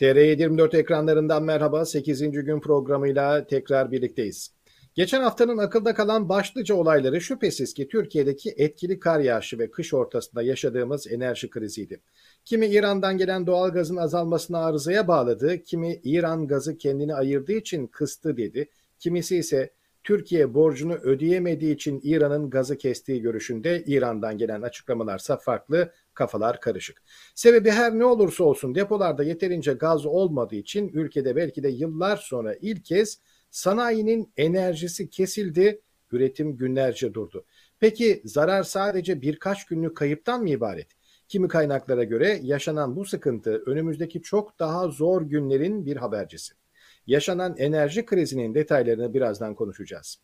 TR24 0.00 0.76
ekranlarından 0.76 1.44
merhaba. 1.44 1.84
8. 1.84 2.30
gün 2.30 2.60
programıyla 2.60 3.46
tekrar 3.46 3.92
birlikteyiz. 3.92 4.54
Geçen 4.94 5.22
haftanın 5.22 5.58
akılda 5.58 5.94
kalan 5.94 6.28
başlıca 6.28 6.74
olayları 6.74 7.20
şüphesiz 7.20 7.74
ki 7.74 7.88
Türkiye'deki 7.88 8.54
etkili 8.56 8.98
kar 8.98 9.20
yağışı 9.20 9.58
ve 9.58 9.70
kış 9.70 9.94
ortasında 9.94 10.42
yaşadığımız 10.42 11.12
enerji 11.12 11.50
kriziydi. 11.50 12.00
Kimi 12.44 12.66
İran'dan 12.66 13.18
gelen 13.18 13.46
doğal 13.46 13.70
gazın 13.70 13.96
azalmasına 13.96 14.64
arızaya 14.64 15.08
bağladı, 15.08 15.62
kimi 15.62 16.00
İran 16.04 16.46
gazı 16.46 16.78
kendini 16.78 17.14
ayırdığı 17.14 17.52
için 17.52 17.86
kıstı 17.86 18.36
dedi, 18.36 18.68
kimisi 18.98 19.36
ise 19.36 19.70
Türkiye 20.04 20.54
borcunu 20.54 20.94
ödeyemediği 20.94 21.74
için 21.74 22.00
İran'ın 22.02 22.50
gazı 22.50 22.78
kestiği 22.78 23.22
görüşünde 23.22 23.84
İran'dan 23.86 24.38
gelen 24.38 24.62
açıklamalarsa 24.62 25.36
farklı, 25.36 25.92
kafalar 26.20 26.60
karışık. 26.60 27.02
Sebebi 27.34 27.70
her 27.70 27.98
ne 27.98 28.04
olursa 28.04 28.44
olsun 28.44 28.74
depolarda 28.74 29.22
yeterince 29.22 29.72
gaz 29.72 30.06
olmadığı 30.06 30.56
için 30.56 30.88
ülkede 30.88 31.36
belki 31.36 31.62
de 31.62 31.68
yıllar 31.68 32.16
sonra 32.16 32.54
ilk 32.60 32.84
kez 32.84 33.18
sanayinin 33.50 34.32
enerjisi 34.36 35.10
kesildi, 35.10 35.80
üretim 36.12 36.56
günlerce 36.56 37.14
durdu. 37.14 37.44
Peki 37.78 38.22
zarar 38.24 38.62
sadece 38.62 39.22
birkaç 39.22 39.66
günlük 39.66 39.96
kayıptan 39.96 40.42
mı 40.42 40.48
ibaret? 40.48 40.88
Kimi 41.28 41.48
kaynaklara 41.48 42.04
göre 42.04 42.40
yaşanan 42.42 42.96
bu 42.96 43.04
sıkıntı 43.04 43.62
önümüzdeki 43.66 44.22
çok 44.22 44.58
daha 44.58 44.88
zor 44.88 45.22
günlerin 45.22 45.86
bir 45.86 45.96
habercisi. 45.96 46.54
Yaşanan 47.06 47.54
enerji 47.56 48.04
krizinin 48.04 48.54
detaylarını 48.54 49.14
birazdan 49.14 49.54
konuşacağız. 49.54 50.18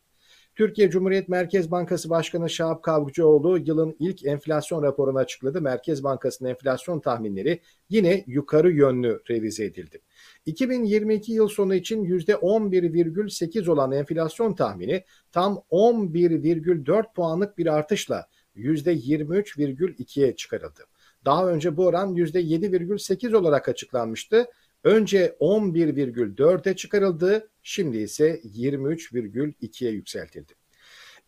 Türkiye 0.56 0.90
Cumhuriyet 0.90 1.28
Merkez 1.28 1.70
Bankası 1.70 2.10
Başkanı 2.10 2.50
Şahap 2.50 2.82
Kavcıoğlu 2.82 3.58
yılın 3.58 3.96
ilk 3.98 4.26
enflasyon 4.26 4.82
raporunu 4.82 5.18
açıkladı. 5.18 5.60
Merkez 5.60 6.04
Bankası'nın 6.04 6.48
enflasyon 6.48 7.00
tahminleri 7.00 7.60
yine 7.88 8.24
yukarı 8.26 8.72
yönlü 8.72 9.22
revize 9.30 9.64
edildi. 9.64 10.00
2022 10.46 11.32
yıl 11.32 11.48
sonu 11.48 11.74
için 11.74 12.04
%11,8 12.04 13.70
olan 13.70 13.92
enflasyon 13.92 14.54
tahmini 14.54 15.04
tam 15.32 15.62
11,4 15.70 17.14
puanlık 17.14 17.58
bir 17.58 17.66
artışla 17.66 18.26
%23,2'ye 18.56 20.36
çıkarıldı. 20.36 20.84
Daha 21.24 21.48
önce 21.48 21.76
bu 21.76 21.86
oran 21.86 22.14
%7,8 22.14 23.36
olarak 23.36 23.68
açıklanmıştı. 23.68 24.46
Önce 24.84 25.36
11,4'e 25.40 26.76
çıkarıldı, 26.76 27.50
şimdi 27.62 27.98
ise 27.98 28.40
23,2'ye 28.44 29.90
yükseltildi. 29.90 30.52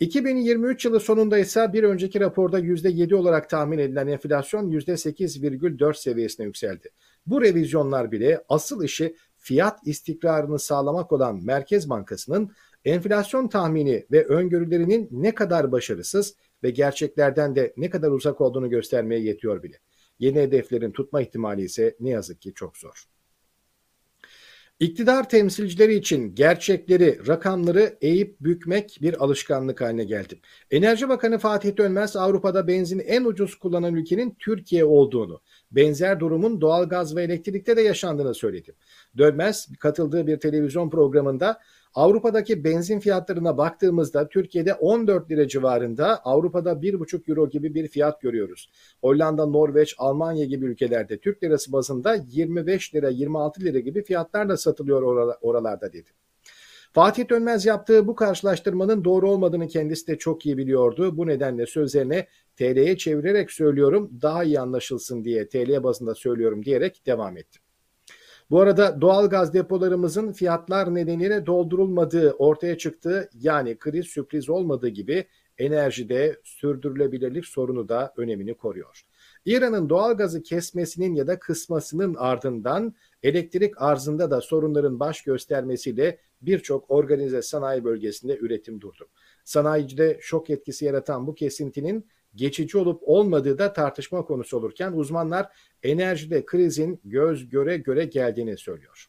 2023 0.01 0.85
yılı 0.85 1.01
sonunda 1.01 1.39
ise 1.39 1.73
bir 1.73 1.85
önceki 1.85 2.21
raporda 2.21 2.61
%7 2.61 3.15
olarak 3.15 3.51
tahmin 3.51 3.79
edilen 3.79 4.07
enflasyon 4.07 4.71
%8,4 4.71 5.95
seviyesine 5.95 6.47
yükseldi. 6.47 6.91
Bu 7.27 7.43
revizyonlar 7.43 8.13
bile 8.13 8.45
asıl 8.49 8.85
işi 8.85 9.17
fiyat 9.37 9.87
istikrarını 9.87 10.59
sağlamak 10.59 11.13
olan 11.13 11.45
Merkez 11.45 11.91
Bankası'nın 11.91 12.51
enflasyon 12.85 13.49
tahmini 13.49 14.07
ve 14.13 14.25
öngörülerinin 14.25 15.09
ne 15.11 15.35
kadar 15.35 15.73
başarısız 15.73 16.35
ve 16.63 16.71
gerçeklerden 16.71 17.57
de 17.57 17.73
ne 17.77 17.91
kadar 17.91 18.11
uzak 18.11 18.41
olduğunu 18.41 18.71
göstermeye 18.71 19.21
yetiyor 19.21 19.63
bile. 19.63 19.77
Yeni 20.19 20.41
hedeflerin 20.41 20.93
tutma 20.93 21.21
ihtimali 21.21 21.63
ise 21.63 21.97
ne 22.01 22.11
yazık 22.11 22.41
ki 22.41 22.55
çok 22.55 22.77
zor. 22.77 23.18
İktidar 24.81 25.29
temsilcileri 25.29 25.95
için 25.95 26.35
gerçekleri, 26.35 27.27
rakamları 27.27 27.99
eğip 28.01 28.41
bükmek 28.41 28.99
bir 29.03 29.25
alışkanlık 29.25 29.81
haline 29.81 30.05
geldi. 30.05 30.41
Enerji 30.71 31.09
Bakanı 31.09 31.39
Fatih 31.39 31.77
Dönmez 31.77 32.17
Avrupa'da 32.17 32.67
benzin 32.69 32.99
en 32.99 33.25
ucuz 33.25 33.55
kullanan 33.55 33.95
ülkenin 33.95 34.37
Türkiye 34.39 34.85
olduğunu, 34.85 35.41
benzer 35.71 36.21
durumun 36.21 36.61
doğalgaz 36.61 37.17
ve 37.17 37.23
elektrikte 37.23 37.77
de 37.77 37.83
yaşandığını 37.83 38.35
söyledi. 38.35 38.75
Dönmez 39.19 39.69
katıldığı 39.79 40.27
bir 40.27 40.41
televizyon 40.41 40.91
programında 40.91 41.61
Avrupa'daki 41.95 42.65
benzin 42.65 43.01
fiyatlarına 43.01 43.59
baktığımızda 43.59 44.29
Türkiye'de 44.29 44.75
14 44.75 45.31
lira 45.31 45.49
civarında, 45.49 46.21
Avrupa'da 46.25 46.73
1,5 46.83 47.29
euro 47.29 47.51
gibi 47.51 47.75
bir 47.75 47.89
fiyat 47.89 48.21
görüyoruz. 48.21 48.71
Hollanda, 49.01 49.47
Norveç, 49.47 49.95
Almanya 49.99 50.45
gibi 50.45 50.67
ülkelerde 50.67 51.19
Türk 51.19 51.43
lirası 51.43 51.73
bazında 51.73 52.15
25 52.15 52.95
lira, 52.95 53.09
26 53.09 53.61
lira 53.61 53.79
gibi 53.79 54.03
fiyatlarla 54.03 54.57
satılıyor 54.57 55.03
oralarda 55.41 55.93
dedi. 55.93 56.11
Fatih 56.93 57.29
Dönmez 57.31 57.67
yaptığı 57.67 58.07
bu 58.07 58.15
karşılaştırmanın 58.15 59.05
doğru 59.05 59.31
olmadığını 59.31 59.69
kendisi 59.69 60.07
de 60.07 60.19
çok 60.19 60.47
iyi 60.47 60.57
biliyordu. 60.57 61.17
Bu 61.17 61.27
nedenle 61.27 61.67
sözlerine 61.67 62.27
TL'ye 62.57 62.97
çevirerek 62.97 63.51
söylüyorum 63.51 64.11
daha 64.23 64.45
iyi 64.45 64.61
anlaşılsın 64.61 65.25
diye 65.25 65.49
TL 65.49 65.83
bazında 65.83 66.15
söylüyorum 66.15 66.65
diyerek 66.65 67.07
devam 67.07 67.37
etti. 67.37 67.59
Bu 68.51 68.61
arada 68.61 69.01
doğal 69.01 69.29
gaz 69.29 69.55
depolarımızın 69.55 70.33
fiyatlar 70.33 70.95
nedeniyle 70.95 71.47
doldurulmadığı 71.47 72.33
ortaya 72.33 72.79
çıktı. 72.79 73.31
Yani 73.35 73.79
kriz 73.79 74.07
sürpriz 74.07 74.49
olmadığı 74.51 74.89
gibi 74.89 75.25
enerjide 75.59 76.41
sürdürülebilirlik 76.45 77.47
sorunu 77.47 77.89
da 77.89 78.13
önemini 78.17 78.55
koruyor. 78.55 79.03
İran'ın 79.45 79.89
doğal 79.89 80.17
gazı 80.17 80.43
kesmesinin 80.43 81.15
ya 81.15 81.27
da 81.27 81.39
kısmasının 81.39 82.15
ardından 82.15 82.95
elektrik 83.23 83.83
arzında 83.83 84.31
da 84.31 84.41
sorunların 84.41 85.01
baş 85.01 85.23
göstermesiyle 85.23 86.19
birçok 86.43 86.91
organize 86.91 87.43
sanayi 87.43 87.85
bölgesinde 87.85 88.39
üretim 88.39 88.81
durdu. 88.81 89.09
Sanayicide 89.45 90.19
şok 90.21 90.51
etkisi 90.51 90.85
yaratan 90.85 91.27
bu 91.27 91.35
kesintinin 91.35 92.07
geçici 92.35 92.79
olup 92.79 93.03
olmadığı 93.03 93.59
da 93.59 93.73
tartışma 93.73 94.25
konusu 94.25 94.57
olurken 94.57 94.93
uzmanlar 94.93 95.47
enerjide 95.83 96.47
krizin 96.47 97.01
göz 97.05 97.49
göre 97.49 97.77
göre 97.77 98.05
geldiğini 98.05 98.59
söylüyor. 98.59 99.09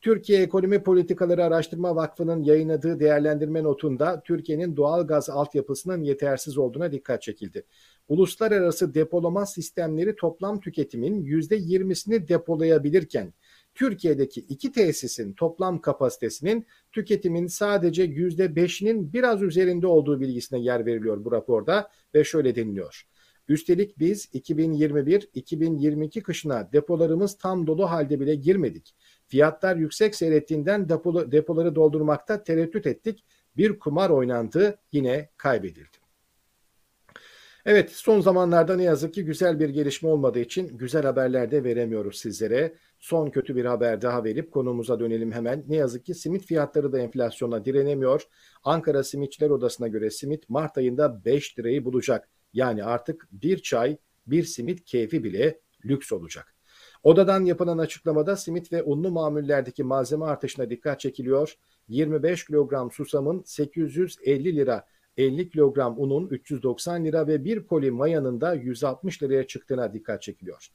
Türkiye 0.00 0.42
Ekonomi 0.42 0.82
Politikaları 0.82 1.44
Araştırma 1.44 1.96
Vakfı'nın 1.96 2.42
yayınladığı 2.42 3.00
değerlendirme 3.00 3.62
notunda 3.62 4.22
Türkiye'nin 4.24 4.76
doğal 4.76 5.06
gaz 5.06 5.30
altyapısının 5.30 6.02
yetersiz 6.02 6.58
olduğuna 6.58 6.92
dikkat 6.92 7.22
çekildi. 7.22 7.66
Uluslararası 8.08 8.94
depolama 8.94 9.46
sistemleri 9.46 10.16
toplam 10.16 10.60
tüketimin 10.60 11.24
%20'sini 11.24 12.28
depolayabilirken 12.28 13.32
Türkiye'deki 13.74 14.40
iki 14.40 14.72
tesisin 14.72 15.32
toplam 15.32 15.80
kapasitesinin 15.80 16.66
tüketimin 16.92 17.46
sadece 17.46 18.04
%5'inin 18.04 19.12
biraz 19.12 19.42
üzerinde 19.42 19.86
olduğu 19.86 20.20
bilgisine 20.20 20.60
yer 20.60 20.86
veriliyor 20.86 21.24
bu 21.24 21.32
raporda 21.32 21.90
ve 22.14 22.24
şöyle 22.24 22.54
deniliyor. 22.54 23.06
Üstelik 23.48 23.98
biz 23.98 24.26
2021-2022 24.26 26.20
kışına 26.20 26.72
depolarımız 26.72 27.38
tam 27.38 27.66
dolu 27.66 27.90
halde 27.90 28.20
bile 28.20 28.34
girmedik. 28.34 28.94
Fiyatlar 29.26 29.76
yüksek 29.76 30.14
seyrettiğinden 30.14 30.88
depoları 31.32 31.74
doldurmakta 31.74 32.42
tereddüt 32.42 32.86
ettik. 32.86 33.24
Bir 33.56 33.78
kumar 33.78 34.10
oynandı 34.10 34.78
yine 34.92 35.28
kaybedildi. 35.36 35.99
Evet 37.70 37.90
son 37.92 38.20
zamanlarda 38.20 38.76
ne 38.76 38.82
yazık 38.82 39.14
ki 39.14 39.24
güzel 39.24 39.60
bir 39.60 39.68
gelişme 39.68 40.08
olmadığı 40.08 40.38
için 40.38 40.78
güzel 40.78 41.02
haberler 41.02 41.50
de 41.50 41.64
veremiyoruz 41.64 42.18
sizlere. 42.18 42.74
Son 42.98 43.30
kötü 43.30 43.56
bir 43.56 43.64
haber 43.64 44.02
daha 44.02 44.24
verip 44.24 44.52
konumuza 44.52 45.00
dönelim 45.00 45.32
hemen. 45.32 45.64
Ne 45.68 45.76
yazık 45.76 46.06
ki 46.06 46.14
simit 46.14 46.46
fiyatları 46.46 46.92
da 46.92 46.98
enflasyona 46.98 47.64
direnemiyor. 47.64 48.22
Ankara 48.64 49.04
Simitçiler 49.04 49.50
Odası'na 49.50 49.88
göre 49.88 50.10
simit 50.10 50.48
Mart 50.48 50.78
ayında 50.78 51.24
5 51.24 51.58
lirayı 51.58 51.84
bulacak. 51.84 52.28
Yani 52.52 52.84
artık 52.84 53.28
bir 53.32 53.58
çay, 53.58 53.96
bir 54.26 54.44
simit 54.44 54.84
keyfi 54.84 55.24
bile 55.24 55.60
lüks 55.84 56.12
olacak. 56.12 56.54
Odadan 57.02 57.44
yapılan 57.44 57.78
açıklamada 57.78 58.36
simit 58.36 58.72
ve 58.72 58.82
unlu 58.82 59.10
mamullerdeki 59.10 59.84
malzeme 59.84 60.24
artışına 60.24 60.70
dikkat 60.70 61.00
çekiliyor. 61.00 61.54
25 61.88 62.44
kilogram 62.44 62.90
susamın 62.90 63.42
850 63.46 64.56
lira 64.56 64.86
50 65.16 65.50
kilogram 65.50 65.94
unun 65.98 66.28
390 66.28 67.04
lira 67.04 67.26
ve 67.26 67.44
bir 67.44 67.66
koli 67.66 67.90
mayanın 67.90 68.40
da 68.40 68.54
160 68.54 69.22
liraya 69.22 69.46
çıktığına 69.46 69.92
dikkat 69.92 70.22
çekiliyor. 70.22 70.68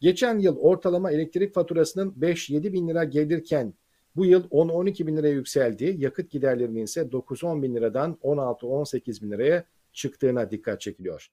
Geçen 0.00 0.38
yıl 0.38 0.56
ortalama 0.56 1.10
elektrik 1.10 1.54
faturasının 1.54 2.10
5-7 2.20 2.72
bin 2.72 2.88
lira 2.88 3.04
gelirken 3.04 3.74
bu 4.16 4.26
yıl 4.26 4.48
10-12 4.48 5.06
bin 5.06 5.16
liraya 5.16 5.32
yükseldi. 5.32 5.94
Yakıt 5.98 6.30
giderlerinin 6.30 6.84
ise 6.84 7.00
9-10 7.00 7.62
bin 7.62 7.74
liradan 7.74 8.18
16-18 8.22 9.22
bin 9.22 9.30
liraya 9.30 9.64
çıktığına 9.92 10.50
dikkat 10.50 10.80
çekiliyor. 10.80 11.28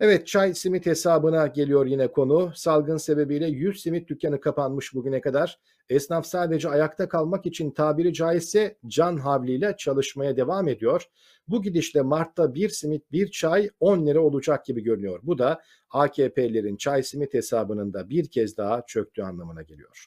Evet 0.00 0.26
çay 0.26 0.54
simit 0.54 0.86
hesabına 0.86 1.46
geliyor 1.46 1.86
yine 1.86 2.08
konu. 2.08 2.52
Salgın 2.54 2.96
sebebiyle 2.96 3.46
100 3.46 3.82
simit 3.82 4.08
dükkanı 4.08 4.40
kapanmış 4.40 4.94
bugüne 4.94 5.20
kadar. 5.20 5.58
Esnaf 5.88 6.26
sadece 6.26 6.68
ayakta 6.68 7.08
kalmak 7.08 7.46
için 7.46 7.70
tabiri 7.70 8.12
caizse 8.12 8.78
can 8.86 9.16
havliyle 9.16 9.74
çalışmaya 9.78 10.36
devam 10.36 10.68
ediyor. 10.68 11.04
Bu 11.48 11.62
gidişle 11.62 12.02
Mart'ta 12.02 12.54
bir 12.54 12.68
simit 12.68 13.12
bir 13.12 13.30
çay 13.30 13.70
10 13.80 14.06
lira 14.06 14.20
olacak 14.20 14.64
gibi 14.64 14.82
görünüyor. 14.82 15.20
Bu 15.22 15.38
da 15.38 15.62
AKP'lerin 15.90 16.76
çay 16.76 17.02
simit 17.02 17.34
hesabının 17.34 17.92
da 17.92 18.10
bir 18.10 18.30
kez 18.30 18.56
daha 18.56 18.82
çöktüğü 18.86 19.22
anlamına 19.22 19.62
geliyor. 19.62 20.06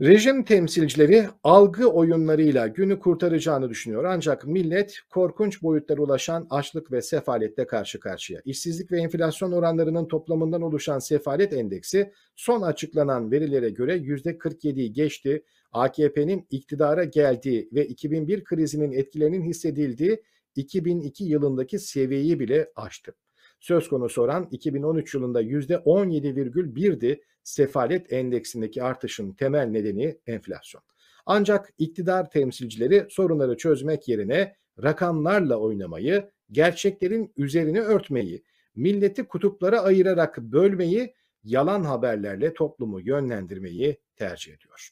Rejim 0.00 0.44
temsilcileri 0.44 1.28
algı 1.42 1.86
oyunlarıyla 1.86 2.66
günü 2.66 2.98
kurtaracağını 2.98 3.70
düşünüyor 3.70 4.04
ancak 4.04 4.46
millet 4.46 4.98
korkunç 5.10 5.62
boyutlara 5.62 6.02
ulaşan 6.02 6.46
açlık 6.50 6.92
ve 6.92 7.02
sefaletle 7.02 7.66
karşı 7.66 8.00
karşıya. 8.00 8.40
İşsizlik 8.44 8.92
ve 8.92 9.00
enflasyon 9.00 9.52
oranlarının 9.52 10.08
toplamından 10.08 10.62
oluşan 10.62 10.98
sefalet 10.98 11.52
endeksi 11.52 12.12
son 12.36 12.62
açıklanan 12.62 13.30
verilere 13.30 13.70
göre 13.70 13.96
%47'yi 13.96 14.92
geçti. 14.92 15.44
AKP'nin 15.72 16.46
iktidara 16.50 17.04
geldiği 17.04 17.68
ve 17.72 17.86
2001 17.86 18.44
krizinin 18.44 18.92
etkilerinin 18.92 19.42
hissedildiği 19.42 20.22
2002 20.56 21.24
yılındaki 21.24 21.78
seviyeyi 21.78 22.40
bile 22.40 22.70
aştı. 22.76 23.14
Söz 23.60 23.88
konusu 23.88 24.22
oran 24.22 24.48
2013 24.50 25.14
yılında 25.14 25.42
%17,1'di. 25.42 27.22
Sefalet 27.42 28.12
endeksindeki 28.12 28.82
artışın 28.82 29.32
temel 29.32 29.66
nedeni 29.66 30.18
enflasyon. 30.26 30.82
Ancak 31.26 31.70
iktidar 31.78 32.30
temsilcileri 32.30 33.06
sorunları 33.10 33.56
çözmek 33.56 34.08
yerine 34.08 34.56
rakamlarla 34.82 35.56
oynamayı, 35.56 36.30
gerçeklerin 36.50 37.32
üzerini 37.36 37.80
örtmeyi, 37.80 38.44
milleti 38.76 39.24
kutuplara 39.24 39.80
ayırarak 39.80 40.38
bölmeyi, 40.38 41.14
yalan 41.44 41.84
haberlerle 41.84 42.54
toplumu 42.54 43.00
yönlendirmeyi 43.00 44.00
tercih 44.16 44.54
ediyor. 44.54 44.90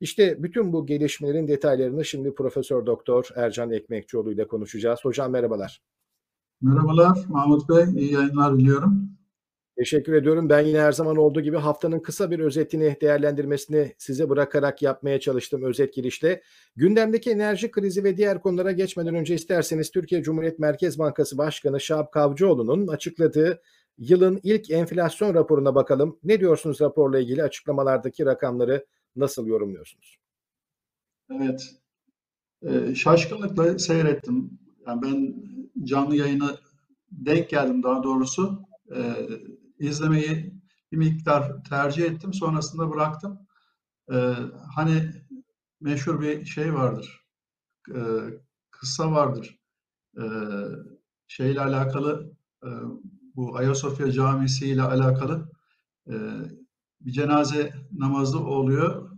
İşte 0.00 0.42
bütün 0.42 0.72
bu 0.72 0.86
gelişmelerin 0.86 1.48
detaylarını 1.48 2.04
şimdi 2.04 2.34
Profesör 2.34 2.86
Doktor 2.86 3.28
Ercan 3.36 3.70
Ekmekçioğlu 3.70 4.32
ile 4.32 4.46
konuşacağız. 4.46 5.00
Hocam 5.02 5.32
merhabalar. 5.32 5.82
Merhabalar 6.64 7.18
Mahmut 7.28 7.68
Bey, 7.68 7.84
iyi 8.02 8.12
yayınlar 8.12 8.58
diliyorum. 8.58 9.08
Teşekkür 9.78 10.12
ediyorum. 10.12 10.48
Ben 10.48 10.60
yine 10.60 10.80
her 10.80 10.92
zaman 10.92 11.16
olduğu 11.16 11.40
gibi 11.40 11.56
haftanın 11.56 12.00
kısa 12.00 12.30
bir 12.30 12.38
özetini, 12.38 12.96
değerlendirmesini 13.00 13.94
size 13.98 14.28
bırakarak 14.28 14.82
yapmaya 14.82 15.20
çalıştım 15.20 15.62
özet 15.62 15.94
girişte. 15.94 16.42
Gündemdeki 16.76 17.30
enerji 17.30 17.70
krizi 17.70 18.04
ve 18.04 18.16
diğer 18.16 18.42
konulara 18.42 18.72
geçmeden 18.72 19.14
önce 19.14 19.34
isterseniz 19.34 19.90
Türkiye 19.90 20.22
Cumhuriyet 20.22 20.58
Merkez 20.58 20.98
Bankası 20.98 21.38
Başkanı 21.38 21.80
Şahap 21.80 22.12
Kavcıoğlu'nun 22.12 22.86
açıkladığı 22.86 23.62
yılın 23.98 24.40
ilk 24.42 24.70
enflasyon 24.70 25.34
raporuna 25.34 25.74
bakalım. 25.74 26.18
Ne 26.22 26.40
diyorsunuz 26.40 26.80
raporla 26.80 27.18
ilgili 27.18 27.42
açıklamalardaki 27.42 28.26
rakamları 28.26 28.86
nasıl 29.16 29.46
yorumluyorsunuz? 29.46 30.18
Evet, 31.30 31.62
ee, 32.62 32.94
şaşkınlıkla 32.94 33.78
seyrettim. 33.78 34.63
Yani 34.86 35.02
ben 35.02 35.34
canlı 35.84 36.16
yayını 36.16 36.58
denk 37.10 37.50
geldim 37.50 37.82
daha 37.82 38.02
doğrusu. 38.02 38.62
Ee, 38.96 39.28
izlemeyi 39.78 40.54
bir 40.92 40.96
miktar 40.96 41.64
tercih 41.64 42.04
ettim. 42.04 42.34
Sonrasında 42.34 42.90
bıraktım. 42.90 43.38
Ee, 44.12 44.34
hani 44.74 45.10
meşhur 45.80 46.20
bir 46.20 46.44
şey 46.44 46.74
vardır. 46.74 47.24
Ee, 47.94 48.00
kıssa 48.70 49.12
vardır. 49.12 49.58
Ee, 50.18 50.22
şeyle 51.28 51.60
alakalı 51.60 52.32
e, 52.64 52.68
bu 53.36 53.56
Ayasofya 53.56 54.12
Camisi 54.12 54.66
ile 54.68 54.82
alakalı 54.82 55.50
e, 56.08 56.14
bir 57.00 57.12
cenaze 57.12 57.74
namazı 57.92 58.38
oluyor. 58.38 59.10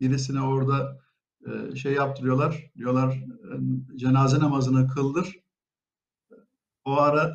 Birisine 0.00 0.40
orada 0.40 1.00
e, 1.46 1.76
şey 1.76 1.92
yaptırıyorlar. 1.92 2.70
Diyorlar 2.76 3.14
e, 3.14 3.33
cenaze 3.96 4.38
namazını 4.38 4.88
kıldır. 4.88 5.40
O 6.84 6.92
ara 6.92 7.32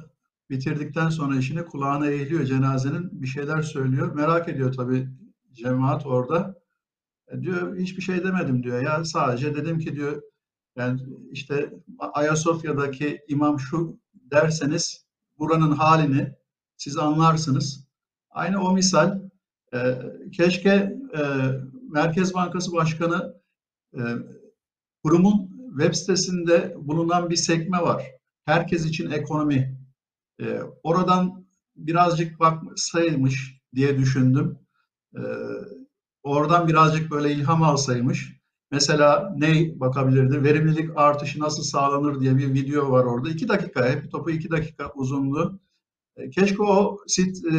bitirdikten 0.49 1.09
sonra 1.09 1.37
işini 1.37 1.65
kulağına 1.65 2.07
eğiliyor 2.07 2.45
cenazenin 2.45 3.21
bir 3.21 3.27
şeyler 3.27 3.61
söylüyor. 3.61 4.15
Merak 4.15 4.49
ediyor 4.49 4.73
tabii 4.73 5.09
cemaat 5.51 6.05
orada. 6.05 6.61
E, 7.27 7.41
diyor 7.41 7.77
hiçbir 7.77 8.01
şey 8.01 8.23
demedim 8.23 8.63
diyor. 8.63 8.81
Ya 8.81 9.05
sadece 9.05 9.55
dedim 9.55 9.79
ki 9.79 9.95
diyor 9.95 10.21
yani 10.75 11.01
işte 11.31 11.73
Ayasofya'daki 11.99 13.21
imam 13.27 13.59
şu 13.59 13.99
derseniz 14.13 15.05
buranın 15.39 15.71
halini 15.71 16.35
siz 16.77 16.97
anlarsınız. 16.97 17.87
Aynı 18.29 18.63
o 18.63 18.73
misal 18.73 19.19
e, 19.73 19.99
keşke 20.31 20.69
e, 21.17 21.21
Merkez 21.89 22.33
Bankası 22.33 22.73
Başkanı 22.73 23.41
e, 23.93 24.01
kurumun 25.03 25.48
web 25.69 25.93
sitesinde 25.93 26.75
bulunan 26.77 27.29
bir 27.29 27.35
sekme 27.35 27.81
var. 27.81 28.03
Herkes 28.45 28.85
için 28.85 29.11
ekonomi 29.11 29.77
e, 30.41 30.59
oradan 30.83 31.45
birazcık 31.75 32.39
baksaymış 32.39 33.61
diye 33.75 33.97
düşündüm. 33.97 34.59
E, 35.15 35.21
oradan 36.23 36.67
birazcık 36.67 37.11
böyle 37.11 37.33
ilham 37.33 37.63
alsaymış. 37.63 38.39
Mesela 38.71 39.33
ne 39.37 39.79
bakabilirdi? 39.79 40.43
Verimlilik 40.43 40.89
artışı 40.95 41.39
nasıl 41.39 41.63
sağlanır 41.63 42.19
diye 42.21 42.37
bir 42.37 42.53
video 42.53 42.91
var 42.91 43.03
orada. 43.03 43.29
İki 43.29 43.47
dakika, 43.47 43.89
hep 43.89 44.11
topu 44.11 44.31
iki 44.31 44.51
dakika 44.51 44.91
uzunluğu. 44.95 45.59
E, 46.17 46.29
keşke 46.29 46.63
o 46.63 46.97
sit 47.07 47.45
e, 47.45 47.53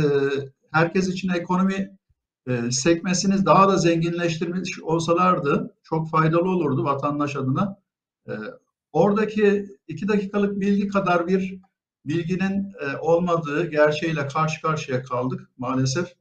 herkes 0.72 1.08
için 1.08 1.28
ekonomi 1.28 1.98
e, 2.48 2.70
sekmesini 2.70 3.46
daha 3.46 3.68
da 3.68 3.76
zenginleştirmiş 3.76 4.80
olsalardı 4.82 5.76
çok 5.82 6.10
faydalı 6.10 6.50
olurdu 6.50 6.84
vatandaş 6.84 7.36
adına. 7.36 7.76
E, 8.28 8.32
oradaki 8.92 9.66
iki 9.88 10.08
dakikalık 10.08 10.60
bilgi 10.60 10.88
kadar 10.88 11.26
bir 11.26 11.60
bilginin 12.04 12.72
e, 12.80 12.96
olmadığı 13.00 13.70
gerçeğiyle 13.70 14.26
karşı 14.26 14.62
karşıya 14.62 15.02
kaldık 15.02 15.50
maalesef. 15.58 16.14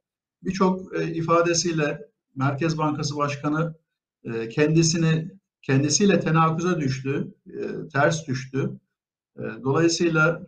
Birçok 0.44 1.00
e, 1.00 1.14
ifadesiyle 1.14 2.10
Merkez 2.36 2.78
Bankası 2.78 3.18
Başkanı 3.18 3.76
e, 4.24 4.50
kendisini 4.50 5.32
kendisiyle 5.62 6.20
tenakuza 6.20 6.80
düştü, 6.80 7.34
ters 7.94 8.28
düştü. 8.28 8.80
dolayısıyla 9.38 10.48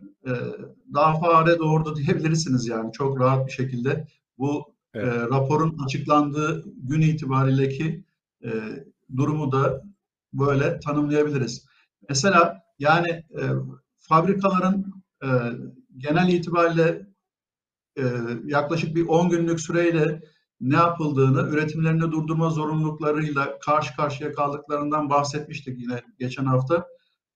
daha 0.94 1.20
fare 1.20 1.58
doğurdu 1.58 1.96
diyebilirsiniz 1.96 2.66
yani 2.66 2.92
çok 2.92 3.20
rahat 3.20 3.46
bir 3.46 3.52
şekilde. 3.52 4.06
Bu 4.38 4.74
evet. 4.94 5.14
raporun 5.14 5.78
açıklandığı 5.84 6.64
gün 6.76 7.00
itibarindeki 7.00 8.04
durumu 9.16 9.52
da 9.52 9.82
böyle 10.32 10.80
tanımlayabiliriz. 10.80 11.66
Mesela 12.08 12.62
yani 12.78 13.24
fabrikaların 13.98 15.02
e, 15.24 15.28
genel 15.98 16.28
itibariyle 16.28 17.06
e, 17.98 18.02
yaklaşık 18.44 18.96
bir 18.96 19.06
10 19.06 19.28
günlük 19.28 19.60
süreyle 19.60 20.22
ne 20.60 20.76
yapıldığını, 20.76 21.48
üretimlerini 21.48 22.00
durdurma 22.00 22.50
zorunluluklarıyla 22.50 23.58
karşı 23.58 23.96
karşıya 23.96 24.32
kaldıklarından 24.32 25.10
bahsetmiştik 25.10 25.80
yine 25.80 26.02
geçen 26.18 26.44
hafta. 26.44 26.86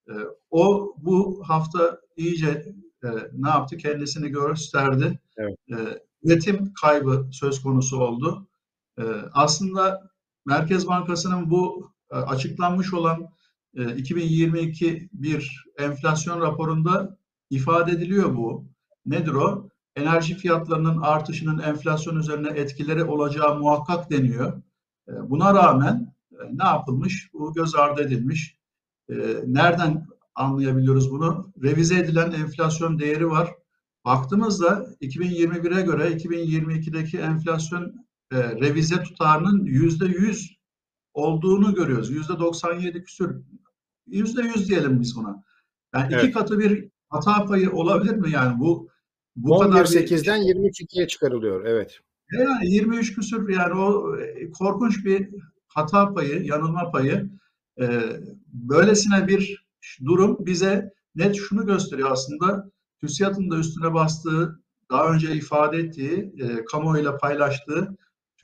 E, 0.08 0.12
o 0.50 0.94
bu 0.98 1.42
hafta 1.46 2.00
iyice 2.16 2.74
e, 3.04 3.08
ne 3.32 3.48
yaptı? 3.48 3.76
Kendisini 3.76 4.28
gösterdi. 4.28 5.20
Evet. 5.36 5.56
E, 5.70 5.76
üretim 6.22 6.72
kaybı 6.82 7.28
söz 7.32 7.62
konusu 7.62 8.00
oldu. 8.00 8.48
E, 8.98 9.02
aslında 9.32 10.10
Merkez 10.44 10.88
Bankası'nın 10.88 11.50
bu 11.50 11.90
e, 11.90 11.95
açıklanmış 12.10 12.94
olan 12.94 13.28
e, 13.76 13.96
2022 13.96 15.08
bir 15.12 15.64
enflasyon 15.78 16.40
raporunda 16.40 17.18
ifade 17.50 17.92
ediliyor 17.92 18.36
bu. 18.36 18.64
Nedir 19.06 19.32
o? 19.32 19.68
Enerji 19.96 20.34
fiyatlarının 20.34 21.02
artışının 21.02 21.58
enflasyon 21.58 22.16
üzerine 22.16 22.48
etkileri 22.48 23.04
olacağı 23.04 23.58
muhakkak 23.58 24.10
deniyor. 24.10 24.62
E, 25.08 25.12
buna 25.30 25.54
rağmen 25.54 26.14
e, 26.32 26.36
ne 26.52 26.64
yapılmış? 26.64 27.30
Bu 27.32 27.54
göz 27.54 27.74
ardı 27.74 28.02
edilmiş. 28.02 28.58
E, 29.08 29.14
nereden 29.46 30.06
anlayabiliyoruz 30.34 31.10
bunu? 31.10 31.52
Revize 31.62 31.98
edilen 31.98 32.32
enflasyon 32.32 32.98
değeri 32.98 33.30
var. 33.30 33.54
Baktığımızda 34.04 34.86
2021'e 35.00 35.82
göre 35.82 36.12
2022'deki 36.12 37.18
enflasyon 37.18 38.06
revize 38.32 39.02
tutarının 39.02 39.66
%100 39.66 40.55
olduğunu 41.16 41.74
görüyoruz. 41.74 42.10
%97 42.10 43.04
küsür. 43.04 43.36
%100 44.08 44.68
diyelim 44.68 45.00
biz 45.00 45.16
buna. 45.16 45.44
Yani 45.94 46.08
evet. 46.12 46.24
iki 46.24 46.32
katı 46.32 46.58
bir 46.58 46.88
hata 47.08 47.44
payı 47.44 47.72
olabilir 47.72 48.16
mi 48.16 48.30
yani 48.30 48.60
bu 48.60 48.88
bu 49.36 49.54
11, 49.54 49.70
kadar 49.70 49.84
8'den 49.84 50.40
22'ye 50.40 51.06
çıkarılıyor 51.06 51.64
evet. 51.64 52.00
Yani 52.32 52.70
23 52.70 53.14
küsür 53.14 53.48
yani 53.48 53.74
o 53.74 54.16
e, 54.16 54.50
korkunç 54.50 55.04
bir 55.04 55.28
hata 55.68 56.14
payı, 56.14 56.42
yanılma 56.44 56.90
payı. 56.90 57.30
Ee, 57.80 58.00
böylesine 58.52 59.28
bir 59.28 59.66
durum 60.04 60.36
bize 60.40 60.92
net 61.14 61.36
şunu 61.36 61.66
gösteriyor 61.66 62.10
aslında. 62.10 62.70
TÜSİAD'ın 63.00 63.50
da 63.50 63.58
üstüne 63.58 63.94
bastığı, 63.94 64.60
daha 64.90 65.12
önce 65.12 65.34
ifade 65.34 65.78
ettiği, 65.78 66.34
e, 66.42 66.64
kamuoyuyla 66.64 67.18
paylaştığı, 67.18 67.96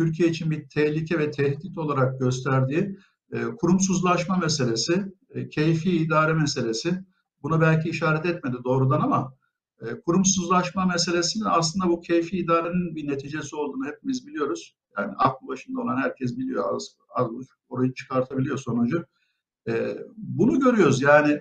Türkiye 0.07 0.29
için 0.29 0.51
bir 0.51 0.69
tehlike 0.69 1.19
ve 1.19 1.31
tehdit 1.31 1.79
olarak 1.79 2.21
gösterdiği 2.21 2.97
e, 3.33 3.45
kurumsuzlaşma 3.45 4.37
meselesi, 4.37 5.13
e, 5.31 5.49
keyfi 5.49 5.91
idare 5.91 6.33
meselesi, 6.33 7.05
Buna 7.43 7.61
belki 7.61 7.89
işaret 7.89 8.27
etmedi 8.27 8.57
doğrudan 8.65 9.01
ama 9.01 9.35
E, 9.83 10.01
kurumsuzlaşma 10.01 10.87
meselesinin 10.87 11.45
aslında 11.45 11.89
bu 11.89 12.01
keyfi 12.01 12.39
idarenin 12.39 12.97
bir 12.97 13.09
neticesi 13.09 13.57
olduğunu 13.57 13.87
hepimiz 13.87 14.27
biliyoruz. 14.27 14.77
Yani 14.99 15.13
aklı 15.19 15.47
başında 15.47 15.81
olan 15.81 15.97
herkes 15.97 16.37
biliyor. 16.39 16.75
Az, 16.75 16.97
az 17.15 17.29
orayı 17.69 17.95
çıkartabiliyor 17.95 18.59
sonucu. 18.59 19.05
E, 19.69 19.97
bunu 20.17 20.61
görüyoruz. 20.61 21.03
Yani 21.03 21.41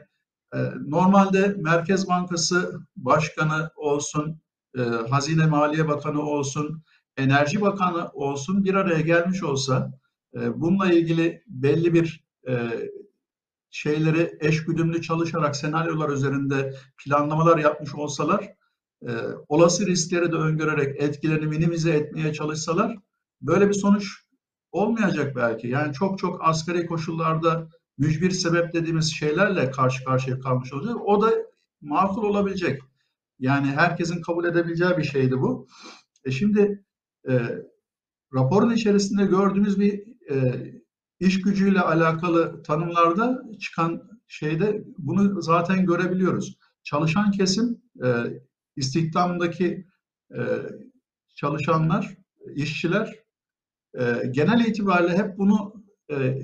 e, 0.53 0.59
normalde 0.87 1.55
Merkez 1.57 2.07
Bankası 2.07 2.79
Başkanı 2.95 3.69
olsun, 3.75 4.41
e, 4.77 4.81
Hazine 4.81 5.45
Maliye 5.45 5.87
Bakanı 5.87 6.21
olsun, 6.21 6.83
Enerji 7.17 7.61
Bakanı 7.61 8.09
olsun 8.13 8.63
bir 8.63 8.73
araya 8.73 9.01
gelmiş 9.01 9.43
olsa 9.43 9.99
e, 10.35 10.61
bununla 10.61 10.93
ilgili 10.93 11.43
belli 11.47 11.93
bir 11.93 12.23
e, 12.47 12.69
şeyleri 13.69 14.37
eşgüdümlü 14.39 15.01
çalışarak 15.01 15.55
senaryolar 15.55 16.09
üzerinde 16.09 16.73
planlamalar 16.97 17.57
yapmış 17.57 17.95
olsalar, 17.95 18.53
e, 19.07 19.11
olası 19.47 19.87
riskleri 19.87 20.31
de 20.31 20.35
öngörerek 20.35 21.01
etkilerini 21.01 21.47
minimize 21.47 21.91
etmeye 21.91 22.33
çalışsalar 22.33 22.97
böyle 23.41 23.69
bir 23.69 23.73
sonuç 23.73 24.25
olmayacak 24.71 25.35
belki. 25.35 25.67
Yani 25.67 25.93
çok 25.93 26.19
çok 26.19 26.47
asgari 26.47 26.85
koşullarda 26.85 27.67
mücbir 27.97 28.31
sebep 28.31 28.73
dediğimiz 28.73 29.13
şeylerle 29.13 29.71
karşı 29.71 30.03
karşıya 30.03 30.39
kalmış 30.39 30.73
olacak. 30.73 30.95
O 31.05 31.21
da 31.21 31.31
makul 31.81 32.23
olabilecek. 32.23 32.81
Yani 33.39 33.67
herkesin 33.67 34.21
kabul 34.21 34.45
edebileceği 34.45 34.97
bir 34.97 35.03
şeydi 35.03 35.41
bu. 35.41 35.67
E 36.25 36.31
şimdi 36.31 36.85
e, 37.29 37.33
raporun 38.33 38.71
içerisinde 38.71 39.25
gördüğümüz 39.25 39.79
bir 39.79 40.03
e, 40.31 40.65
iş 41.19 41.41
gücüyle 41.41 41.81
alakalı 41.81 42.63
tanımlarda 42.63 43.43
çıkan 43.59 44.01
şeyde 44.27 44.83
bunu 44.97 45.41
zaten 45.41 45.85
görebiliyoruz. 45.85 46.57
Çalışan 46.83 47.31
kesim 47.31 47.81
e, 48.03 48.07
istihdamdaki 48.75 49.87
e, 50.35 50.41
çalışanlar, 51.35 52.17
işçiler 52.55 53.15
e, 53.99 54.03
genel 54.31 54.65
itibariyle 54.65 55.17
hep 55.17 55.37
bunu 55.37 55.83
e, 56.11 56.37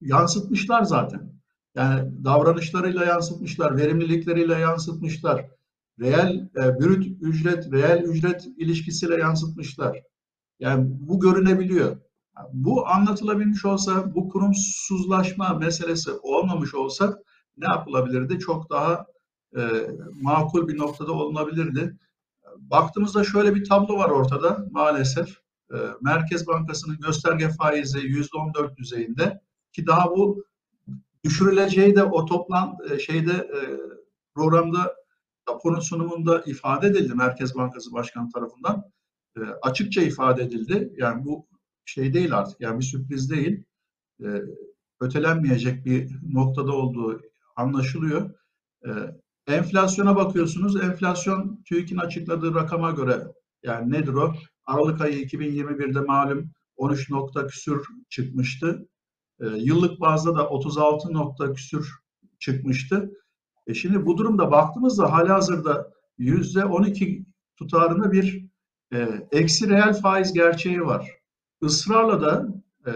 yansıtmışlar 0.00 0.82
zaten. 0.82 1.32
Yani 1.74 2.24
davranışlarıyla 2.24 3.04
yansıtmışlar, 3.04 3.76
verimlilikleriyle 3.76 4.54
yansıtmışlar. 4.54 5.46
Reel, 6.02 6.50
e, 6.56 6.80
brüt 6.80 7.06
ücret, 7.20 7.72
reel 7.72 8.02
ücret 8.02 8.46
ilişkisiyle 8.56 9.14
yansıtmışlar. 9.16 10.02
Yani 10.60 10.86
bu 10.88 11.20
görünebiliyor. 11.20 11.96
Bu 12.52 12.88
anlatılabilmiş 12.88 13.64
olsa, 13.64 14.14
bu 14.14 14.28
kurumsuzlaşma 14.28 15.54
meselesi 15.54 16.10
olmamış 16.22 16.74
olsa 16.74 17.18
ne 17.56 17.66
yapılabilirdi? 17.66 18.38
Çok 18.38 18.70
daha 18.70 19.06
e, 19.56 19.60
makul 20.22 20.68
bir 20.68 20.78
noktada 20.78 21.12
olunabilirdi. 21.12 21.98
Baktığımızda 22.56 23.24
şöyle 23.24 23.54
bir 23.54 23.64
tablo 23.64 23.96
var 23.96 24.10
ortada 24.10 24.66
maalesef. 24.70 25.28
E, 25.72 25.76
Merkez 26.00 26.46
Bankası'nın 26.46 26.98
gösterge 27.00 27.48
faizi 27.48 27.98
%14 27.98 28.76
düzeyinde 28.76 29.40
ki 29.72 29.86
daha 29.86 30.10
bu 30.10 30.44
düşürüleceği 31.24 31.96
de 31.96 32.02
o 32.02 32.24
toplan 32.24 32.76
e, 32.90 32.98
şeyde 32.98 33.32
e, 33.32 33.60
programda 34.34 35.01
raporun 35.48 35.80
sunumunda 35.80 36.42
ifade 36.46 36.86
edildi 36.86 37.14
Merkez 37.14 37.54
Bankası 37.54 37.92
Başkanı 37.92 38.30
tarafından. 38.30 38.84
E, 39.36 39.40
açıkça 39.40 40.02
ifade 40.02 40.42
edildi. 40.42 40.92
Yani 40.96 41.24
bu 41.24 41.46
şey 41.84 42.14
değil 42.14 42.38
artık 42.38 42.60
yani 42.60 42.78
bir 42.78 42.84
sürpriz 42.84 43.30
değil. 43.30 43.64
E, 44.24 44.26
ötelenmeyecek 45.00 45.86
bir 45.86 46.10
noktada 46.32 46.72
olduğu 46.72 47.22
anlaşılıyor. 47.56 48.30
E, 48.86 48.90
enflasyona 49.46 50.16
bakıyorsunuz. 50.16 50.82
Enflasyon 50.82 51.62
TÜİK'in 51.64 51.96
açıkladığı 51.96 52.54
rakama 52.54 52.90
göre 52.90 53.26
yani 53.62 53.92
nedir 53.92 54.12
o? 54.12 54.34
Aralık 54.64 55.00
ayı 55.00 55.24
2021'de 55.24 56.00
malum 56.00 56.50
13 56.76 57.10
nokta 57.10 57.46
küsür 57.46 57.86
çıkmıştı. 58.08 58.88
E, 59.40 59.46
yıllık 59.46 60.00
bazda 60.00 60.34
da 60.34 60.48
36 60.48 61.12
nokta 61.12 61.52
küsür 61.52 61.90
çıkmıştı. 62.38 63.10
E 63.66 63.74
şimdi 63.74 64.06
bu 64.06 64.18
durumda 64.18 64.50
baktığımızda 64.50 65.12
hali 65.12 65.28
hazırda 65.28 65.92
yüzde 66.18 66.64
12 66.64 67.26
tutarında 67.56 68.12
bir 68.12 68.46
e, 68.92 69.08
eksi 69.32 69.70
reel 69.70 69.94
faiz 70.00 70.32
gerçeği 70.32 70.80
var. 70.80 71.10
Israrla 71.62 72.20
da 72.20 72.48
e, 72.86 72.90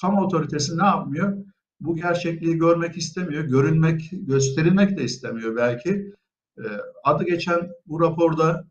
kamu 0.00 0.24
otoritesi 0.24 0.78
ne 0.78 0.84
yapmıyor? 0.84 1.36
Bu 1.80 1.96
gerçekliği 1.96 2.58
görmek 2.58 2.96
istemiyor, 2.96 3.44
görünmek, 3.44 4.08
gösterilmek 4.12 4.98
de 4.98 5.04
istemiyor 5.04 5.56
belki. 5.56 6.14
E, 6.58 6.64
adı 7.04 7.24
geçen 7.24 7.70
bu 7.86 8.00
raporda 8.00 8.64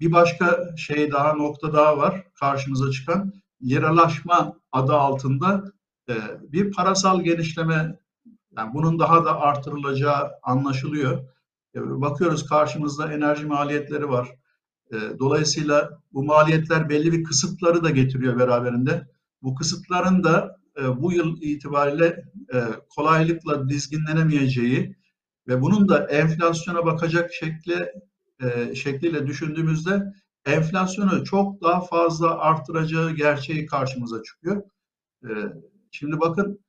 bir 0.00 0.12
başka 0.12 0.76
şey 0.76 1.12
daha, 1.12 1.34
nokta 1.34 1.72
daha 1.72 1.98
var 1.98 2.26
karşımıza 2.34 2.90
çıkan. 2.90 3.32
Yeralaşma 3.60 4.56
adı 4.72 4.92
altında 4.92 5.64
e, 6.08 6.14
bir 6.42 6.72
parasal 6.72 7.20
genişleme, 7.20 7.98
yani 8.56 8.74
bunun 8.74 8.98
daha 8.98 9.24
da 9.24 9.40
artırılacağı 9.40 10.30
anlaşılıyor. 10.42 11.28
E, 11.74 12.00
bakıyoruz 12.00 12.46
karşımızda 12.46 13.12
enerji 13.12 13.46
maliyetleri 13.46 14.08
var. 14.08 14.28
E, 14.92 14.96
dolayısıyla 15.18 16.00
bu 16.12 16.24
maliyetler 16.24 16.88
belli 16.88 17.12
bir 17.12 17.24
kısıtları 17.24 17.84
da 17.84 17.90
getiriyor 17.90 18.38
beraberinde. 18.38 19.08
Bu 19.42 19.54
kısıtların 19.54 20.24
da 20.24 20.56
e, 20.80 21.02
bu 21.02 21.12
yıl 21.12 21.36
itibariyle 21.40 22.24
kolaylıkla 22.96 23.68
dizginlenemeyeceği 23.68 24.96
ve 25.48 25.62
bunun 25.62 25.88
da 25.88 26.06
enflasyona 26.06 26.86
bakacak 26.86 27.30
şekli 27.32 27.92
şekliyle 28.74 29.26
düşündüğümüzde 29.26 30.02
enflasyonu 30.46 31.24
çok 31.24 31.62
daha 31.62 31.80
fazla 31.80 32.38
arttıracağı 32.38 33.10
gerçeği 33.10 33.66
karşımıza 33.66 34.22
çıkıyor. 34.22 34.62
Şimdi 35.90 36.20
bakın 36.20 36.60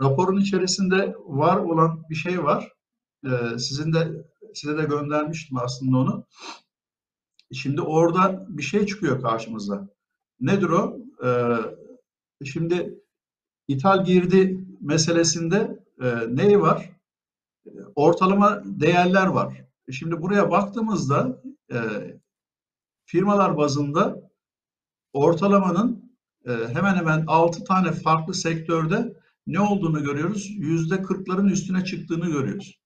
raporun 0.00 0.40
içerisinde 0.40 1.14
var 1.18 1.56
olan 1.56 2.04
bir 2.10 2.14
şey 2.14 2.44
var. 2.44 2.72
E, 3.24 3.58
sizin 3.58 3.92
de 3.92 4.30
size 4.54 4.78
de 4.78 4.84
göndermiştim 4.84 5.58
aslında 5.58 5.98
onu. 5.98 6.26
Şimdi 7.52 7.82
orada 7.82 8.46
bir 8.48 8.62
şey 8.62 8.86
çıkıyor 8.86 9.22
karşımıza. 9.22 9.88
Nedir 10.40 10.68
o? 10.68 10.96
Ee, 11.24 11.56
şimdi 12.44 12.98
ithal 13.68 14.04
girdi 14.04 14.64
meselesinde 14.80 15.84
e, 16.02 16.36
neyi 16.36 16.60
var? 16.60 16.90
Ortalama 17.94 18.62
değerler 18.64 19.26
var. 19.26 19.64
Şimdi 19.90 20.22
buraya 20.22 20.50
baktığımızda 20.50 21.42
e, 21.72 21.78
firmalar 23.04 23.56
bazında 23.56 24.30
ortalamanın 25.12 26.14
e, 26.46 26.50
hemen 26.50 26.94
hemen 26.94 27.24
6 27.26 27.64
tane 27.64 27.92
farklı 27.92 28.34
sektörde 28.34 29.19
ne 29.46 29.60
olduğunu 29.60 30.04
görüyoruz? 30.04 30.50
Yüzde 30.50 31.02
kırkların 31.02 31.48
üstüne 31.48 31.84
çıktığını 31.84 32.26
görüyoruz 32.26 32.80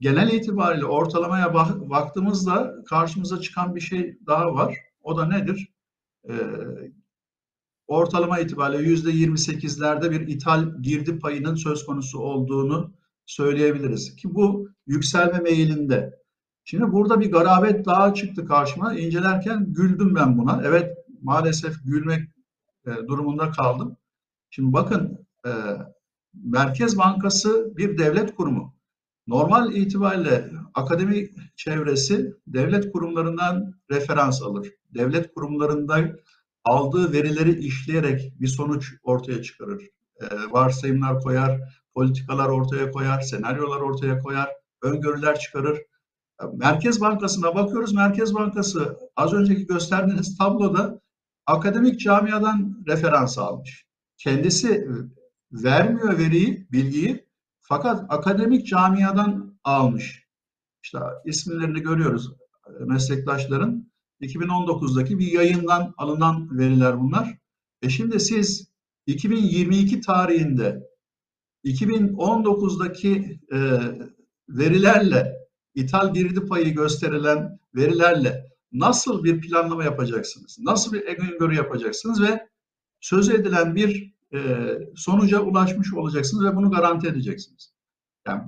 genel 0.00 0.32
itibariyle 0.32 0.86
ortalamaya 0.86 1.54
bak, 1.54 1.90
baktığımızda 1.90 2.74
karşımıza 2.86 3.40
çıkan 3.40 3.74
bir 3.74 3.80
şey 3.80 4.18
daha 4.26 4.54
var. 4.54 4.76
O 5.02 5.16
da 5.16 5.26
nedir? 5.26 5.72
Ee, 6.28 6.34
ortalama 7.86 8.38
itibariyle 8.38 8.88
yüzde 8.88 9.10
28'lerde 9.10 10.10
bir 10.10 10.28
ithal 10.28 10.82
girdi 10.82 11.18
payının 11.18 11.54
söz 11.54 11.86
konusu 11.86 12.18
olduğunu 12.18 12.92
söyleyebiliriz. 13.26 14.16
Ki 14.16 14.34
bu 14.34 14.68
yükselme 14.86 15.38
meyilinde. 15.38 16.20
Şimdi 16.64 16.92
burada 16.92 17.20
bir 17.20 17.32
garabet 17.32 17.86
daha 17.86 18.14
çıktı 18.14 18.46
karşıma. 18.46 18.94
İncelerken 18.94 19.72
güldüm 19.72 20.14
ben 20.14 20.38
buna. 20.38 20.62
Evet 20.64 20.98
maalesef 21.22 21.74
gülmek 21.84 22.20
e, 22.86 22.90
durumunda 23.08 23.50
kaldım. 23.50 23.96
Şimdi 24.50 24.72
bakın 24.72 25.23
e, 25.46 25.50
Merkez 26.34 26.98
Bankası 26.98 27.76
bir 27.76 27.98
devlet 27.98 28.34
kurumu. 28.34 28.74
Normal 29.26 29.72
itibariyle 29.72 30.50
akademi 30.74 31.30
çevresi 31.56 32.34
devlet 32.46 32.92
kurumlarından 32.92 33.74
referans 33.90 34.42
alır. 34.42 34.72
Devlet 34.94 35.34
kurumlarında 35.34 36.16
aldığı 36.64 37.12
verileri 37.12 37.58
işleyerek 37.58 38.32
bir 38.40 38.46
sonuç 38.46 38.94
ortaya 39.02 39.42
çıkarır. 39.42 39.82
E, 40.20 40.26
varsayımlar 40.50 41.20
koyar, 41.20 41.60
politikalar 41.94 42.48
ortaya 42.48 42.90
koyar, 42.90 43.20
senaryolar 43.20 43.80
ortaya 43.80 44.18
koyar, 44.18 44.48
öngörüler 44.82 45.38
çıkarır. 45.38 45.78
Merkez 46.52 47.00
Bankası'na 47.00 47.54
bakıyoruz. 47.54 47.94
Merkez 47.94 48.34
Bankası 48.34 48.98
az 49.16 49.32
önceki 49.32 49.66
gösterdiğiniz 49.66 50.38
tabloda 50.38 51.00
akademik 51.46 52.00
camiadan 52.00 52.84
referans 52.88 53.38
almış. 53.38 53.86
Kendisi 54.16 54.88
vermiyor 55.62 56.18
veriyi, 56.18 56.66
bilgiyi 56.72 57.26
fakat 57.60 58.04
akademik 58.08 58.66
camiadan 58.66 59.58
almış. 59.64 60.24
İşte 60.82 60.98
isimlerini 61.24 61.80
görüyoruz 61.80 62.32
e, 62.66 62.84
meslektaşların. 62.84 63.90
2019'daki 64.20 65.18
bir 65.18 65.32
yayından 65.32 65.94
alınan 65.96 66.58
veriler 66.58 67.00
bunlar. 67.00 67.38
E 67.82 67.88
şimdi 67.88 68.20
siz 68.20 68.68
2022 69.06 70.00
tarihinde 70.00 70.82
2019'daki 71.64 73.40
e, 73.52 73.58
verilerle 74.48 75.34
ithal 75.74 76.14
girdi 76.14 76.46
payı 76.46 76.74
gösterilen 76.74 77.58
verilerle 77.74 78.46
nasıl 78.72 79.24
bir 79.24 79.40
planlama 79.40 79.84
yapacaksınız? 79.84 80.58
Nasıl 80.60 80.92
bir 80.92 81.02
öngörü 81.02 81.54
yapacaksınız 81.54 82.22
ve 82.22 82.48
söz 83.00 83.30
edilen 83.30 83.74
bir 83.74 84.13
e, 84.34 84.38
sonuca 84.96 85.40
ulaşmış 85.40 85.94
olacaksınız 85.94 86.44
ve 86.44 86.56
bunu 86.56 86.70
garanti 86.70 87.08
edeceksiniz. 87.08 87.74
Yani 88.26 88.42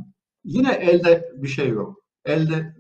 yine 0.45 0.73
elde 0.73 1.33
bir 1.37 1.49
şey 1.49 1.69
yok. 1.69 2.03
Elde 2.25 2.77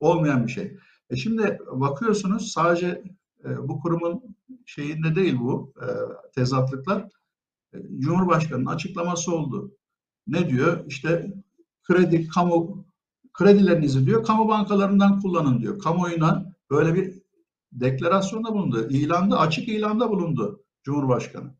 olmayan 0.00 0.46
bir 0.46 0.52
şey. 0.52 0.76
E 1.10 1.16
şimdi 1.16 1.58
bakıyorsunuz 1.72 2.52
sadece 2.52 3.02
e, 3.44 3.68
bu 3.68 3.80
kurumun 3.80 4.36
şeyinde 4.66 5.14
değil 5.14 5.38
bu 5.38 5.72
e, 5.82 5.86
tezatlıklar. 6.34 7.08
E, 7.74 7.78
Cumhurbaşkanı'nın 7.98 8.66
açıklaması 8.66 9.34
oldu. 9.34 9.76
Ne 10.26 10.50
diyor? 10.50 10.84
İşte 10.86 11.34
kredi, 11.82 12.28
kamu 12.28 12.86
kredilerinizi 13.32 14.06
diyor 14.06 14.24
kamu 14.24 14.48
bankalarından 14.48 15.20
kullanın 15.20 15.60
diyor. 15.60 15.78
Kamuoyuna 15.78 16.54
böyle 16.70 16.94
bir 16.94 17.22
deklarasyonda 17.72 18.54
bulundu. 18.54 18.88
İlanda, 18.90 19.38
açık 19.38 19.68
ilanda 19.68 20.10
bulundu 20.10 20.64
Cumhurbaşkanı. 20.82 21.59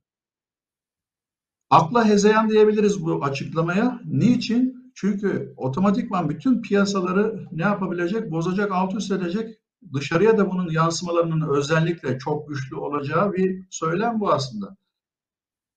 Akla 1.70 2.08
hezeyan 2.08 2.48
diyebiliriz 2.48 3.04
bu 3.04 3.24
açıklamaya. 3.24 4.00
Niçin? 4.04 4.92
Çünkü 4.94 5.54
otomatikman 5.56 6.28
bütün 6.28 6.62
piyasaları 6.62 7.46
ne 7.52 7.62
yapabilecek? 7.62 8.30
Bozacak, 8.30 8.72
alt 8.72 8.94
üst 8.94 9.12
edecek. 9.12 9.58
Dışarıya 9.94 10.38
da 10.38 10.50
bunun 10.50 10.70
yansımalarının 10.70 11.48
özellikle 11.48 12.18
çok 12.18 12.48
güçlü 12.48 12.76
olacağı 12.76 13.32
bir 13.32 13.64
söylem 13.70 14.20
bu 14.20 14.32
aslında. 14.32 14.76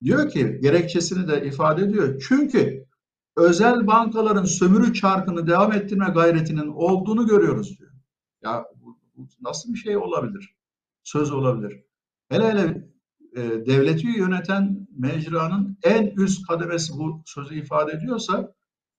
Diyor 0.03 0.29
ki 0.29 0.59
gerekçesini 0.61 1.27
de 1.27 1.45
ifade 1.45 1.83
ediyor. 1.83 2.21
Çünkü 2.27 2.85
özel 3.37 3.87
bankaların 3.87 4.45
sömürü 4.45 4.93
çarkını 4.93 5.47
devam 5.47 5.71
ettirme 5.71 6.09
gayretinin 6.09 6.67
olduğunu 6.67 7.27
görüyoruz 7.27 7.79
diyor. 7.79 7.91
Ya 8.43 8.65
nasıl 9.41 9.73
bir 9.73 9.79
şey 9.79 9.97
olabilir? 9.97 10.55
Söz 11.03 11.31
olabilir. 11.31 11.83
Hele 12.29 12.51
hele 12.51 12.87
e, 13.35 13.65
devleti 13.65 14.07
yöneten 14.07 14.82
mecranın 14.97 15.77
en 15.83 16.07
üst 16.07 16.47
kademesi 16.47 16.93
bu 16.93 17.23
sözü 17.25 17.55
ifade 17.55 17.91
ediyorsa 17.91 18.53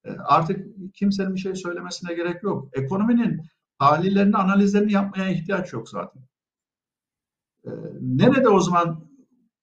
e, 0.05 0.11
artık 0.11 0.67
kimsenin 0.95 1.35
bir 1.35 1.41
şey 1.41 1.55
söylemesine 1.55 2.15
gerek 2.15 2.43
yok. 2.43 2.69
Ekonominin 2.73 3.43
tahlillerini, 3.79 4.37
analizlerini 4.37 4.93
yapmaya 4.93 5.31
ihtiyaç 5.31 5.73
yok 5.73 5.89
zaten. 5.89 6.23
E, 7.65 7.71
nerede 8.01 8.49
o 8.49 8.61
zaman 8.61 9.09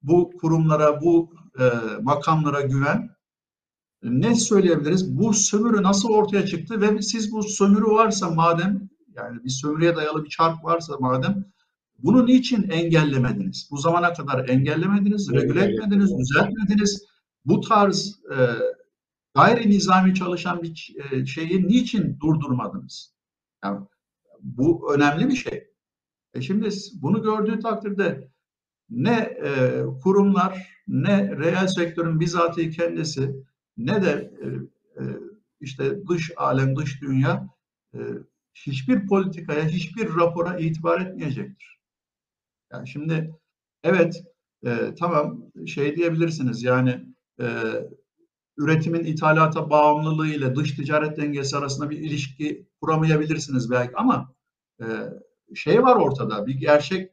bu 0.02 0.32
kurumlara, 0.42 1.02
bu 1.02 1.34
e, 1.60 1.64
makamlara 2.02 2.62
güven? 2.62 3.10
Ne 4.04 4.36
söyleyebiliriz? 4.36 5.18
Bu 5.18 5.34
sömürü 5.34 5.84
nasıl 5.84 6.10
ortaya 6.10 6.46
çıktı 6.46 6.82
ve 6.82 7.02
siz 7.02 7.32
bu 7.32 7.44
sömürü 7.44 7.86
varsa 7.86 8.30
madem, 8.30 8.90
yani 9.16 9.44
bir 9.44 9.50
sömürüye 9.50 9.96
dayalı 9.96 10.24
bir 10.24 10.30
çark 10.30 10.64
varsa 10.64 10.94
madem, 11.00 11.46
bunu 12.03 12.25
niçin 12.25 12.70
engellemediniz? 12.70 13.67
Bu 13.72 13.77
zamana 13.77 14.13
kadar 14.13 14.50
engellemediniz, 14.50 15.29
evet, 15.34 15.43
regüle 15.43 15.63
etmediniz, 15.63 16.17
düzeltmediniz. 16.17 17.05
Bu 17.46 17.62
tarz 17.62 18.20
e, 18.31 18.38
gayri 19.36 19.70
nizami 19.70 20.15
çalışan 20.15 20.63
bir 20.63 20.96
e, 21.12 21.25
şeyi 21.25 21.67
niçin 21.67 22.20
durdurmadınız? 22.20 23.13
Yani 23.63 23.79
bu 24.39 24.96
önemli 24.96 25.29
bir 25.29 25.36
şey. 25.36 25.67
E 26.34 26.41
şimdi 26.41 26.70
bunu 27.01 27.24
gördüğü 27.24 27.60
takdirde 27.60 28.31
ne 28.89 29.17
e, 29.20 29.84
kurumlar 30.03 30.67
ne 30.88 31.38
reel 31.38 31.67
sektörün 31.67 32.20
bizatihi 32.20 32.72
kendisi 32.72 33.36
ne 33.77 34.03
de 34.03 34.31
e, 34.41 34.48
e, 35.01 35.03
işte 35.62 36.08
dış 36.08 36.31
alem, 36.38 36.75
dış 36.75 37.01
dünya 37.01 37.50
e, 37.93 38.00
hiçbir 38.53 39.08
politikaya, 39.08 39.65
hiçbir 39.65 40.15
rapora 40.15 40.58
itibar 40.58 41.01
etmeyecektir. 41.01 41.81
Yani 42.74 42.88
şimdi 42.88 43.36
evet 43.84 44.24
e, 44.66 44.96
tamam 45.00 45.42
şey 45.68 45.96
diyebilirsiniz 45.96 46.63
yani 46.63 47.06
e, 47.42 47.46
üretimin 48.58 49.04
ithalata 49.04 49.70
bağımlılığı 49.70 50.28
ile 50.28 50.56
dış 50.56 50.75
ticaret 50.75 51.18
dengesi 51.18 51.58
arasında 51.58 51.90
bir 51.90 51.98
ilişki 51.98 52.68
kuramayabilirsiniz 52.82 53.72
belki 53.72 53.96
ama 53.96 54.34
e, 54.81 54.86
şey 55.55 55.84
var 55.84 55.96
ortada 55.96 56.48
bir 56.48 56.55
gerçek 56.55 57.12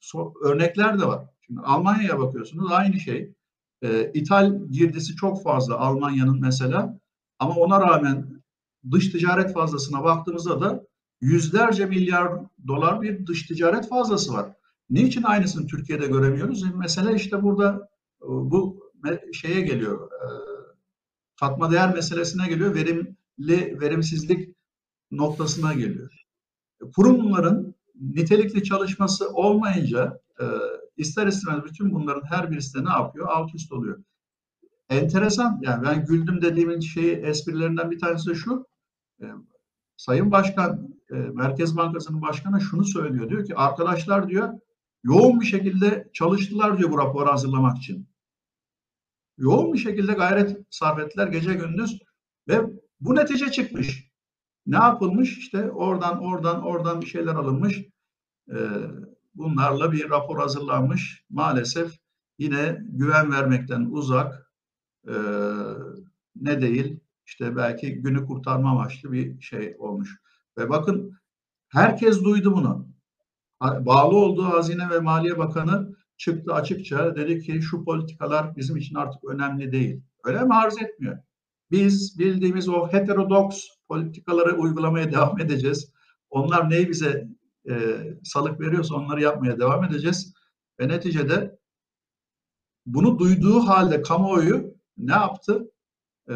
so, 0.00 0.34
örnekler 0.44 1.00
de 1.00 1.06
var. 1.06 1.24
Şimdi 1.46 1.60
Almanya'ya 1.60 2.18
bakıyorsunuz 2.18 2.72
aynı 2.72 3.00
şey. 3.00 3.34
E, 3.82 4.12
ithal 4.14 4.66
girdisi 4.70 5.16
çok 5.16 5.42
fazla 5.42 5.78
Almanya'nın 5.78 6.40
mesela 6.40 7.00
ama 7.38 7.54
ona 7.54 7.80
rağmen 7.80 8.42
dış 8.90 9.10
ticaret 9.10 9.54
fazlasına 9.54 10.04
baktığımızda 10.04 10.60
da 10.60 10.86
yüzlerce 11.20 11.86
milyar 11.86 12.32
dolar 12.66 13.02
bir 13.02 13.26
dış 13.26 13.46
ticaret 13.46 13.88
fazlası 13.88 14.32
var. 14.32 14.52
Niçin 14.90 15.22
aynısını 15.22 15.66
Türkiye'de 15.66 16.06
göremiyoruz? 16.06 16.74
Mesele 16.74 17.14
işte 17.14 17.42
burada 17.42 17.88
e, 18.22 18.26
bu 18.26 18.90
şeye 19.32 19.60
geliyor. 19.60 20.10
E, 20.12 20.28
katma 21.40 21.70
değer 21.72 21.94
meselesine 21.94 22.48
geliyor. 22.48 22.74
Verimli, 22.74 23.80
verimsizlik 23.80 24.56
noktasına 25.10 25.74
geliyor. 25.74 26.24
Kurumların 26.96 27.74
nitelikli 28.00 28.64
çalışması 28.64 29.28
olmayınca 29.30 30.20
e, 30.40 30.44
ister 30.96 31.26
istemez 31.26 31.64
bütün 31.64 31.94
bunların 31.94 32.22
her 32.30 32.50
birisi 32.50 32.78
de 32.78 32.84
ne 32.84 32.90
yapıyor? 32.90 33.28
Alt 33.28 33.54
üst 33.54 33.72
oluyor. 33.72 33.98
Enteresan 34.88 35.58
yani 35.62 35.84
ben 35.86 36.04
güldüm 36.06 36.42
dediğimin 36.42 36.80
şeyi 36.80 37.12
esprilerinden 37.16 37.90
bir 37.90 37.98
tanesi 37.98 38.34
şu. 38.34 38.66
Sayın 39.96 40.30
Başkan, 40.30 40.88
Merkez 41.10 41.76
Bankası'nın 41.76 42.22
başkanı 42.22 42.60
şunu 42.60 42.84
söylüyor. 42.84 43.28
Diyor 43.28 43.44
ki 43.44 43.54
arkadaşlar 43.54 44.28
diyor 44.28 44.52
yoğun 45.02 45.40
bir 45.40 45.46
şekilde 45.46 46.10
çalıştılar 46.12 46.78
diyor 46.78 46.90
bu 46.90 46.98
raporu 46.98 47.30
hazırlamak 47.30 47.78
için. 47.78 48.08
Yoğun 49.38 49.72
bir 49.72 49.78
şekilde 49.78 50.12
gayret 50.12 50.56
sarf 50.70 50.98
ettiler 50.98 51.26
gece 51.26 51.54
gündüz 51.54 51.98
ve 52.48 52.60
bu 53.00 53.14
netice 53.14 53.50
çıkmış. 53.50 54.10
Ne 54.66 54.76
yapılmış? 54.76 55.38
İşte 55.38 55.70
oradan 55.70 56.22
oradan 56.22 56.62
oradan 56.62 57.00
bir 57.00 57.06
şeyler 57.06 57.34
alınmış. 57.34 57.84
Ee, 58.50 58.56
bunlarla 59.34 59.92
bir 59.92 60.10
rapor 60.10 60.38
hazırlanmış. 60.38 61.24
Maalesef 61.30 61.92
yine 62.38 62.78
güven 62.80 63.32
vermekten 63.32 63.86
uzak 63.90 64.52
e, 65.08 65.14
ne 66.36 66.62
değil 66.62 67.00
işte 67.26 67.56
belki 67.56 67.94
günü 67.94 68.26
kurtarma 68.26 68.70
amaçlı 68.70 69.12
bir 69.12 69.40
şey 69.40 69.76
olmuş. 69.78 70.20
Ve 70.58 70.70
bakın 70.70 71.18
herkes 71.68 72.24
duydu 72.24 72.56
bunu 72.56 72.89
bağlı 73.60 74.16
olduğu 74.16 74.44
Hazine 74.44 74.90
ve 74.90 75.00
Maliye 75.00 75.38
Bakanı 75.38 75.96
çıktı 76.16 76.54
açıkça 76.54 77.16
dedi 77.16 77.40
ki 77.40 77.62
şu 77.62 77.84
politikalar 77.84 78.56
bizim 78.56 78.76
için 78.76 78.94
artık 78.94 79.24
önemli 79.24 79.72
değil. 79.72 80.02
Öyle 80.24 80.38
arz 80.38 80.82
etmiyor. 80.82 81.18
Biz 81.70 82.18
bildiğimiz 82.18 82.68
o 82.68 82.88
heterodoks 82.88 83.66
politikaları 83.88 84.56
uygulamaya 84.56 85.12
devam 85.12 85.40
edeceğiz. 85.40 85.92
Onlar 86.30 86.70
neyi 86.70 86.88
bize 86.88 87.28
e, 87.70 87.74
salık 88.24 88.60
veriyorsa 88.60 88.94
onları 88.94 89.22
yapmaya 89.22 89.58
devam 89.58 89.84
edeceğiz. 89.84 90.34
Ve 90.80 90.88
neticede 90.88 91.58
bunu 92.86 93.18
duyduğu 93.18 93.60
halde 93.60 94.02
kamuoyu 94.02 94.74
ne 94.96 95.12
yaptı? 95.12 95.70
E, 96.28 96.34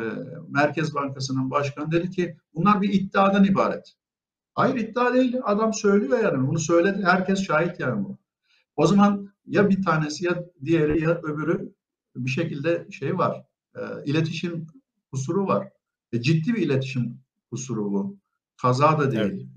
Merkez 0.48 0.94
Bankası'nın 0.94 1.50
başkanı 1.50 1.92
dedi 1.92 2.10
ki 2.10 2.36
bunlar 2.54 2.82
bir 2.82 2.92
iddiadan 2.92 3.44
ibaret. 3.44 3.94
Hayır 4.54 4.76
iddia 4.76 5.14
değil. 5.14 5.36
Adam 5.44 5.74
söylüyor 5.74 6.18
yani. 6.22 6.48
Bunu 6.48 6.58
söyledi. 6.58 7.02
Herkes 7.04 7.42
şahit 7.42 7.80
yani 7.80 8.04
bu. 8.04 8.18
O 8.76 8.86
zaman 8.86 9.28
ya 9.46 9.68
bir 9.70 9.82
tanesi 9.82 10.24
ya 10.24 10.44
diğeri 10.64 11.02
ya 11.02 11.20
öbürü 11.22 11.74
bir 12.16 12.30
şekilde 12.30 12.86
şey 12.90 13.18
var. 13.18 13.44
E, 13.76 13.80
iletişim 14.04 14.66
kusuru 15.10 15.46
var. 15.46 15.68
E, 16.12 16.20
ciddi 16.20 16.54
bir 16.54 16.62
iletişim 16.62 17.18
kusuru 17.50 17.92
bu. 17.92 18.16
Kaza 18.62 18.98
da 18.98 19.12
değil. 19.12 19.20
Evet. 19.20 19.48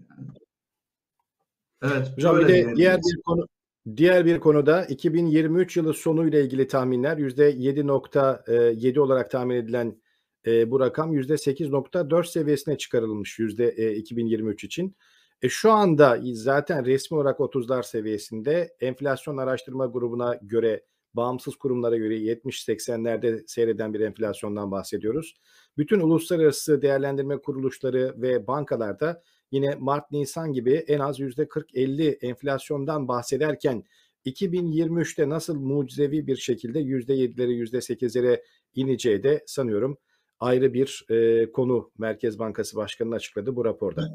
Evet. 1.81 2.11
Hocam 2.15 2.39
bir 2.39 2.47
de 2.47 2.75
diğer 2.75 2.97
bir 2.97 3.21
konu 3.25 3.47
Diğer 3.95 4.25
bir 4.25 4.39
konuda 4.39 4.85
2023 4.85 5.77
yılı 5.77 5.93
sonu 5.93 6.27
ile 6.27 6.43
ilgili 6.43 6.67
tahminler 6.67 7.17
%7.7 7.17 8.99
olarak 8.99 9.31
tahmin 9.31 9.55
edilen 9.55 10.01
e, 10.47 10.71
bu 10.71 10.79
rakam 10.79 11.13
%8.4 11.13 12.27
seviyesine 12.31 12.77
çıkarılmış 12.77 13.39
yüzde 13.39 13.69
e, 13.69 13.95
2023 13.95 14.63
için. 14.63 14.95
E, 15.41 15.49
şu 15.49 15.71
anda 15.71 16.19
zaten 16.33 16.85
resmi 16.85 17.17
olarak 17.17 17.39
30'lar 17.39 17.83
seviyesinde 17.83 18.75
enflasyon 18.79 19.37
araştırma 19.37 19.85
grubuna 19.85 20.39
göre 20.41 20.83
bağımsız 21.13 21.55
kurumlara 21.55 21.97
göre 21.97 22.17
70-80'lerde 22.17 23.43
seyreden 23.47 23.93
bir 23.93 23.99
enflasyondan 23.99 24.71
bahsediyoruz. 24.71 25.35
Bütün 25.77 25.99
uluslararası 25.99 26.81
değerlendirme 26.81 27.37
kuruluşları 27.37 28.15
ve 28.17 28.47
bankalarda 28.47 29.23
yine 29.51 29.75
Mart-Nisan 29.75 30.53
gibi 30.53 30.73
en 30.73 30.99
az 30.99 31.19
%40-50 31.19 32.25
enflasyondan 32.25 33.07
bahsederken 33.07 33.83
2023'te 34.25 35.29
nasıl 35.29 35.55
mucizevi 35.55 36.27
bir 36.27 36.35
şekilde 36.35 36.79
%7'lere 36.79 37.51
%8'lere 37.51 38.41
ineceği 38.75 39.23
de 39.23 39.43
sanıyorum 39.45 39.97
ayrı 40.39 40.73
bir 40.73 41.05
e, 41.09 41.51
konu 41.51 41.91
Merkez 41.97 42.39
Bankası 42.39 42.77
Başkanı'nın 42.77 43.15
açıkladı 43.15 43.55
bu 43.55 43.65
raporda. 43.65 44.13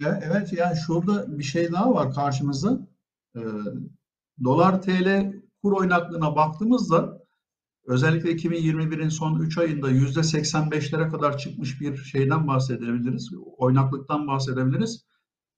Evet 0.00 0.52
yani 0.52 0.76
şurada 0.86 1.38
bir 1.38 1.42
şey 1.42 1.72
daha 1.72 1.94
var 1.94 2.14
karşımızda. 2.14 2.86
Ee, 3.36 3.40
dolar 4.44 4.82
TL 4.82 5.32
kur 5.62 5.72
oynaklığına 5.72 6.36
baktığımızda 6.36 7.20
özellikle 7.86 8.32
2021'in 8.32 9.08
son 9.08 9.40
3 9.40 9.58
ayında 9.58 9.90
%85'lere 9.90 11.10
kadar 11.10 11.38
çıkmış 11.38 11.80
bir 11.80 11.96
şeyden 11.96 12.48
bahsedebiliriz. 12.48 13.30
Oynaklıktan 13.56 14.26
bahsedebiliriz. 14.26 15.04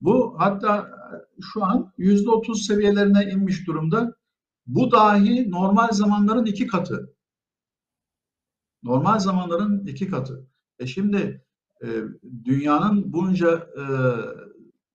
Bu 0.01 0.35
hatta 0.39 0.91
şu 1.53 1.65
an 1.65 1.93
%30 1.99 2.67
seviyelerine 2.67 3.25
inmiş 3.25 3.67
durumda. 3.67 4.15
Bu 4.67 4.91
dahi 4.91 5.51
normal 5.51 5.89
zamanların 5.93 6.47
iki 6.47 6.67
katı. 6.67 7.12
Normal 8.83 9.19
zamanların 9.19 9.87
iki 9.87 10.11
katı. 10.11 10.47
E 10.79 10.87
şimdi 10.87 11.45
e, 11.83 11.89
dünyanın 12.45 13.13
bunca 13.13 13.57
e, 13.57 13.85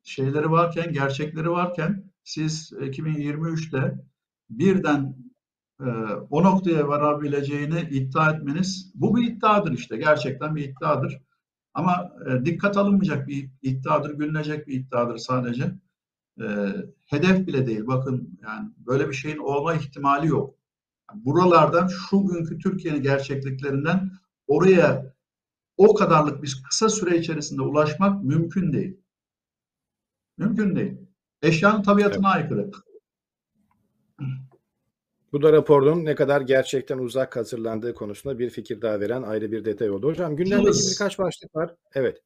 şeyleri 0.03 0.51
varken, 0.51 0.93
gerçekleri 0.93 1.49
varken 1.49 2.11
siz 2.23 2.71
2023'te 2.71 4.05
birden 4.49 5.15
e, 5.79 5.85
o 6.29 6.43
noktaya 6.43 6.87
varabileceğini 6.87 7.79
iddia 7.91 8.31
etmeniz, 8.31 8.91
bu 8.95 9.15
bir 9.15 9.27
iddiadır 9.31 9.71
işte, 9.71 9.97
gerçekten 9.97 10.55
bir 10.55 10.69
iddiadır. 10.69 11.21
Ama 11.73 12.11
e, 12.29 12.45
dikkat 12.45 12.77
alınmayacak 12.77 13.27
bir 13.27 13.49
iddiadır, 13.61 14.13
gülünecek 14.13 14.67
bir 14.67 14.73
iddiadır 14.73 15.17
sadece. 15.17 15.71
E, 16.41 16.45
hedef 17.05 17.47
bile 17.47 17.67
değil, 17.67 17.87
bakın 17.87 18.39
yani 18.43 18.69
böyle 18.77 19.09
bir 19.09 19.13
şeyin 19.13 19.37
olma 19.37 19.73
ihtimali 19.73 20.27
yok. 20.27 20.56
Buralardan 21.13 21.87
şu 21.87 22.25
günkü 22.25 22.59
Türkiye'nin 22.59 23.01
gerçekliklerinden 23.01 24.11
oraya 24.47 25.13
o 25.77 25.93
kadarlık 25.93 26.43
bir 26.43 26.63
kısa 26.69 26.89
süre 26.89 27.17
içerisinde 27.17 27.61
ulaşmak 27.61 28.23
mümkün 28.23 28.73
değil. 28.73 28.97
Mümkün 30.37 30.75
değil. 30.75 30.97
Eşyanın 31.41 31.83
tabiatına 31.83 32.35
evet. 32.35 32.43
aykırı. 32.43 32.71
Bu 35.31 35.41
da 35.41 35.53
raporun 35.53 36.05
ne 36.05 36.15
kadar 36.15 36.41
gerçekten 36.41 36.97
uzak 36.97 37.35
hazırlandığı 37.35 37.93
konusunda 37.93 38.39
bir 38.39 38.49
fikir 38.49 38.81
daha 38.81 38.99
veren 38.99 39.23
ayrı 39.23 39.51
bir 39.51 39.65
detay 39.65 39.89
oldu. 39.89 40.07
Hocam 40.07 40.35
gündemdeki 40.35 40.79
birkaç 40.91 41.19
başlık 41.19 41.55
var. 41.55 41.75
Evet. 41.93 42.21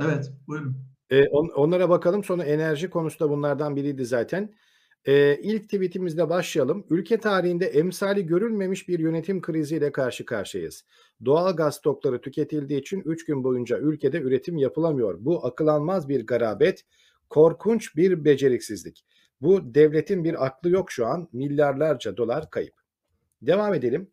Evet, 0.00 0.32
buyurun. 0.46 0.76
Ee, 1.10 1.28
on, 1.28 1.48
onlara 1.48 1.88
bakalım. 1.88 2.24
Sonra 2.24 2.44
enerji 2.44 2.90
konusu 2.90 3.20
da 3.20 3.30
bunlardan 3.30 3.76
biriydi 3.76 4.04
zaten. 4.04 4.54
Ee, 5.06 5.38
ilk 5.42 5.62
tweetimizde 5.62 6.28
başlayalım. 6.28 6.86
Ülke 6.90 7.20
tarihinde 7.20 7.66
emsali 7.66 8.26
görülmemiş 8.26 8.88
bir 8.88 8.98
yönetim 8.98 9.40
kriziyle 9.40 9.92
karşı 9.92 10.24
karşıyayız. 10.24 10.84
Doğal 11.24 11.56
gaz 11.56 11.74
stokları 11.74 12.20
tüketildiği 12.20 12.80
için 12.80 13.02
3 13.04 13.24
gün 13.24 13.44
boyunca 13.44 13.78
ülkede 13.78 14.20
üretim 14.20 14.56
yapılamıyor. 14.56 15.16
Bu 15.20 15.46
akıl 15.46 15.66
almaz 15.66 16.08
bir 16.08 16.26
garabet, 16.26 16.84
korkunç 17.30 17.96
bir 17.96 18.24
beceriksizlik. 18.24 19.04
Bu 19.40 19.74
devletin 19.74 20.24
bir 20.24 20.46
aklı 20.46 20.70
yok 20.70 20.90
şu 20.90 21.06
an. 21.06 21.28
Milyarlarca 21.32 22.16
dolar 22.16 22.50
kayıp. 22.50 22.74
Devam 23.42 23.74
edelim. 23.74 24.10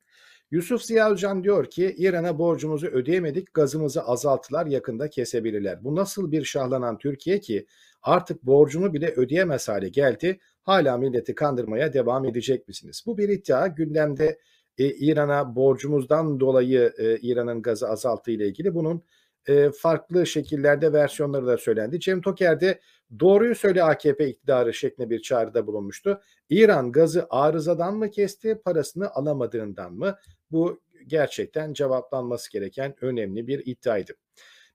Yusuf 0.51 0.81
Ziya 0.81 1.11
Hocam 1.11 1.43
diyor 1.43 1.69
ki 1.69 1.95
İran'a 1.97 2.39
borcumuzu 2.39 2.87
ödeyemedik, 2.87 3.53
gazımızı 3.53 4.01
azaltılar, 4.01 4.65
yakında 4.65 5.09
kesebilirler. 5.09 5.83
Bu 5.83 5.95
nasıl 5.95 6.31
bir 6.31 6.43
şahlanan 6.43 6.97
Türkiye 6.97 7.39
ki 7.39 7.65
artık 8.01 8.43
borcunu 8.43 8.93
bile 8.93 9.13
ödeyemez 9.15 9.67
hale 9.69 9.89
geldi. 9.89 10.39
Hala 10.63 10.97
milleti 10.97 11.35
kandırmaya 11.35 11.93
devam 11.93 12.25
edecek 12.25 12.67
misiniz? 12.67 13.03
Bu 13.05 13.17
bir 13.17 13.29
iddia. 13.29 13.67
Gündemde 13.67 14.39
e, 14.77 14.89
İran'a 14.89 15.55
borcumuzdan 15.55 16.39
dolayı 16.39 16.93
e, 16.97 17.17
İran'ın 17.17 17.61
gazı 17.61 17.89
azalttığı 17.89 18.31
ile 18.31 18.47
ilgili 18.47 18.75
bunun 18.75 19.03
e, 19.47 19.71
farklı 19.71 20.27
şekillerde 20.27 20.93
versiyonları 20.93 21.47
da 21.47 21.57
söylendi. 21.57 21.99
Cem 21.99 22.21
Toker 22.21 22.59
de 22.59 22.79
doğruyu 23.19 23.55
söyle 23.55 23.83
AKP 23.83 24.27
iktidarı 24.27 24.73
şeklinde 24.73 25.09
bir 25.09 25.21
çağrıda 25.21 25.67
bulunmuştu. 25.67 26.21
İran 26.49 26.91
gazı 26.91 27.27
arızadan 27.29 27.95
mı 27.95 28.11
kesti, 28.11 28.61
parasını 28.65 29.09
alamadığından 29.09 29.93
mı? 29.93 30.15
Bu 30.51 30.81
gerçekten 31.07 31.73
cevaplanması 31.73 32.51
gereken 32.51 32.95
önemli 33.01 33.47
bir 33.47 33.61
iddiaydı. 33.65 34.13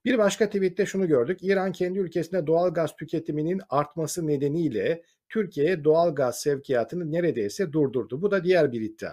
Bir 0.05 0.17
başka 0.17 0.45
tweette 0.45 0.85
şunu 0.85 1.07
gördük. 1.07 1.39
İran 1.43 1.71
kendi 1.71 1.99
ülkesinde 1.99 2.47
doğal 2.47 2.73
gaz 2.73 2.95
tüketiminin 2.95 3.61
artması 3.69 4.27
nedeniyle 4.27 5.03
Türkiye'ye 5.29 5.83
doğal 5.83 6.15
gaz 6.15 6.39
sevkiyatını 6.39 7.11
neredeyse 7.11 7.73
durdurdu. 7.73 8.21
Bu 8.21 8.31
da 8.31 8.43
diğer 8.43 8.71
bir 8.71 8.81
iddia. 8.81 9.11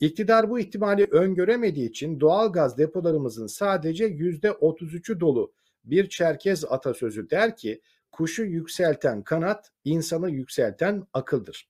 İktidar 0.00 0.50
bu 0.50 0.58
ihtimali 0.58 1.04
öngöremediği 1.10 1.90
için 1.90 2.20
doğal 2.20 2.52
gaz 2.52 2.78
depolarımızın 2.78 3.46
sadece 3.46 4.08
%33'ü 4.08 5.20
dolu 5.20 5.52
bir 5.84 6.08
Çerkez 6.08 6.64
atasözü 6.64 7.30
der 7.30 7.56
ki 7.56 7.80
kuşu 8.12 8.44
yükselten 8.44 9.22
kanat 9.22 9.70
insanı 9.84 10.30
yükselten 10.30 11.06
akıldır. 11.12 11.68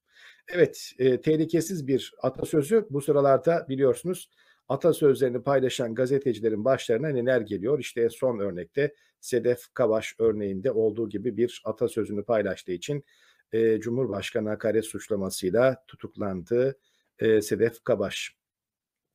Evet 0.49 0.93
e, 0.99 1.21
tehlikesiz 1.21 1.87
bir 1.87 2.15
atasözü 2.23 2.87
bu 2.91 3.01
sıralarda 3.01 3.67
biliyorsunuz 3.69 4.31
atasözlerini 4.69 5.43
paylaşan 5.43 5.95
gazetecilerin 5.95 6.65
başlarına 6.65 7.09
neler 7.09 7.41
geliyor? 7.41 7.79
İşte 7.79 8.09
son 8.11 8.39
örnekte 8.39 8.95
Sedef 9.21 9.75
Kavaş 9.75 10.15
örneğinde 10.19 10.71
olduğu 10.73 11.09
gibi 11.09 11.37
bir 11.37 11.63
atasözünü 11.65 12.25
paylaştığı 12.25 12.73
için 12.73 13.05
e, 13.53 13.81
Cumhurbaşkanı 13.81 14.49
hakaret 14.49 14.85
suçlamasıyla 14.85 15.85
tutuklandı 15.89 16.79
e, 17.19 17.43
Sedef 17.43 17.85
Kabaş. 17.85 18.37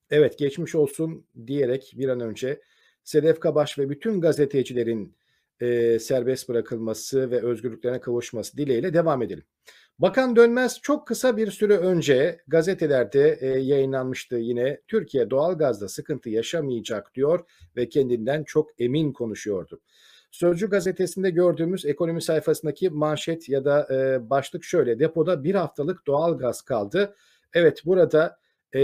Evet 0.10 0.38
geçmiş 0.40 0.76
olsun 0.76 1.26
diyerek 1.48 1.94
bir 1.98 2.10
an 2.10 2.20
önce 2.20 2.62
Sedef 3.04 3.40
Kabaş 3.40 3.80
ve 3.80 3.90
bütün 3.90 4.22
gazetecilerin 4.22 5.16
e, 5.60 6.00
serbest 6.00 6.50
bırakılması 6.50 7.32
ve 7.32 7.42
özgürlüklerine 7.42 8.02
kavuşması 8.02 8.58
dileğiyle 8.58 8.94
devam 8.94 9.22
edelim. 9.22 9.44
Bakan 10.00 10.36
Dönmez 10.36 10.80
çok 10.82 11.08
kısa 11.08 11.38
bir 11.38 11.52
süre 11.52 11.78
önce 11.78 12.42
gazetelerde 12.48 13.38
e, 13.42 13.48
yayınlanmıştı 13.48 14.36
yine 14.36 14.82
Türkiye 14.88 15.30
doğalgazda 15.30 15.88
sıkıntı 15.88 16.30
yaşamayacak 16.30 17.16
diyor 17.16 17.50
ve 17.76 17.90
kendinden 17.90 18.44
çok 18.44 18.70
emin 18.80 19.14
konuşuyordu. 19.14 19.82
Sözcü 20.32 20.70
gazetesinde 20.70 21.30
gördüğümüz 21.30 21.86
ekonomi 21.86 22.22
sayfasındaki 22.22 22.90
manşet 22.90 23.50
ya 23.50 23.66
da 23.66 23.88
e, 23.96 24.30
başlık 24.30 24.64
şöyle 24.64 25.00
depoda 25.00 25.44
bir 25.44 25.56
haftalık 25.56 26.08
doğal 26.08 26.38
gaz 26.38 26.62
kaldı. 26.62 27.16
Evet 27.54 27.82
burada 27.86 28.38
e, 28.76 28.82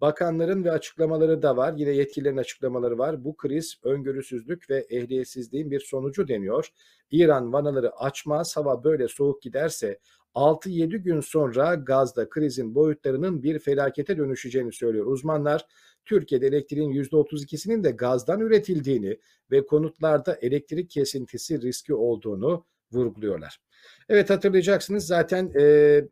bakanların 0.00 0.64
ve 0.64 0.70
açıklamaları 0.70 1.42
da 1.42 1.56
var. 1.56 1.74
Yine 1.76 1.90
yetkililerin 1.90 2.36
açıklamaları 2.36 2.98
var. 2.98 3.24
Bu 3.24 3.36
kriz 3.36 3.80
öngörüsüzlük 3.84 4.70
ve 4.70 4.86
ehliyetsizliğin 4.90 5.70
bir 5.70 5.80
sonucu 5.80 6.28
deniyor. 6.28 6.68
İran 7.10 7.52
vanaları 7.52 7.96
açmaz. 7.96 8.56
Hava 8.56 8.84
böyle 8.84 9.08
soğuk 9.08 9.42
giderse 9.42 9.98
6-7 10.34 10.96
gün 10.96 11.20
sonra 11.20 11.74
gazda 11.74 12.28
krizin 12.28 12.74
boyutlarının 12.74 13.42
bir 13.42 13.58
felakete 13.58 14.16
dönüşeceğini 14.16 14.72
söylüyor 14.72 15.06
uzmanlar. 15.06 15.66
Türkiye'de 16.06 16.46
elektriğin 16.46 16.90
%32'sinin 16.90 17.84
de 17.84 17.90
gazdan 17.90 18.40
üretildiğini 18.40 19.18
ve 19.50 19.66
konutlarda 19.66 20.38
elektrik 20.42 20.90
kesintisi 20.90 21.62
riski 21.62 21.94
olduğunu 21.94 22.64
vurguluyorlar. 22.92 23.58
Evet 24.08 24.30
hatırlayacaksınız 24.30 25.06
zaten 25.06 25.52
e, 25.60 26.04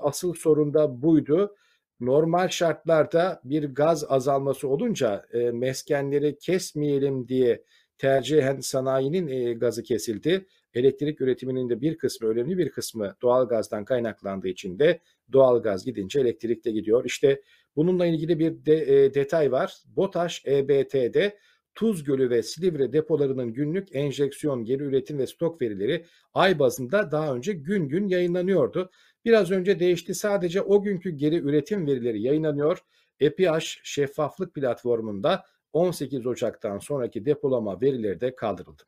asıl 0.00 0.34
sorun 0.34 0.74
da 0.74 1.02
buydu. 1.02 1.56
Normal 2.00 2.48
şartlarda 2.48 3.40
bir 3.44 3.64
gaz 3.74 4.04
azalması 4.08 4.68
olunca 4.68 5.26
e, 5.32 5.38
meskenleri 5.38 6.38
kesmeyelim 6.38 7.28
diye 7.28 7.64
tercihen 7.98 8.60
sanayinin 8.60 9.28
e, 9.28 9.52
gazı 9.52 9.82
kesildi. 9.82 10.46
Elektrik 10.74 11.20
üretiminin 11.20 11.68
de 11.68 11.80
bir 11.80 11.98
kısmı, 11.98 12.28
önemli 12.28 12.58
bir 12.58 12.70
kısmı 12.70 13.16
doğal 13.22 13.48
gazdan 13.48 13.84
kaynaklandığı 13.84 14.48
için 14.48 14.78
de 14.78 15.00
doğal 15.32 15.62
gaz 15.62 15.84
gidince 15.84 16.20
elektrik 16.20 16.64
de 16.64 16.70
gidiyor. 16.70 17.04
İşte 17.04 17.42
bununla 17.80 18.06
ilgili 18.06 18.38
bir 18.38 18.64
de, 18.66 19.04
e, 19.04 19.14
detay 19.14 19.52
var. 19.52 19.74
BOTAŞ 19.96 20.46
EBT'de 20.46 21.38
Tuz 21.74 22.04
Gölü 22.04 22.30
ve 22.30 22.42
Silivri 22.42 22.92
depolarının 22.92 23.52
günlük 23.52 23.94
enjeksiyon, 23.96 24.64
geri 24.64 24.82
üretim 24.82 25.18
ve 25.18 25.26
stok 25.26 25.62
verileri 25.62 26.06
ay 26.34 26.58
bazında 26.58 27.10
daha 27.10 27.34
önce 27.34 27.52
gün 27.52 27.88
gün 27.88 28.08
yayınlanıyordu. 28.08 28.90
Biraz 29.24 29.50
önce 29.50 29.80
değişti. 29.80 30.14
Sadece 30.14 30.62
o 30.62 30.82
günkü 30.82 31.10
geri 31.10 31.36
üretim 31.36 31.86
verileri 31.86 32.22
yayınlanıyor. 32.22 32.78
EPH 33.20 33.60
şeffaflık 33.82 34.54
platformunda 34.54 35.44
18 35.72 36.26
Ocak'tan 36.26 36.78
sonraki 36.78 37.24
depolama 37.24 37.80
verileri 37.80 38.20
de 38.20 38.34
kaldırıldı. 38.34 38.82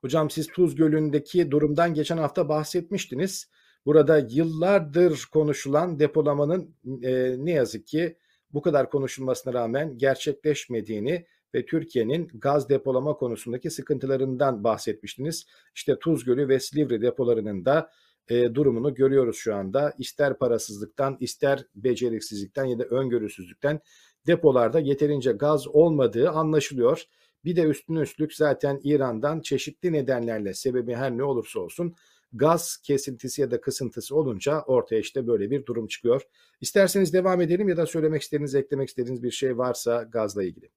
Hocam 0.00 0.30
siz 0.30 0.46
Tuz 0.46 0.74
Gölü'ndeki 0.74 1.50
durumdan 1.50 1.94
geçen 1.94 2.18
hafta 2.18 2.48
bahsetmiştiniz. 2.48 3.50
Burada 3.86 4.26
yıllardır 4.30 5.24
konuşulan 5.32 5.98
depolamanın 5.98 6.74
e, 7.02 7.36
ne 7.38 7.50
yazık 7.50 7.86
ki 7.86 8.16
bu 8.52 8.62
kadar 8.62 8.90
konuşulmasına 8.90 9.54
rağmen 9.54 9.98
gerçekleşmediğini 9.98 11.26
ve 11.54 11.66
Türkiye'nin 11.66 12.28
gaz 12.34 12.68
depolama 12.68 13.16
konusundaki 13.16 13.70
sıkıntılarından 13.70 14.64
bahsetmiştiniz. 14.64 15.46
İşte 15.74 15.98
Tuz 15.98 16.24
Gölü 16.24 16.48
ve 16.48 16.60
Silivri 16.60 17.02
depolarının 17.02 17.64
da 17.64 17.90
e, 18.28 18.54
durumunu 18.54 18.94
görüyoruz 18.94 19.36
şu 19.36 19.54
anda. 19.54 19.94
İster 19.98 20.38
parasızlıktan, 20.38 21.16
ister 21.20 21.66
beceriksizlikten 21.74 22.64
ya 22.64 22.78
da 22.78 22.84
öngörüsüzlükten 22.84 23.80
depolarda 24.26 24.80
yeterince 24.80 25.32
gaz 25.32 25.68
olmadığı 25.68 26.30
anlaşılıyor. 26.30 27.04
Bir 27.44 27.56
de 27.56 27.62
üstüne 27.62 28.00
üstlük 28.00 28.34
zaten 28.34 28.80
İran'dan 28.84 29.40
çeşitli 29.40 29.92
nedenlerle 29.92 30.54
sebebi 30.54 30.94
her 30.94 31.16
ne 31.16 31.24
olursa 31.24 31.60
olsun 31.60 31.94
gaz 32.32 32.76
kesintisi 32.76 33.40
ya 33.40 33.50
da 33.50 33.60
kısıntısı 33.60 34.16
olunca 34.16 34.60
ortaya 34.60 35.00
işte 35.00 35.26
böyle 35.26 35.50
bir 35.50 35.66
durum 35.66 35.86
çıkıyor. 35.86 36.22
İsterseniz 36.60 37.12
devam 37.12 37.40
edelim 37.40 37.68
ya 37.68 37.76
da 37.76 37.86
söylemek 37.86 38.22
istediğiniz, 38.22 38.54
eklemek 38.54 38.88
istediğiniz 38.88 39.22
bir 39.22 39.30
şey 39.30 39.58
varsa 39.58 40.02
gazla 40.02 40.44
ilgili. 40.44 40.70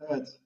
Evet. 0.00 0.40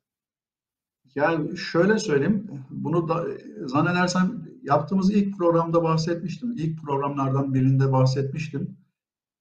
Yani 1.14 1.56
şöyle 1.56 1.98
söyleyeyim, 1.98 2.50
bunu 2.70 3.08
da 3.08 3.26
zannedersem 3.66 4.48
yaptığımız 4.62 5.14
ilk 5.14 5.38
programda 5.38 5.82
bahsetmiştim. 5.82 6.52
İlk 6.56 6.82
programlardan 6.82 7.54
birinde 7.54 7.92
bahsetmiştim. 7.92 8.76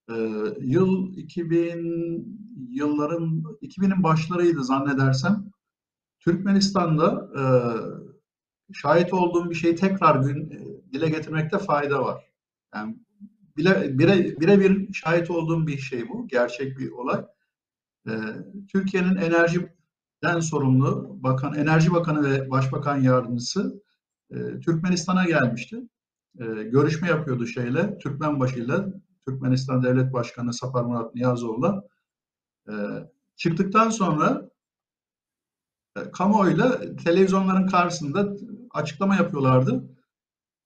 Ee, 0.10 0.14
yıl 0.60 1.18
2000 1.18 2.44
yılların 2.70 3.44
2000'in 3.62 4.04
başlarıydı 4.04 4.64
zannedersem. 4.64 5.52
Türkmenistan'da 6.20 7.30
e, 7.40 7.44
şahit 8.74 9.14
olduğum 9.14 9.50
bir 9.50 9.56
şeyi 9.56 9.76
tekrar 9.76 10.16
gün 10.16 10.52
e, 10.52 10.92
dile 10.94 11.10
getirmekte 11.10 11.58
fayda 11.58 12.06
var. 12.06 12.24
Yani 12.76 12.98
bile 13.58 14.00
bire 14.00 14.40
birebir 14.40 14.94
şahit 14.94 15.32
olduğum 15.32 15.68
bir 15.68 15.78
şey 15.78 16.10
bu, 16.10 16.28
gerçek 16.28 16.80
bir 16.80 16.92
olay. 16.92 17.26
Ee, 18.08 18.12
Türkiye'nin 18.72 19.16
enerjiden 19.16 20.40
sorumlu 20.40 21.18
bakan, 21.24 21.54
enerji 21.54 21.94
bakanı 21.94 22.30
ve 22.30 22.50
başbakan 22.50 23.02
yardımcısı 23.02 23.84
e, 24.32 24.60
Türkmenistan'a 24.60 25.26
gelmişti. 25.26 25.78
E, 26.40 26.46
görüşme 26.46 27.08
yapıyordu 27.08 27.48
şeyle, 27.48 27.98
Türkmenbaşı'yla, 27.98 28.86
Türkmenistan 29.28 29.84
Devlet 29.84 30.14
Başkanı 30.14 30.54
Sapar 30.54 30.84
Murat 30.84 31.16
Niyazoğlu'la. 31.16 31.84
E, 32.70 32.74
çıktıktan 33.36 33.90
sonra 33.90 34.50
e, 35.98 36.12
kamuoyuyla 36.12 36.96
televizyonların 36.96 37.68
karşısında 37.68 38.36
açıklama 38.74 39.16
yapıyorlardı. 39.16 39.84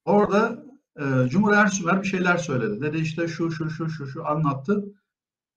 Orada 0.06 0.64
e, 1.00 1.30
Cumhur 1.30 1.54
Ersümer 1.54 2.02
bir 2.02 2.08
şeyler 2.08 2.38
söyledi. 2.38 2.82
Dedi 2.82 2.98
işte 2.98 3.28
şu 3.28 3.52
şu 3.52 3.70
şu 3.70 3.90
şu 3.90 4.08
şu 4.08 4.28
anlattı. 4.28 4.84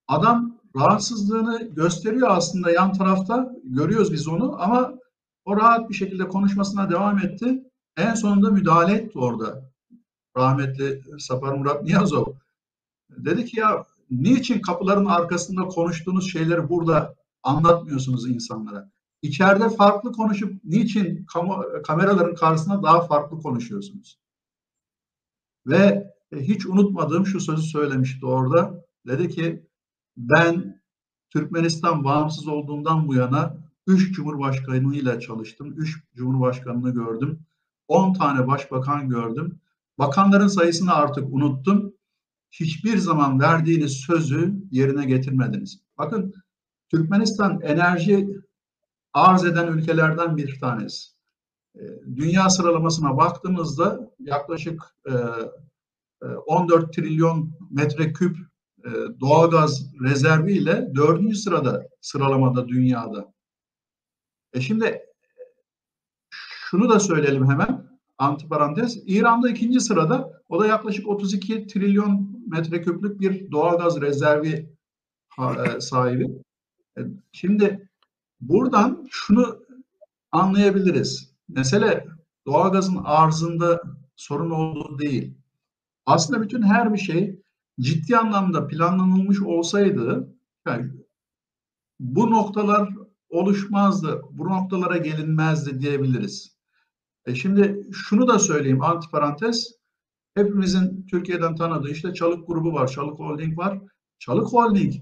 Adam 0.09 0.61
rahatsızlığını 0.77 1.63
gösteriyor 1.63 2.29
aslında 2.31 2.71
yan 2.71 2.93
tarafta. 2.93 3.53
Görüyoruz 3.65 4.13
biz 4.13 4.29
onu 4.29 4.63
ama 4.63 4.95
o 5.45 5.57
rahat 5.57 5.91
bir 5.91 5.95
şekilde 5.95 6.29
konuşmasına 6.29 6.91
devam 6.91 7.19
etti. 7.19 7.65
En 7.97 8.15
sonunda 8.15 8.51
müdahale 8.51 8.95
etti 8.95 9.19
orada. 9.19 9.71
Rahmetli 10.37 11.03
Sapar 11.19 11.53
Murat 11.53 11.83
Niyazov. 11.83 12.27
Dedi 13.11 13.45
ki 13.45 13.61
ya 13.61 13.85
niçin 14.11 14.61
kapıların 14.61 15.07
arkasında 15.07 15.63
konuştuğunuz 15.65 16.33
şeyleri 16.33 16.69
burada 16.69 17.15
anlatmıyorsunuz 17.43 18.31
insanlara? 18.31 18.91
İçeride 19.23 19.69
farklı 19.69 20.13
konuşup 20.13 20.65
niçin 20.65 21.25
kamu, 21.25 21.65
kameraların 21.87 22.35
karşısında 22.35 22.83
daha 22.83 23.01
farklı 23.01 23.39
konuşuyorsunuz? 23.39 24.19
Ve 25.67 26.11
hiç 26.33 26.67
unutmadığım 26.67 27.27
şu 27.27 27.41
sözü 27.41 27.63
söylemişti 27.63 28.27
orada. 28.27 28.85
Dedi 29.07 29.29
ki 29.29 29.67
ben 30.17 30.83
Türkmenistan 31.31 32.05
bağımsız 32.05 32.49
olduğundan 32.49 33.09
bu 33.09 33.15
yana 33.15 33.57
3 33.87 34.15
Cumhurbaşkanı 34.15 34.97
ile 34.97 35.21
çalıştım. 35.21 35.75
3 35.77 36.05
Cumhurbaşkanını 36.15 36.91
gördüm. 36.91 37.47
10 37.89 38.13
tane 38.13 38.47
başbakan 38.47 39.09
gördüm. 39.09 39.61
Bakanların 39.99 40.49
sayısını 40.49 40.95
artık 40.95 41.35
unuttum. 41.35 41.93
Hiçbir 42.51 42.99
zaman 42.99 43.41
verdiğiniz 43.41 43.93
sözü 43.93 44.55
yerine 44.71 45.05
getirmediniz. 45.05 45.81
Bakın 45.99 46.35
Türkmenistan 46.89 47.61
enerji 47.61 48.29
arz 49.15 49.45
eden 49.45 49.67
ülkelerden 49.67 50.37
bir 50.37 50.61
tanesi. 50.61 51.11
Ee, 51.77 51.81
dünya 52.17 52.51
sıralamasına 52.51 53.17
baktığımızda 53.17 54.11
yaklaşık 54.19 54.83
14 56.47 56.83
e, 56.83 56.87
e, 56.87 56.91
trilyon 56.91 57.53
metreküp 57.71 58.37
e, 58.85 58.91
doğalgaz 59.21 59.95
rezervi 60.03 60.53
ile 60.53 60.93
dördüncü 60.95 61.37
sırada 61.37 61.89
sıralamada 62.01 62.69
dünyada. 62.69 63.33
E 64.53 64.61
şimdi 64.61 65.01
şunu 66.31 66.89
da 66.89 67.01
söyleyelim 67.01 67.51
hemen 67.51 67.91
antiparantez. 68.19 69.03
İran'da 69.07 69.51
ikinci 69.51 69.81
sırada 69.81 70.43
o 70.49 70.61
da 70.61 70.67
yaklaşık 70.67 71.09
32 71.09 71.67
trilyon 71.67 72.45
metreküplük 72.47 73.21
bir 73.21 73.51
doğalgaz 73.51 74.01
rezervi 74.01 74.77
sahibi. 75.81 76.43
Şimdi 77.33 77.90
Buradan 78.41 79.07
şunu 79.11 79.59
anlayabiliriz. 80.33 81.35
Mesele 81.49 82.07
doğalgazın 82.47 83.01
arzında 83.05 83.83
sorun 84.17 84.51
olduğu 84.51 84.99
değil. 84.99 85.35
Aslında 86.07 86.43
bütün 86.43 86.63
her 86.63 86.93
bir 86.93 86.99
şey 86.99 87.41
ciddi 87.81 88.17
anlamda 88.17 88.67
planlanılmış 88.67 89.43
olsaydı 89.43 90.35
yani 90.67 90.91
bu 92.01 92.31
noktalar 92.31 92.89
oluşmazdı, 93.29 94.23
bu 94.31 94.45
noktalara 94.45 94.97
gelinmezdi 94.97 95.81
diyebiliriz. 95.81 96.57
E 97.27 97.35
şimdi 97.35 97.87
şunu 97.93 98.29
da 98.29 98.39
söyleyeyim 98.39 98.83
antiparantez. 98.83 99.81
Hepimizin 100.35 101.07
Türkiye'den 101.11 101.57
tanıdığı 101.57 101.91
işte 101.91 102.15
Çalık 102.15 102.47
grubu 102.47 102.73
var, 102.73 102.89
Çalık 102.89 103.19
Holding 103.19 103.59
var. 103.59 103.79
Çalık 104.19 104.53
Holding 104.53 104.95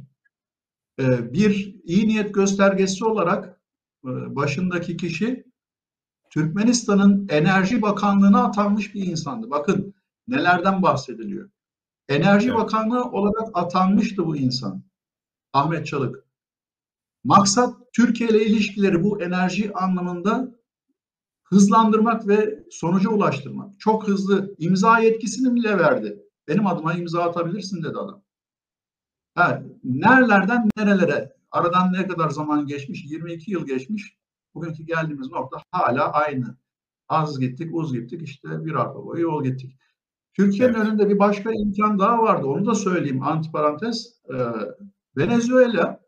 bir 1.33 1.77
iyi 1.85 2.09
niyet 2.09 2.35
göstergesi 2.35 3.05
olarak 3.05 3.61
e, 4.05 4.37
başındaki 4.37 4.97
kişi 4.97 5.45
Türkmenistan'ın 6.31 7.29
Enerji 7.29 7.83
Bakanlığı'na 7.83 8.45
atanmış 8.45 8.95
bir 8.95 9.07
insandı. 9.07 9.51
Bakın 9.51 9.95
nelerden 10.29 10.83
bahsediliyor. 10.83 11.51
Enerji 12.09 12.49
evet. 12.49 12.59
Bakanlığı 12.59 13.05
olarak 13.05 13.49
atanmıştı 13.55 14.27
bu 14.27 14.37
insan. 14.37 14.83
Ahmet 15.53 15.87
Çalık. 15.87 16.25
Maksat 17.25 17.77
Türkiye 17.93 18.31
ile 18.31 18.47
ilişkileri 18.47 19.05
bu 19.05 19.23
enerji 19.23 19.73
anlamında 19.75 20.55
hızlandırmak 21.45 22.29
ve 22.29 22.65
sonuca 22.71 23.11
ulaştırmak. 23.11 23.81
Çok 23.81 24.09
hızlı 24.09 24.55
imza 24.59 24.99
yetkisini 24.99 25.55
bile 25.55 25.79
verdi. 25.79 26.23
Benim 26.49 26.67
adıma 26.67 26.95
imza 26.95 27.23
atabilirsin 27.23 27.83
dedi 27.83 27.99
adam. 27.99 28.23
Ha, 29.35 29.63
nerelerden 29.85 30.69
nerelere? 30.77 31.33
Aradan 31.51 31.93
ne 31.93 32.07
kadar 32.07 32.31
zaman 32.31 32.67
geçmiş? 32.67 33.05
22 33.05 33.51
yıl 33.51 33.67
geçmiş. 33.67 34.19
Bugünkü 34.55 34.83
geldiğimiz 34.83 35.31
nokta 35.31 35.63
hala 35.71 36.13
aynı. 36.13 36.57
Az 37.09 37.41
gittik, 37.41 37.75
uz 37.75 37.93
gittik, 37.93 38.23
işte 38.23 38.65
bir 38.65 38.75
arpa 38.75 39.05
boyu 39.05 39.23
yol 39.23 39.45
gittik. 39.45 39.79
Türkiye'nin 40.35 40.75
evet. 40.75 40.87
önünde 40.87 41.09
bir 41.09 41.19
başka 41.19 41.51
imkan 41.53 41.99
daha 41.99 42.23
vardı. 42.23 42.47
Onu 42.47 42.67
da 42.67 42.75
söyleyeyim 42.75 43.23
antiparantez. 43.23 44.21
Ee, 44.35 44.37
Venezuela 45.17 46.01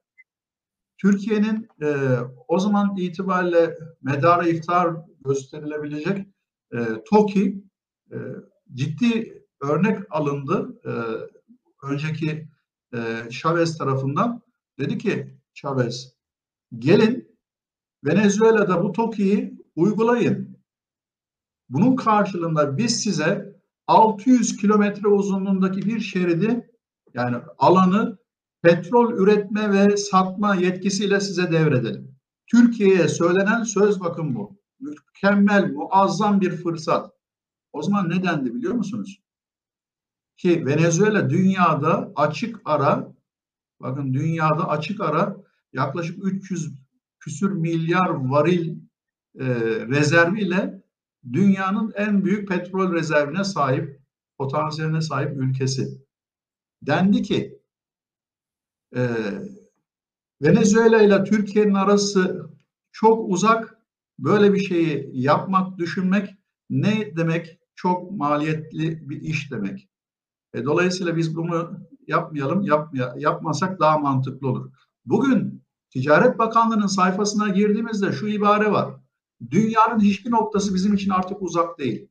Türkiye'nin 0.99 1.69
e, 1.83 2.19
o 2.49 2.59
zaman 2.59 2.97
itibariyle 2.97 3.79
medarı 4.03 4.49
iftar 4.49 4.97
gösterilebilecek 5.25 6.27
e, 6.73 6.79
TOKİ 7.11 7.65
e, 8.13 8.17
ciddi 8.75 9.43
örnek 9.61 9.99
alındı. 10.11 10.81
E, 10.85 10.93
önceki 11.87 12.49
e, 12.95 13.31
Chavez 13.31 13.79
tarafından 13.79 14.43
dedi 14.79 14.99
ki 14.99 15.39
Chavez 15.55 16.15
gelin 16.79 17.39
Venezuela'da 18.05 18.85
bu 18.85 18.93
TOKİ'yi 18.93 19.55
uygulayın. 19.77 20.59
Bunun 21.69 21.97
karşılığında 21.97 22.79
biz 22.79 23.03
size 23.03 23.61
600 23.87 24.57
kilometre 24.57 25.09
uzunluğundaki 25.09 25.83
bir 25.83 26.01
şeridi 26.01 26.71
yani 27.15 27.37
alanı 27.59 28.19
petrol 28.63 29.13
üretme 29.13 29.73
ve 29.73 29.97
satma 29.97 30.55
yetkisiyle 30.55 31.21
size 31.21 31.53
devredelim. 31.53 32.17
Türkiye'ye 32.47 33.09
söylenen 33.09 33.63
söz 33.63 34.01
bakın 34.01 34.35
bu. 34.35 34.61
Mükemmel, 34.81 35.73
muazzam 35.73 36.41
bir 36.41 36.51
fırsat. 36.51 37.13
O 37.73 37.83
zaman 37.83 38.11
ne 38.11 38.23
dendi 38.23 38.55
biliyor 38.55 38.75
musunuz? 38.75 39.23
Ki 40.41 40.67
Venezuela 40.67 41.31
dünyada 41.31 42.13
açık 42.17 42.61
ara 42.65 43.15
bakın 43.81 44.15
dünyada 44.15 44.69
açık 44.69 45.01
ara 45.01 45.37
yaklaşık 45.73 46.25
300 46.25 46.73
küsür 47.19 47.51
milyar 47.51 48.09
varil 48.09 48.77
e, 49.39 49.47
rezerviyle 49.89 50.83
dünyanın 51.33 51.93
en 51.97 52.25
büyük 52.25 52.49
petrol 52.49 52.93
rezervine 52.93 53.45
sahip, 53.45 54.01
potansiyeline 54.39 55.01
sahip 55.01 55.37
ülkesi. 55.37 56.05
Dendi 56.83 57.23
ki 57.23 57.61
e, 58.97 59.09
Venezuela 60.43 61.03
ile 61.03 61.25
Türkiye'nin 61.25 61.75
arası 61.75 62.51
çok 62.93 63.31
uzak. 63.31 63.77
Böyle 64.19 64.55
bir 64.55 64.61
şeyi 64.61 65.11
yapmak, 65.13 65.79
düşünmek 65.79 66.35
ne 66.71 67.17
demek? 67.17 67.61
Çok 67.75 68.11
maliyetli 68.13 69.09
bir 69.11 69.21
iş 69.21 69.51
demek. 69.51 69.91
E, 70.55 70.65
dolayısıyla 70.65 71.17
biz 71.17 71.37
bunu 71.37 71.71
yapmayalım, 72.07 72.63
yapmaya, 72.63 73.15
yapmasak 73.19 73.81
daha 73.81 73.99
mantıklı 73.99 74.49
olur. 74.49 74.71
Bugün 75.05 75.63
Ticaret 75.91 76.39
Bakanlığı'nın 76.39 76.87
sayfasına 76.87 77.49
girdiğimizde 77.49 78.13
şu 78.13 78.27
ibare 78.27 78.73
var. 78.73 78.95
Dünyanın 79.51 80.01
hiçbir 80.01 80.31
noktası 80.31 80.75
bizim 80.75 80.95
için 80.95 81.11
artık 81.11 81.43
uzak 81.43 81.79
değil. 81.79 82.09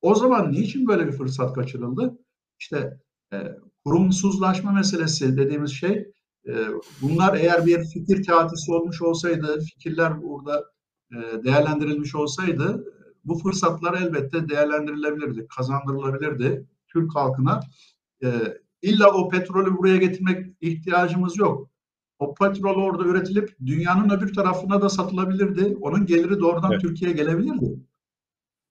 O 0.00 0.14
zaman 0.14 0.52
niçin 0.52 0.88
böyle 0.88 1.06
bir 1.06 1.12
fırsat 1.12 1.54
kaçırıldı? 1.54 2.18
İşte 2.58 3.00
e, 3.32 3.36
kurumsuzlaşma 3.84 4.72
meselesi 4.72 5.36
dediğimiz 5.36 5.70
şey 5.70 6.12
e, 6.48 6.54
bunlar 7.02 7.34
eğer 7.34 7.66
bir 7.66 7.84
fikir 7.84 8.22
teatisi 8.22 8.72
olmuş 8.72 9.02
olsaydı, 9.02 9.60
fikirler 9.60 10.22
burada 10.22 10.64
e, 11.12 11.44
değerlendirilmiş 11.44 12.14
olsaydı 12.14 12.84
bu 13.24 13.38
fırsatlar 13.38 14.02
elbette 14.02 14.48
değerlendirilebilirdi, 14.48 15.46
kazandırılabilirdi 15.56 16.66
Türk 16.92 17.14
halkına. 17.14 17.60
E, 18.24 18.28
illa 18.82 19.12
o 19.12 19.28
petrolü 19.28 19.78
buraya 19.78 19.96
getirmek 19.96 20.56
ihtiyacımız 20.60 21.36
yok. 21.36 21.70
O 22.18 22.34
petrol 22.34 22.82
orada 22.82 23.04
üretilip 23.04 23.56
dünyanın 23.66 24.10
öbür 24.10 24.34
tarafına 24.34 24.82
da 24.82 24.88
satılabilirdi. 24.88 25.76
Onun 25.80 26.06
geliri 26.06 26.40
doğrudan 26.40 26.72
evet. 26.72 26.80
Türkiye'ye 26.80 27.16
gelebilirdi. 27.16 27.80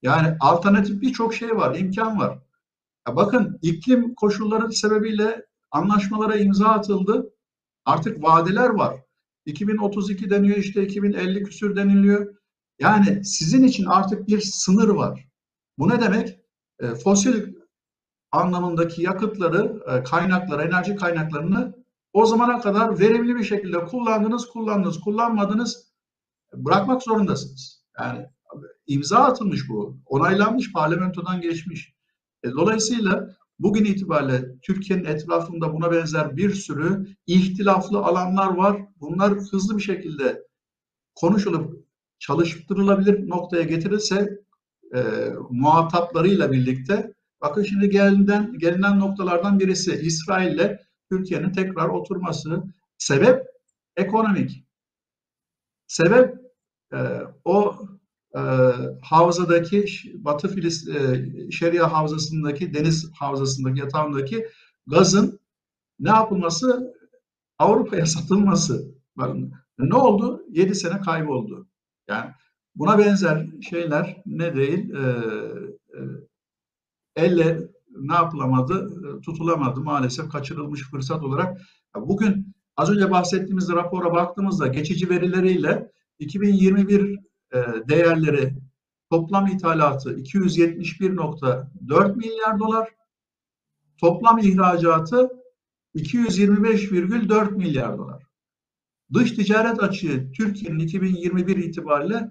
Yani 0.02 0.36
alternatif 0.40 1.02
birçok 1.02 1.34
şey 1.34 1.56
var, 1.56 1.78
imkan 1.78 2.18
var. 2.18 2.38
Ya 3.08 3.16
bakın 3.16 3.58
iklim 3.62 4.14
koşulları 4.14 4.72
sebebiyle 4.72 5.46
anlaşmalara 5.70 6.36
imza 6.36 6.66
atıldı. 6.66 7.32
Artık 7.84 8.22
vadeler 8.22 8.68
var. 8.68 8.96
2032 9.46 10.30
deniyor 10.30 10.56
işte 10.56 10.82
2050 10.82 11.42
küsür 11.44 11.76
deniliyor. 11.76 12.34
Yani 12.78 13.24
sizin 13.24 13.64
için 13.64 13.84
artık 13.84 14.28
bir 14.28 14.40
sınır 14.40 14.88
var. 14.88 15.28
Bu 15.78 15.88
ne 15.88 16.00
demek? 16.00 16.38
E, 16.80 16.94
fosil 16.94 17.54
anlamındaki 18.32 19.02
yakıtları, 19.02 19.82
e, 19.86 20.02
kaynakları, 20.02 20.62
enerji 20.62 20.96
kaynaklarını 20.96 21.74
o 22.12 22.26
zamana 22.26 22.60
kadar 22.60 23.00
verimli 23.00 23.36
bir 23.36 23.44
şekilde 23.44 23.84
kullandınız, 23.84 24.46
kullandınız, 24.46 25.00
kullanmadınız 25.00 25.90
bırakmak 26.54 27.02
zorundasınız. 27.02 27.84
Yani 28.00 28.26
imza 28.86 29.18
atılmış 29.18 29.68
bu, 29.68 29.98
onaylanmış, 30.06 30.72
parlamentodan 30.72 31.40
geçmiş. 31.40 31.94
E, 32.44 32.50
dolayısıyla 32.50 33.36
bugün 33.58 33.84
itibariyle 33.84 34.60
Türkiye'nin 34.62 35.04
etrafında 35.04 35.72
buna 35.72 35.92
benzer 35.92 36.36
bir 36.36 36.54
sürü 36.54 37.06
ihtilaflı 37.26 37.98
alanlar 37.98 38.56
var. 38.56 38.82
Bunlar 39.00 39.32
hızlı 39.32 39.76
bir 39.76 39.82
şekilde 39.82 40.42
konuşulup 41.14 41.86
çalıştırılabilir 42.18 43.28
noktaya 43.28 43.62
getirilse 43.62 44.40
e, 44.94 45.00
muhataplarıyla 45.50 46.52
birlikte 46.52 47.14
bakın 47.40 47.62
şimdi 47.62 47.90
gelinen, 47.90 48.58
gelinen 48.58 49.00
noktalardan 49.00 49.60
birisi 49.60 49.92
İsrail 49.92 50.54
ile 50.54 50.80
Türkiye'nin 51.10 51.52
tekrar 51.52 51.88
oturması. 51.88 52.62
Sebep 52.98 53.46
ekonomik. 53.96 54.64
Sebep 55.86 56.34
e, 56.92 56.98
o 57.44 57.78
e, 58.36 58.40
havzadaki 59.02 59.84
Batı 60.14 60.48
Filis 60.48 60.88
e, 60.88 61.28
Şeria 61.50 61.92
Havzası'ndaki 61.92 62.74
deniz 62.74 63.10
havzasındaki 63.12 63.80
yatağındaki 63.80 64.46
gazın 64.86 65.40
ne 65.98 66.10
yapılması? 66.10 66.94
Avrupa'ya 67.58 68.06
satılması. 68.16 68.94
Bakın 69.16 69.52
ne 69.78 69.94
oldu? 69.94 70.42
7 70.50 70.74
sene 70.74 71.00
kayboldu. 71.00 71.68
Yani 72.08 72.30
buna 72.74 72.98
benzer 72.98 73.46
şeyler 73.70 74.22
ne 74.26 74.56
değil? 74.56 74.94
E, 74.94 75.00
e, 75.94 76.00
elle 77.16 77.70
ne 77.90 78.14
yapılamadı? 78.14 78.90
Tutulamadı 79.20 79.80
maalesef 79.80 80.28
kaçırılmış 80.28 80.90
fırsat 80.90 81.22
olarak. 81.22 81.60
Bugün 81.96 82.54
az 82.76 82.90
önce 82.90 83.10
bahsettiğimiz 83.10 83.68
rapora 83.68 84.12
baktığımızda 84.12 84.66
geçici 84.66 85.10
verileriyle 85.10 85.90
2021 86.18 87.18
e, 87.52 87.64
değerleri 87.88 88.54
toplam 89.10 89.46
ithalatı 89.46 90.14
271.4 90.14 92.16
milyar 92.16 92.58
dolar, 92.58 92.88
toplam 93.98 94.38
ihracatı 94.38 95.28
225,4 95.94 97.56
milyar 97.56 97.98
dolar. 97.98 98.22
Dış 99.12 99.32
ticaret 99.32 99.82
açığı 99.82 100.32
Türkiye'nin 100.32 100.78
2021 100.78 101.56
itibariyle 101.56 102.30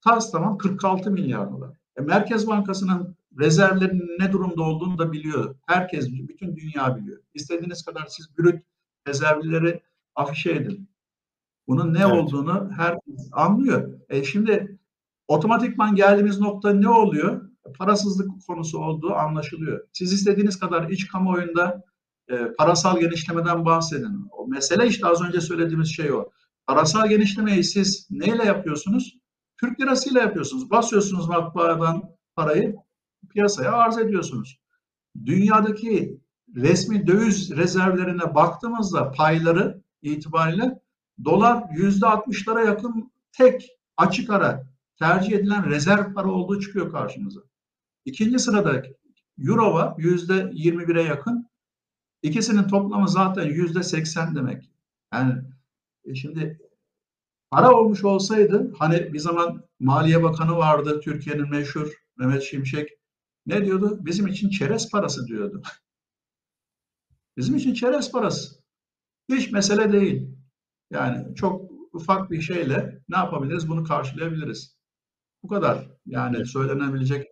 tas 0.00 0.32
tamam 0.32 0.58
46 0.58 1.10
milyar 1.10 1.50
dolar. 1.50 1.76
E, 1.96 2.02
Merkez 2.02 2.46
Bankası'nın 2.46 3.16
rezervlerinin 3.38 4.18
ne 4.18 4.32
durumda 4.32 4.62
olduğunu 4.62 4.98
da 4.98 5.12
biliyor. 5.12 5.54
Herkes 5.66 6.10
bütün 6.10 6.56
dünya 6.56 6.96
biliyor. 6.96 7.18
İstediğiniz 7.34 7.84
kadar 7.84 8.06
siz 8.06 8.38
brüt 8.38 8.64
rezervleri 9.08 9.82
afişe 10.14 10.50
edin. 10.50 10.88
Bunun 11.68 11.94
ne 11.94 11.98
evet. 11.98 12.12
olduğunu 12.12 12.70
herkes 12.76 13.28
anlıyor. 13.32 14.00
E 14.08 14.24
şimdi 14.24 14.78
otomatikman 15.28 15.94
geldiğimiz 15.94 16.40
nokta 16.40 16.70
ne 16.70 16.88
oluyor? 16.88 17.50
Parasızlık 17.78 18.30
konusu 18.46 18.78
olduğu 18.78 19.14
anlaşılıyor. 19.14 19.80
Siz 19.92 20.12
istediğiniz 20.12 20.58
kadar 20.58 20.88
iç 20.88 21.08
kamuoyunda 21.08 21.84
e, 22.28 22.52
parasal 22.58 23.00
genişlemeden 23.00 23.64
bahsedin. 23.64 24.28
O 24.30 24.48
mesele 24.48 24.86
işte 24.86 25.06
az 25.06 25.22
önce 25.22 25.40
söylediğimiz 25.40 25.96
şey 25.96 26.12
o. 26.12 26.30
Parasal 26.66 27.08
genişlemeyi 27.08 27.64
siz 27.64 28.08
neyle 28.10 28.44
yapıyorsunuz? 28.44 29.18
Türk 29.60 29.80
lirasıyla 29.80 30.20
yapıyorsunuz. 30.20 30.70
Basıyorsunuz 30.70 31.28
matbaadan 31.28 32.02
parayı 32.36 32.76
piyasaya 33.34 33.72
arz 33.72 33.98
ediyorsunuz. 33.98 34.60
Dünyadaki 35.26 36.20
resmi 36.56 37.06
döviz 37.06 37.56
rezervlerine 37.56 38.34
baktığımızda 38.34 39.10
payları 39.10 39.82
itibariyle 40.02 40.80
dolar 41.24 41.64
yüzde 41.76 42.06
altmışlara 42.06 42.60
yakın 42.64 43.12
tek 43.32 43.70
açık 43.96 44.30
ara 44.30 44.66
tercih 44.98 45.32
edilen 45.32 45.70
rezerv 45.70 46.14
para 46.14 46.30
olduğu 46.30 46.60
çıkıyor 46.60 46.92
karşımıza. 46.92 47.40
İkinci 48.04 48.38
sırada 48.38 48.82
euro 49.38 49.74
var 49.74 49.94
yüzde 49.98 50.50
yirmi 50.52 50.88
bire 50.88 51.02
yakın. 51.02 51.48
İkisinin 52.22 52.68
toplamı 52.68 53.08
zaten 53.08 53.44
yüzde 53.44 53.82
seksen 53.82 54.34
demek. 54.34 54.70
Yani 55.12 55.34
e, 56.04 56.14
şimdi 56.14 56.60
para 57.50 57.72
olmuş 57.72 58.04
olsaydı 58.04 58.72
hani 58.78 59.12
bir 59.12 59.18
zaman 59.18 59.64
Maliye 59.80 60.22
Bakanı 60.22 60.56
vardı 60.56 61.00
Türkiye'nin 61.04 61.50
meşhur 61.50 61.88
Mehmet 62.16 62.42
Şimşek 62.42 62.90
ne 63.46 63.64
diyordu? 63.64 63.98
Bizim 64.00 64.26
için 64.26 64.50
çerez 64.50 64.90
parası 64.90 65.26
diyordu. 65.26 65.62
Bizim 67.36 67.56
için 67.56 67.74
çerez 67.74 68.12
parası. 68.12 68.54
Hiç 69.28 69.52
mesele 69.52 69.92
değil. 69.92 70.28
Yani 70.90 71.34
çok 71.34 71.70
ufak 71.92 72.30
bir 72.30 72.40
şeyle 72.40 73.02
ne 73.08 73.16
yapabiliriz? 73.16 73.68
Bunu 73.68 73.84
karşılayabiliriz. 73.84 74.76
Bu 75.42 75.48
kadar. 75.48 75.88
Yani 76.06 76.46
söylenebilecek 76.46 77.26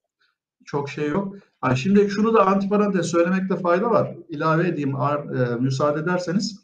çok 0.64 0.90
şey 0.90 1.08
yok. 1.08 1.36
Ha, 1.60 1.76
şimdi 1.76 2.10
şunu 2.10 2.34
da 2.34 2.46
antiparantez 2.46 3.06
söylemekte 3.06 3.56
fayda 3.56 3.90
var. 3.90 4.16
İlave 4.28 4.68
edeyim 4.68 4.96
e, 4.96 5.56
müsaade 5.60 6.00
ederseniz. 6.00 6.60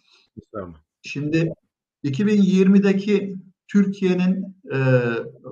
Tamam. 0.52 0.74
Şimdi 1.02 1.52
2020'deki 2.04 3.36
Türkiye'nin 3.68 4.56
e, 4.72 4.78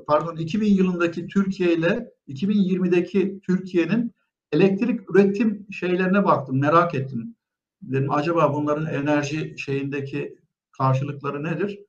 pardon 0.07 0.37
2000 0.37 0.75
yılındaki 0.75 1.27
Türkiye 1.27 1.75
ile 1.75 2.11
2020'deki 2.29 3.41
Türkiye'nin 3.43 4.15
elektrik 4.53 5.11
üretim 5.11 5.67
şeylerine 5.73 6.25
baktım, 6.25 6.61
merak 6.61 6.95
ettim. 6.95 7.37
Dedim 7.83 8.13
acaba 8.13 8.55
bunların 8.55 8.87
enerji 8.87 9.55
şeyindeki 9.59 10.39
karşılıkları 10.73 11.45
nedir? 11.45 11.81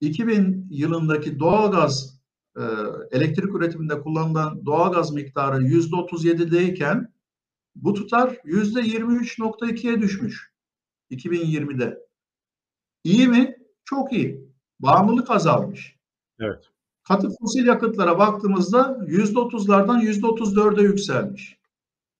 2000 0.00 0.66
yılındaki 0.70 1.38
doğalgaz 1.38 2.20
e, 2.56 2.62
elektrik 3.10 3.54
üretiminde 3.54 4.00
kullanılan 4.00 4.66
doğalgaz 4.66 5.12
miktarı 5.12 5.62
%37'deyken 5.62 7.12
bu 7.74 7.94
tutar 7.94 8.28
%23.2'ye 8.28 10.00
düşmüş 10.00 10.52
2020'de. 11.10 11.98
İyi 13.04 13.28
mi? 13.28 13.56
Çok 13.84 14.12
iyi. 14.12 14.52
Bağımlılık 14.80 15.30
azalmış. 15.30 15.96
Evet. 16.40 16.71
Katı 17.04 17.28
fosil 17.40 17.66
yakıtlara 17.66 18.18
baktığımızda 18.18 18.98
%30'lardan 19.06 20.02
%34'e 20.02 20.82
yükselmiş. 20.82 21.58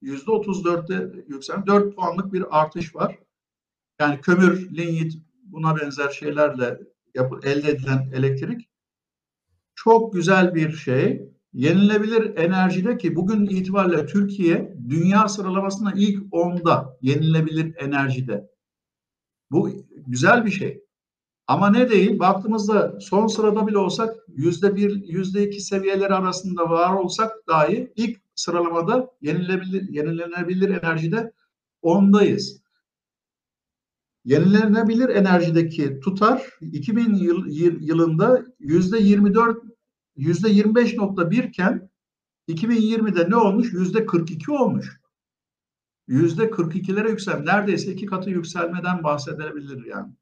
%34'e 0.02 1.24
yükselmiş. 1.28 1.66
4 1.66 1.96
puanlık 1.96 2.32
bir 2.32 2.60
artış 2.60 2.94
var. 2.94 3.18
Yani 4.00 4.20
kömür, 4.20 4.70
linyit 4.76 5.12
buna 5.44 5.76
benzer 5.76 6.08
şeylerle 6.08 6.80
yapı, 7.14 7.40
elde 7.48 7.70
edilen 7.70 8.10
elektrik 8.14 8.68
çok 9.74 10.12
güzel 10.12 10.54
bir 10.54 10.72
şey. 10.72 11.32
Yenilebilir 11.52 12.36
enerjide 12.36 12.96
ki 12.96 13.16
bugün 13.16 13.46
itibariyle 13.46 14.06
Türkiye 14.06 14.76
dünya 14.88 15.28
sıralamasında 15.28 15.92
ilk 15.96 16.22
10'da 16.32 16.98
yenilebilir 17.02 17.74
enerjide. 17.76 18.50
Bu 19.50 19.70
güzel 20.06 20.46
bir 20.46 20.50
şey. 20.50 20.84
Ama 21.52 21.70
ne 21.70 21.90
değil? 21.90 22.18
Baktığımızda 22.18 23.00
son 23.00 23.26
sırada 23.26 23.66
bile 23.66 23.78
olsak 23.78 24.16
yüzde 24.28 24.76
bir, 24.76 25.04
yüzde 25.04 25.48
iki 25.48 25.60
seviyeleri 25.60 26.14
arasında 26.14 26.70
var 26.70 26.94
olsak 26.94 27.32
dahi 27.48 27.92
ilk 27.96 28.20
sıralamada 28.34 29.10
yenilebilir, 29.20 29.88
yenilenebilir 29.88 30.68
enerjide 30.68 31.32
ondayız. 31.82 32.62
yenilenebilir 34.24 35.08
enerjideki 35.08 36.00
tutar 36.00 36.42
2000 36.60 37.14
yıl, 37.14 37.46
yılında 37.80 38.44
yüzde 38.58 38.98
24 38.98 39.58
yüzde 40.16 40.48
25.1 40.48 41.48
iken 41.48 41.90
2020'de 42.48 43.30
ne 43.30 43.36
olmuş? 43.36 43.72
Yüzde 43.72 44.06
42 44.06 44.52
olmuş. 44.52 45.00
Yüzde 46.08 46.44
42'lere 46.44 47.10
yüksel. 47.10 47.40
Neredeyse 47.40 47.92
iki 47.92 48.06
katı 48.06 48.30
yükselmeden 48.30 49.02
bahsedebilir 49.04 49.84
yani. 49.86 50.12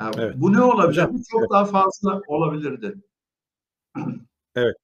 Yani 0.00 0.14
evet. 0.18 0.34
Bu 0.36 0.52
ne 0.52 0.62
olabilir? 0.62 1.00
Çok 1.30 1.40
evet. 1.40 1.50
daha 1.50 1.64
fazla 1.64 2.20
olabilirdi. 2.26 2.94
Evet. 4.54 4.76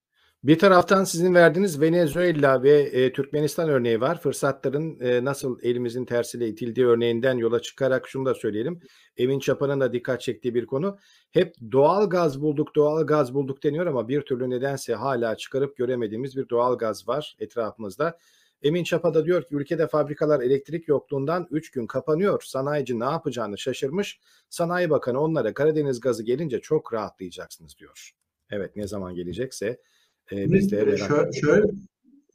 Bir 0.45 0.59
taraftan 0.59 1.05
sizin 1.05 1.35
verdiğiniz 1.35 1.81
Venezuela 1.81 2.62
ve 2.62 2.83
e, 2.83 3.12
Türkmenistan 3.12 3.69
örneği 3.69 4.01
var. 4.01 4.21
Fırsatların 4.21 5.01
e, 5.01 5.25
nasıl 5.25 5.59
elimizin 5.62 6.05
tersiyle 6.05 6.49
itildiği 6.49 6.87
örneğinden 6.87 7.37
yola 7.37 7.61
çıkarak 7.61 8.09
şunu 8.09 8.27
da 8.27 8.35
söyleyelim. 8.35 8.81
Emin 9.17 9.39
Çapa'nın 9.39 9.81
da 9.81 9.93
dikkat 9.93 10.21
çektiği 10.21 10.55
bir 10.55 10.67
konu. 10.67 10.99
Hep 11.31 11.55
doğal 11.73 12.11
gaz 12.11 12.41
bulduk, 12.41 12.77
doğal 12.77 13.07
gaz 13.07 13.35
bulduk 13.35 13.65
deniyor 13.65 13.87
ama 13.87 14.09
bir 14.09 14.23
türlü 14.23 14.51
nedense 14.51 14.95
hala 14.95 15.37
çıkarıp 15.37 15.77
göremediğimiz 15.77 16.37
bir 16.37 16.49
doğal 16.49 16.79
gaz 16.79 17.09
var 17.09 17.37
etrafımızda. 17.39 18.19
Emin 18.63 18.85
Çapa 18.85 19.15
da 19.15 19.25
diyor 19.25 19.43
ki 19.43 19.55
ülkede 19.55 19.87
fabrikalar 19.87 20.41
elektrik 20.41 20.89
yokluğundan 20.89 21.47
3 21.51 21.71
gün 21.71 21.87
kapanıyor. 21.87 22.43
Sanayici 22.47 23.01
ne 23.01 23.05
yapacağını 23.05 23.59
şaşırmış. 23.59 24.21
Sanayi 24.51 24.91
Bakanı 24.91 25.21
onlara 25.21 25.55
Karadeniz 25.55 26.01
gazı 26.01 26.23
gelince 26.23 26.61
çok 26.61 26.93
rahatlayacaksınız 26.93 27.79
diyor. 27.79 28.15
Evet 28.51 28.77
ne 28.77 28.89
zaman 28.89 29.15
gelecekse 29.15 29.81
e, 30.33 30.53
biz 30.53 30.73
de 30.73 30.85
merak 30.85 30.99
şöyle, 30.99 31.33
şöyle, 31.33 31.67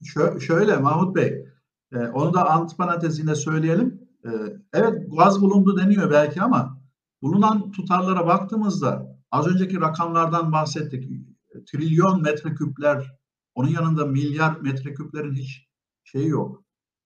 şöyle, 0.04 0.40
şöyle 0.40 0.78
Mahmut 0.78 1.16
Bey, 1.16 1.46
e, 1.94 1.98
onu 1.98 2.34
da 2.34 2.50
antiparantez 2.50 3.20
yine 3.20 3.36
söyleyelim. 3.36 4.10
E, 4.26 4.30
evet 4.74 4.94
gaz 5.18 5.42
bulundu 5.42 5.80
deniyor 5.80 6.12
belki 6.12 6.42
ama 6.42 6.82
bulunan 7.22 7.72
tutarlara 7.72 8.28
baktığımızda 8.28 9.20
az 9.32 9.48
önceki 9.48 9.82
rakamlardan 9.82 10.52
bahsettik. 10.52 11.10
Trilyon 11.66 12.22
metreküpler, 12.22 13.20
onun 13.56 13.70
yanında 13.70 14.06
milyar 14.06 14.60
metreküplerin 14.62 15.34
hiç 15.34 15.69
şeyi 16.12 16.28
yok, 16.28 16.64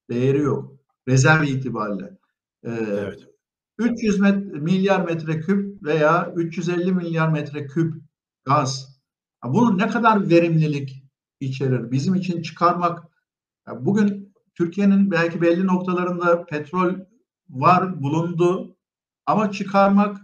değeri 0.10 0.40
yok. 0.40 0.80
Rezerv 1.08 1.44
itibariyle. 1.44 2.18
E, 2.64 2.72
evet. 2.72 3.28
300 3.78 4.20
met, 4.20 4.46
milyar 4.46 5.06
metreküp 5.06 5.84
veya 5.84 6.34
350 6.36 6.92
milyar 6.92 7.30
metreküp 7.30 7.94
gaz 8.46 8.94
bunun 9.44 9.78
ne 9.78 9.88
kadar 9.88 10.30
verimlilik 10.30 11.04
içerir? 11.40 11.92
Bizim 11.92 12.16
için 12.16 12.42
çıkarmak, 12.42 13.04
bugün 13.68 14.34
Türkiye'nin 14.56 15.12
belki 15.12 15.42
belli 15.42 15.68
noktalarında 15.68 16.46
petrol 16.46 16.96
var, 17.50 18.02
bulundu 18.02 18.78
ama 19.26 19.52
çıkarmak 19.52 20.18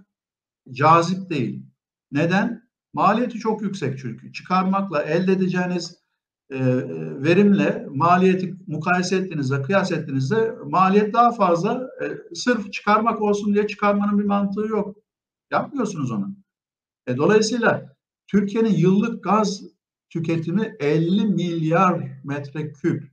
cazip 0.72 1.30
değil. 1.30 1.66
Neden? 2.12 2.70
Maliyeti 2.94 3.40
çok 3.40 3.62
yüksek 3.62 4.00
çünkü. 4.00 4.34
Çıkarmakla 4.34 5.04
elde 5.04 5.32
edeceğiniz 5.32 5.99
e, 6.50 6.60
verimle 7.24 7.88
maliyeti 7.90 8.56
mukayese 8.68 9.16
ettiğinizde, 9.16 9.62
kıyas 9.62 9.92
ettiğinizde 9.92 10.56
maliyet 10.66 11.14
daha 11.14 11.32
fazla. 11.32 11.90
E, 12.02 12.36
sırf 12.36 12.74
çıkarmak 12.74 13.22
olsun 13.22 13.54
diye 13.54 13.68
çıkarmanın 13.68 14.20
bir 14.20 14.26
mantığı 14.26 14.68
yok. 14.68 14.98
Yapmıyorsunuz 15.52 16.12
onu. 16.12 16.36
E, 17.08 17.18
dolayısıyla 17.18 17.96
Türkiye'nin 18.28 18.74
yıllık 18.74 19.24
gaz 19.24 19.62
tüketimi 20.10 20.76
50 20.80 21.26
milyar 21.26 22.22
metreküp. 22.24 23.12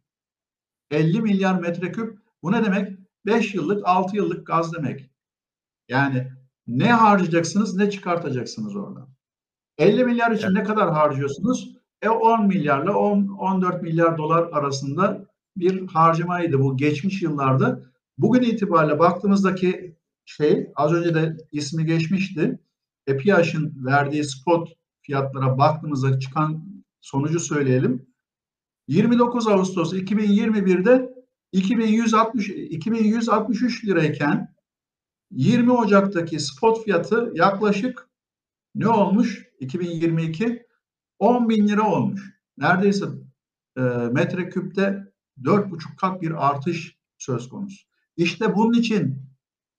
50 0.91 1.21
milyar 1.21 1.61
metreküp 1.61 2.19
bu 2.43 2.53
ne 2.53 2.65
demek? 2.65 2.99
5 3.27 3.55
yıllık 3.55 3.89
6 3.89 4.17
yıllık 4.17 4.47
gaz 4.47 4.75
demek. 4.75 5.11
Yani 5.89 6.33
ne 6.67 6.93
harcayacaksınız 6.93 7.77
ne 7.77 7.91
çıkartacaksınız 7.91 8.77
oradan. 8.77 9.09
50 9.79 10.05
milyar 10.05 10.31
için 10.31 10.47
evet. 10.47 10.57
ne 10.57 10.65
kadar 10.65 10.93
harcıyorsunuz? 10.93 11.76
E 12.07 12.11
10 12.11 12.47
milyarla 12.47 12.99
10 12.99 13.29
14 13.29 13.83
milyar 13.83 14.19
dolar 14.19 14.49
arasında 14.53 15.27
bir 15.57 15.87
harcamaydı 15.87 16.61
bu 16.61 16.77
geçmiş 16.77 17.23
yıllarda. 17.23 17.83
Bugün 18.19 18.43
itibariyle 18.43 18.99
baktığımızdaki 18.99 19.97
şey 20.25 20.73
az 20.77 20.93
önce 20.93 21.15
de 21.15 21.37
ismi 21.53 21.87
geçmişti. 21.87 22.59
EPİAŞ'ın 23.07 23.85
verdiği 23.87 24.25
spot 24.25 24.69
fiyatlara 25.03 25.59
baktığımızda 25.59 26.19
çıkan 26.19 26.65
sonucu 27.01 27.41
söyleyelim. 27.41 28.07
29 28.89 29.49
Ağustos 29.49 29.93
2021'de 29.93 31.15
2160 31.53 32.49
2163 32.49 33.85
lirayken 33.85 34.55
20 35.31 35.73
Ocak'taki 35.73 36.41
spot 36.41 36.85
fiyatı 36.85 37.33
yaklaşık 37.35 38.09
ne 38.75 38.89
olmuş? 38.89 39.47
2022 39.61 40.66
10 41.19 41.49
bin 41.49 41.69
lira 41.69 41.91
olmuş. 41.91 42.37
Neredeyse 42.59 43.07
e, 43.77 43.81
metreküpte 44.13 45.13
4,5 45.43 45.97
kat 45.97 46.23
bir 46.23 46.49
artış 46.49 46.97
söz 47.19 47.49
konusu. 47.49 47.87
İşte 48.17 48.57
bunun 48.57 48.73
için 48.73 49.23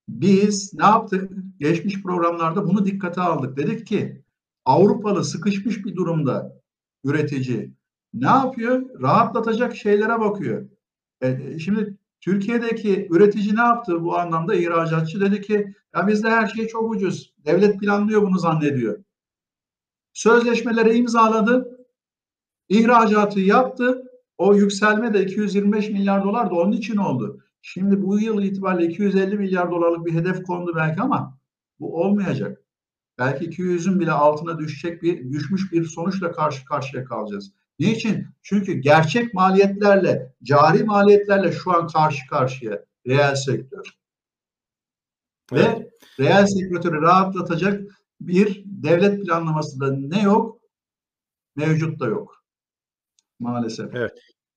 biz 0.08 0.74
ne 0.74 0.86
yaptık? 0.86 1.32
Geçmiş 1.60 2.04
programlarda 2.04 2.68
bunu 2.68 2.86
dikkate 2.86 3.22
aldık. 3.22 3.58
Dedik 3.58 3.88
ki 3.88 4.24
Avrupalı 4.66 5.24
sıkışmış 5.24 5.86
bir 5.86 5.96
durumda 5.96 6.62
üretici 7.04 7.74
ne 8.14 8.28
yapıyor? 8.28 9.02
Rahatlatacak 9.02 9.76
şeylere 9.76 10.20
bakıyor. 10.20 10.70
E, 11.22 11.60
şimdi 11.60 11.98
Türkiye'deki 12.22 13.08
üretici 13.12 13.56
ne 13.56 13.62
yaptı 13.62 14.04
bu 14.04 14.18
anlamda 14.18 14.56
ihracatçı 14.56 15.22
dedi 15.22 15.42
ki 15.42 15.74
ya 15.96 16.08
bizde 16.08 16.30
her 16.30 16.48
şey 16.48 16.68
çok 16.68 16.92
ucuz. 16.92 17.34
Devlet 17.46 17.80
planlıyor 17.80 18.22
bunu 18.22 18.40
zannediyor. 18.40 19.04
Sözleşmeleri 20.18 20.98
imzaladı. 20.98 21.86
İhracatı 22.70 23.40
yaptı. 23.40 24.04
O 24.38 24.54
yükselme 24.54 25.14
de 25.14 25.24
225 25.24 25.90
milyar 25.90 26.24
dolar 26.24 26.50
da 26.50 26.56
onun 26.56 26.72
için 26.72 26.98
oldu. 26.98 27.44
Şimdi 27.62 28.02
bu 28.02 28.20
yıl 28.20 28.44
itibariyle 28.44 28.92
250 28.92 29.38
milyar 29.38 29.72
dolarlık 29.72 30.06
bir 30.06 30.14
hedef 30.14 30.44
kondu 30.44 30.74
belki 30.76 31.02
ama 31.02 31.38
bu 31.80 32.02
olmayacak 32.02 32.62
belki 33.20 33.46
200'ün 33.46 34.00
bile 34.00 34.12
altına 34.12 34.60
düşecek 34.60 35.04
bir 35.04 35.32
düşmüş 35.32 35.72
bir 35.72 35.86
sonuçla 35.86 36.32
karşı 36.32 36.66
karşıya 36.66 37.06
kalacağız. 37.06 37.52
Niçin? 37.80 38.28
Çünkü 38.42 38.74
gerçek 38.74 39.34
maliyetlerle, 39.34 40.34
cari 40.44 40.84
maliyetlerle 40.84 41.52
şu 41.52 41.72
an 41.72 41.88
karşı 41.88 42.28
karşıya 42.30 42.86
reel 43.08 43.36
sektör. 43.36 43.86
Evet. 45.54 45.92
Ve 46.20 46.24
reel 46.24 46.46
sektörü 46.46 47.02
rahatlatacak 47.02 47.97
bir 48.22 48.64
devlet 48.66 49.26
planlaması 49.26 49.80
da 49.80 49.92
ne 49.92 50.22
yok? 50.22 50.62
Mevcut 51.56 52.00
da 52.00 52.06
yok. 52.06 52.44
Maalesef. 53.40 53.96
Evet. 53.96 54.12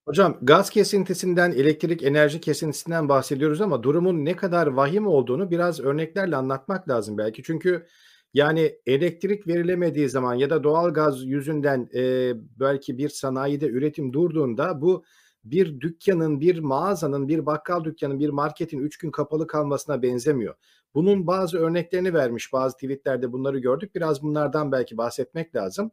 Hocam 0.05 0.37
gaz 0.41 0.69
kesintisinden, 0.69 1.51
elektrik 1.51 2.03
enerji 2.03 2.39
kesintisinden 2.41 3.09
bahsediyoruz 3.09 3.61
ama 3.61 3.83
durumun 3.83 4.25
ne 4.25 4.35
kadar 4.35 4.67
vahim 4.67 5.07
olduğunu 5.07 5.51
biraz 5.51 5.79
örneklerle 5.79 6.35
anlatmak 6.35 6.89
lazım 6.89 7.17
belki. 7.17 7.43
Çünkü 7.43 7.87
yani 8.33 8.75
elektrik 8.85 9.47
verilemediği 9.47 10.09
zaman 10.09 10.35
ya 10.35 10.49
da 10.49 10.63
doğal 10.63 10.93
gaz 10.93 11.23
yüzünden 11.23 11.89
e, 11.95 12.33
belki 12.59 12.97
bir 12.97 13.09
sanayide 13.09 13.67
üretim 13.67 14.13
durduğunda 14.13 14.81
bu 14.81 15.03
bir 15.43 15.81
dükkanın, 15.81 16.39
bir 16.39 16.59
mağazanın, 16.59 17.27
bir 17.27 17.45
bakkal 17.45 17.83
dükkanın, 17.83 18.19
bir 18.19 18.29
marketin 18.29 18.79
3 18.79 18.97
gün 18.97 19.11
kapalı 19.11 19.47
kalmasına 19.47 20.01
benzemiyor. 20.01 20.55
Bunun 20.95 21.27
bazı 21.27 21.57
örneklerini 21.57 22.13
vermiş 22.13 22.53
bazı 22.53 22.75
tweetlerde 22.75 23.31
bunları 23.31 23.59
gördük. 23.59 23.95
Biraz 23.95 24.23
bunlardan 24.23 24.71
belki 24.71 24.97
bahsetmek 24.97 25.55
lazım. 25.55 25.91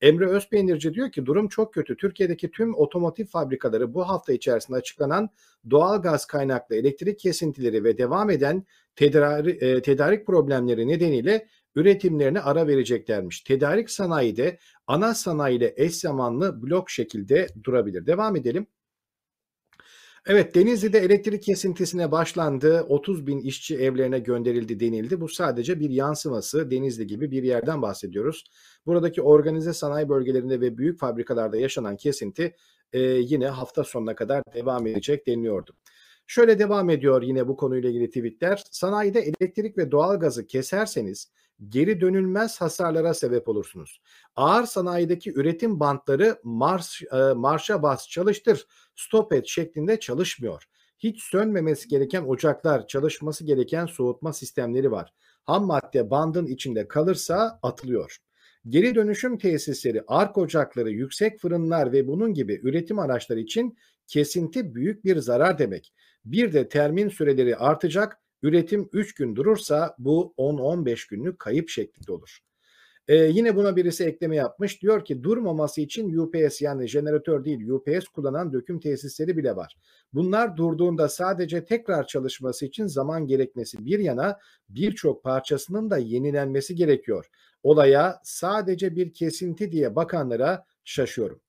Emre 0.00 0.26
Özpeynirci 0.26 0.94
diyor 0.94 1.12
ki 1.12 1.26
durum 1.26 1.48
çok 1.48 1.74
kötü. 1.74 1.96
Türkiye'deki 1.96 2.50
tüm 2.50 2.74
otomotiv 2.74 3.24
fabrikaları 3.24 3.94
bu 3.94 4.08
hafta 4.08 4.32
içerisinde 4.32 4.76
açıklanan 4.76 5.30
doğal 5.70 6.02
gaz 6.02 6.26
kaynaklı 6.26 6.76
elektrik 6.76 7.18
kesintileri 7.18 7.84
ve 7.84 7.98
devam 7.98 8.30
eden 8.30 8.64
tedarik, 8.96 9.62
e, 9.62 9.82
tedarik 9.82 10.26
problemleri 10.26 10.88
nedeniyle 10.88 11.48
üretimlerine 11.74 12.40
ara 12.40 12.66
vereceklermiş. 12.66 13.40
Tedarik 13.40 13.90
sanayide 13.90 14.58
ana 14.86 15.14
sanayiyle 15.14 15.74
eş 15.76 15.94
zamanlı 15.94 16.62
blok 16.62 16.90
şekilde 16.90 17.46
durabilir. 17.64 18.06
Devam 18.06 18.36
edelim. 18.36 18.66
Evet 20.28 20.54
Denizli'de 20.54 20.98
elektrik 20.98 21.42
kesintisine 21.42 22.12
başlandı. 22.12 22.86
30 22.88 23.26
bin 23.26 23.40
işçi 23.40 23.76
evlerine 23.76 24.18
gönderildi 24.18 24.80
denildi. 24.80 25.20
Bu 25.20 25.28
sadece 25.28 25.80
bir 25.80 25.90
yansıması. 25.90 26.70
Denizli 26.70 27.06
gibi 27.06 27.30
bir 27.30 27.42
yerden 27.42 27.82
bahsediyoruz. 27.82 28.44
Buradaki 28.86 29.22
organize 29.22 29.72
sanayi 29.72 30.08
bölgelerinde 30.08 30.60
ve 30.60 30.78
büyük 30.78 30.98
fabrikalarda 30.98 31.56
yaşanan 31.56 31.96
kesinti 31.96 32.56
e, 32.92 33.00
yine 33.00 33.48
hafta 33.48 33.84
sonuna 33.84 34.14
kadar 34.14 34.42
devam 34.54 34.86
edecek 34.86 35.26
deniliyordu. 35.26 35.76
Şöyle 36.26 36.58
devam 36.58 36.90
ediyor 36.90 37.22
yine 37.22 37.48
bu 37.48 37.56
konuyla 37.56 37.90
ilgili 37.90 38.08
tweetler. 38.08 38.62
Sanayide 38.70 39.20
elektrik 39.20 39.78
ve 39.78 39.90
doğal 39.90 40.20
gazı 40.20 40.46
keserseniz 40.46 41.30
geri 41.68 42.00
dönülmez 42.00 42.60
hasarlara 42.60 43.14
sebep 43.14 43.48
olursunuz. 43.48 44.00
Ağır 44.36 44.66
sanayideki 44.66 45.32
üretim 45.34 45.80
bantları 45.80 46.40
marş, 46.42 47.02
e, 47.02 47.16
marşa 47.16 47.82
bas 47.82 48.08
çalıştır, 48.08 48.66
stop 48.96 49.32
et 49.32 49.46
şeklinde 49.46 50.00
çalışmıyor. 50.00 50.64
Hiç 50.98 51.22
sönmemesi 51.22 51.88
gereken 51.88 52.22
ocaklar, 52.22 52.86
çalışması 52.86 53.44
gereken 53.44 53.86
soğutma 53.86 54.32
sistemleri 54.32 54.90
var. 54.90 55.12
Ham 55.44 55.66
madde 55.66 56.10
bandın 56.10 56.46
içinde 56.46 56.88
kalırsa 56.88 57.58
atılıyor. 57.62 58.16
Geri 58.68 58.94
dönüşüm 58.94 59.38
tesisleri, 59.38 60.02
ark 60.06 60.38
ocakları, 60.38 60.90
yüksek 60.90 61.40
fırınlar 61.40 61.92
ve 61.92 62.08
bunun 62.08 62.34
gibi 62.34 62.60
üretim 62.62 62.98
araçları 62.98 63.40
için 63.40 63.78
kesinti 64.06 64.74
büyük 64.74 65.04
bir 65.04 65.16
zarar 65.16 65.58
demek. 65.58 65.94
Bir 66.24 66.52
de 66.52 66.68
termin 66.68 67.08
süreleri 67.08 67.56
artacak, 67.56 68.20
üretim 68.42 68.88
3 68.92 69.14
gün 69.14 69.36
durursa 69.36 69.94
bu 69.98 70.34
10-15 70.38 71.10
günlük 71.10 71.38
kayıp 71.38 71.68
şeklinde 71.68 72.12
olur. 72.12 72.38
Ee, 73.08 73.14
yine 73.16 73.56
buna 73.56 73.76
birisi 73.76 74.04
ekleme 74.04 74.36
yapmış. 74.36 74.82
Diyor 74.82 75.04
ki 75.04 75.22
durmaması 75.22 75.80
için 75.80 76.16
UPS 76.16 76.62
yani 76.62 76.86
jeneratör 76.86 77.44
değil 77.44 77.68
UPS 77.68 78.08
kullanan 78.08 78.52
döküm 78.52 78.80
tesisleri 78.80 79.36
bile 79.36 79.56
var. 79.56 79.76
Bunlar 80.12 80.56
durduğunda 80.56 81.08
sadece 81.08 81.64
tekrar 81.64 82.06
çalışması 82.06 82.66
için 82.66 82.86
zaman 82.86 83.26
gerekmesi 83.26 83.86
bir 83.86 83.98
yana 83.98 84.38
birçok 84.68 85.24
parçasının 85.24 85.90
da 85.90 85.98
yenilenmesi 85.98 86.74
gerekiyor. 86.74 87.26
Olaya 87.62 88.20
sadece 88.24 88.96
bir 88.96 89.12
kesinti 89.12 89.72
diye 89.72 89.96
bakanlara 89.96 90.64
şaşıyorum. 90.84 91.40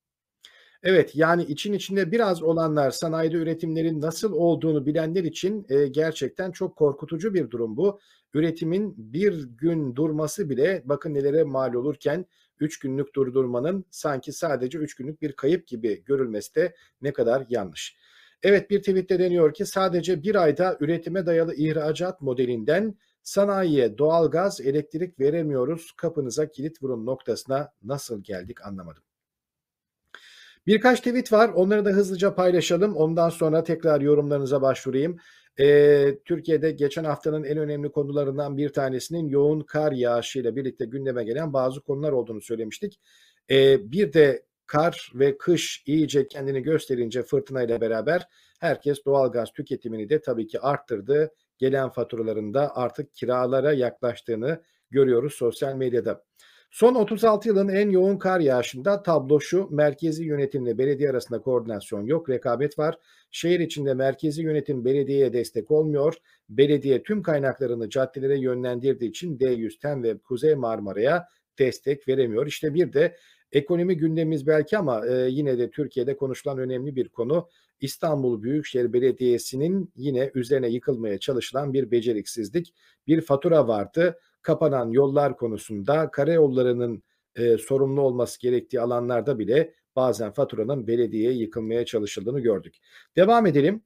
Evet 0.82 1.16
yani 1.16 1.44
için 1.44 1.72
içinde 1.72 2.12
biraz 2.12 2.42
olanlar 2.42 2.90
sanayide 2.90 3.36
üretimlerin 3.36 4.00
nasıl 4.00 4.32
olduğunu 4.32 4.86
bilenler 4.86 5.24
için 5.24 5.66
e, 5.68 5.86
gerçekten 5.86 6.50
çok 6.50 6.76
korkutucu 6.76 7.34
bir 7.34 7.50
durum 7.50 7.76
bu. 7.76 8.00
Üretimin 8.34 8.94
bir 8.96 9.48
gün 9.48 9.96
durması 9.96 10.50
bile 10.50 10.82
bakın 10.84 11.14
nelere 11.14 11.44
mal 11.44 11.74
olurken 11.74 12.26
3 12.60 12.78
günlük 12.78 13.14
durdurmanın 13.14 13.84
sanki 13.90 14.32
sadece 14.32 14.78
3 14.78 14.94
günlük 14.94 15.22
bir 15.22 15.32
kayıp 15.32 15.66
gibi 15.66 16.04
görülmesi 16.04 16.54
de 16.54 16.74
ne 17.02 17.12
kadar 17.12 17.46
yanlış. 17.48 17.96
Evet 18.42 18.70
bir 18.70 18.78
tweette 18.78 19.18
deniyor 19.18 19.54
ki 19.54 19.66
sadece 19.66 20.22
bir 20.22 20.34
ayda 20.34 20.76
üretime 20.80 21.26
dayalı 21.26 21.54
ihracat 21.54 22.20
modelinden 22.20 22.94
sanayiye 23.22 23.98
doğalgaz, 23.98 24.60
elektrik 24.60 25.20
veremiyoruz 25.20 25.92
kapınıza 25.96 26.50
kilit 26.50 26.82
vurun 26.82 27.06
noktasına 27.06 27.72
nasıl 27.82 28.22
geldik 28.22 28.66
anlamadım. 28.66 29.02
Birkaç 30.70 30.98
tweet 31.00 31.32
var. 31.32 31.48
Onları 31.48 31.84
da 31.84 31.90
hızlıca 31.90 32.34
paylaşalım. 32.34 32.96
Ondan 32.96 33.28
sonra 33.28 33.64
tekrar 33.64 34.00
yorumlarınıza 34.00 34.62
başvurayım. 34.62 35.16
Ee, 35.60 36.18
Türkiye'de 36.24 36.70
geçen 36.70 37.04
haftanın 37.04 37.44
en 37.44 37.58
önemli 37.58 37.92
konularından 37.92 38.56
bir 38.56 38.72
tanesinin 38.72 39.28
yoğun 39.28 39.60
kar 39.60 39.92
yağışıyla 39.92 40.56
birlikte 40.56 40.84
gündeme 40.84 41.24
gelen 41.24 41.52
bazı 41.52 41.80
konular 41.80 42.12
olduğunu 42.12 42.40
söylemiştik. 42.40 43.00
Ee, 43.50 43.92
bir 43.92 44.12
de 44.12 44.42
kar 44.66 45.12
ve 45.14 45.38
kış 45.38 45.82
iyice 45.86 46.28
kendini 46.28 46.62
gösterince 46.62 47.22
fırtınayla 47.22 47.80
beraber 47.80 48.26
herkes 48.60 49.04
doğalgaz 49.04 49.52
tüketimini 49.52 50.08
de 50.08 50.20
tabii 50.20 50.46
ki 50.46 50.60
arttırdı. 50.60 51.30
Gelen 51.58 51.88
faturalarında 51.88 52.76
artık 52.76 53.14
kiralara 53.14 53.72
yaklaştığını 53.72 54.62
görüyoruz 54.90 55.34
sosyal 55.34 55.74
medyada. 55.74 56.24
Son 56.70 56.94
36 56.94 57.48
yılın 57.48 57.68
en 57.68 57.90
yoğun 57.90 58.18
kar 58.18 58.40
yağışında 58.40 59.02
tablo 59.02 59.40
şu. 59.40 59.68
Merkezi 59.70 60.24
yönetimle 60.24 60.78
belediye 60.78 61.10
arasında 61.10 61.40
koordinasyon 61.40 62.06
yok, 62.06 62.30
rekabet 62.30 62.78
var. 62.78 62.98
Şehir 63.30 63.60
içinde 63.60 63.94
merkezi 63.94 64.42
yönetim 64.42 64.84
belediyeye 64.84 65.32
destek 65.32 65.70
olmuyor. 65.70 66.14
Belediye 66.48 67.02
tüm 67.02 67.22
kaynaklarını 67.22 67.88
caddelere 67.88 68.38
yönlendirdiği 68.38 69.10
için 69.10 69.38
D100 69.38 69.78
TEM 69.78 70.02
ve 70.02 70.18
Kuzey 70.18 70.54
Marmara'ya 70.54 71.26
destek 71.58 72.08
veremiyor. 72.08 72.46
İşte 72.46 72.74
bir 72.74 72.92
de 72.92 73.16
ekonomi 73.52 73.96
gündemimiz 73.96 74.46
belki 74.46 74.78
ama 74.78 75.06
e, 75.06 75.28
yine 75.30 75.58
de 75.58 75.70
Türkiye'de 75.70 76.16
konuşulan 76.16 76.58
önemli 76.58 76.96
bir 76.96 77.08
konu. 77.08 77.48
İstanbul 77.80 78.42
Büyükşehir 78.42 78.92
Belediyesi'nin 78.92 79.92
yine 79.96 80.30
üzerine 80.34 80.68
yıkılmaya 80.68 81.18
çalışılan 81.18 81.72
bir 81.72 81.90
beceriksizlik. 81.90 82.74
Bir 83.06 83.20
fatura 83.20 83.68
vardı 83.68 84.18
kapanan 84.42 84.90
yollar 84.90 85.36
konusunda 85.36 86.10
karayollarının 86.10 87.02
e, 87.34 87.58
sorumlu 87.58 88.00
olması 88.00 88.40
gerektiği 88.40 88.80
alanlarda 88.80 89.38
bile 89.38 89.74
bazen 89.96 90.32
faturanın 90.32 90.86
belediyeye 90.86 91.32
yıkılmaya 91.32 91.84
çalışıldığını 91.84 92.40
gördük. 92.40 92.76
Devam 93.16 93.46
edelim. 93.46 93.82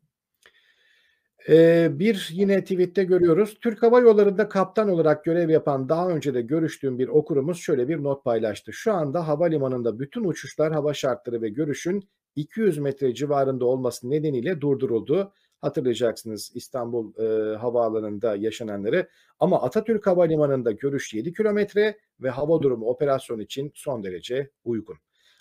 Ee, 1.49 1.89
bir 1.93 2.29
yine 2.33 2.65
tweette 2.65 3.05
görüyoruz. 3.05 3.59
Türk 3.61 3.83
Hava 3.83 4.01
Yolları'nda 4.01 4.49
kaptan 4.49 4.89
olarak 4.89 5.25
görev 5.25 5.51
yapan 5.51 5.89
daha 5.89 6.09
önce 6.09 6.35
de 6.35 6.43
görüştüğüm 6.43 6.99
bir 6.99 7.09
okurumuz 7.09 7.59
şöyle 7.59 7.89
bir 7.89 8.03
not 8.03 8.25
paylaştı. 8.25 8.73
Şu 8.73 8.93
anda 8.93 9.29
havalimanında 9.29 9.99
bütün 9.99 10.25
uçuşlar 10.25 10.73
hava 10.73 10.95
şartları 10.95 11.43
ve 11.43 11.49
görüşün 11.49 12.09
200 12.37 12.79
metre 12.79 13.15
civarında 13.15 13.65
olması 13.65 14.11
nedeniyle 14.11 14.61
durduruldu. 14.61 15.33
Hatırlayacaksınız 15.65 16.53
İstanbul 16.55 17.15
e, 17.19 17.57
Havaalanı'nda 17.57 18.37
yaşananları. 18.37 19.09
Ama 19.41 19.63
Atatürk 19.63 20.07
Havalimanı'nda 20.07 20.73
görüş 20.73 21.15
7 21.15 21.33
kilometre 21.33 21.99
ve 22.21 22.31
hava 22.31 22.63
durumu 22.63 22.87
operasyon 22.87 23.41
için 23.41 23.73
son 23.75 24.05
derece 24.05 24.51
uygun. 24.65 24.97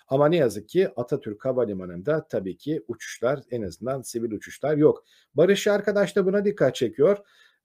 Ama 0.08 0.28
ne 0.28 0.36
yazık 0.36 0.68
ki 0.68 0.88
Atatürk 0.96 1.44
Havalimanı'nda 1.44 2.26
tabii 2.28 2.56
ki 2.56 2.84
uçuşlar 2.88 3.40
en 3.50 3.62
azından 3.62 4.02
sivil 4.02 4.32
uçuşlar 4.32 4.76
yok. 4.76 5.04
Barış 5.34 5.66
arkadaş 5.66 6.16
da 6.16 6.26
buna 6.26 6.44
dikkat 6.44 6.74
çekiyor. 6.74 7.18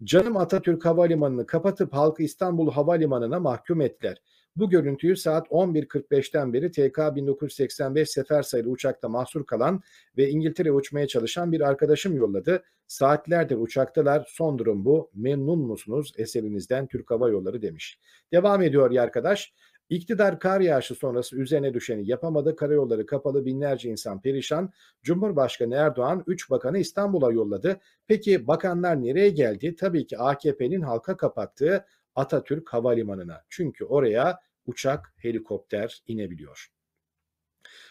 Canım 0.03 0.38
Atatürk 0.38 0.86
Havalimanı'nı 0.86 1.45
kapatıp 1.45 1.93
halkı 1.93 2.24
İstanbul 2.24 2.72
Havalimanı'na 2.72 3.39
mahkum 3.39 3.82
ettiler. 3.82 4.22
Bu 4.60 4.70
görüntüyü 4.70 5.16
saat 5.16 5.47
11.45'ten 5.47 6.53
beri 6.53 6.72
TK 6.72 7.16
1985 7.16 8.10
sefer 8.10 8.41
sayılı 8.41 8.70
uçakta 8.70 9.10
mahsur 9.10 9.45
kalan 9.45 9.82
ve 10.18 10.30
İngiltere 10.30 10.72
uçmaya 10.72 11.07
çalışan 11.07 11.51
bir 11.51 11.62
arkadaşım 11.62 12.16
yolladı. 12.16 12.64
Saatlerdir 12.88 13.55
uçaktalar. 13.55 14.26
Son 14.30 14.57
durum 14.57 14.86
bu. 14.86 15.12
Memnun 15.14 15.60
musunuz 15.60 16.14
eserinizden 16.18 16.88
Türk 16.88 17.12
Hava 17.12 17.30
Yolları 17.30 17.62
demiş. 17.62 17.99
Devam 18.34 18.62
ediyor 18.62 18.91
ya 18.91 19.03
arkadaş. 19.03 19.53
İktidar 19.89 20.39
kar 20.39 20.62
yağışı 20.62 20.95
sonrası 20.95 21.36
üzerine 21.36 21.74
düşeni 21.74 22.10
yapamadı. 22.10 22.55
Karayolları 22.55 23.05
kapalı 23.05 23.45
binlerce 23.45 23.89
insan 23.89 24.22
perişan. 24.22 24.72
Cumhurbaşkanı 25.03 25.76
Erdoğan 25.76 26.24
3 26.28 26.49
bakanı 26.49 26.78
İstanbul'a 26.80 27.32
yolladı. 27.32 27.80
Peki 28.07 28.47
bakanlar 28.47 29.03
nereye 29.03 29.30
geldi? 29.30 29.76
Tabii 29.76 30.07
ki 30.07 30.18
AKP'nin 30.18 30.82
halka 30.82 31.18
kapattığı 31.18 31.86
Atatürk 32.16 32.74
Havalimanı'na. 32.74 33.41
Çünkü 33.49 33.86
oraya 33.86 34.39
uçak, 34.70 35.13
helikopter 35.17 36.03
inebiliyor. 36.07 36.70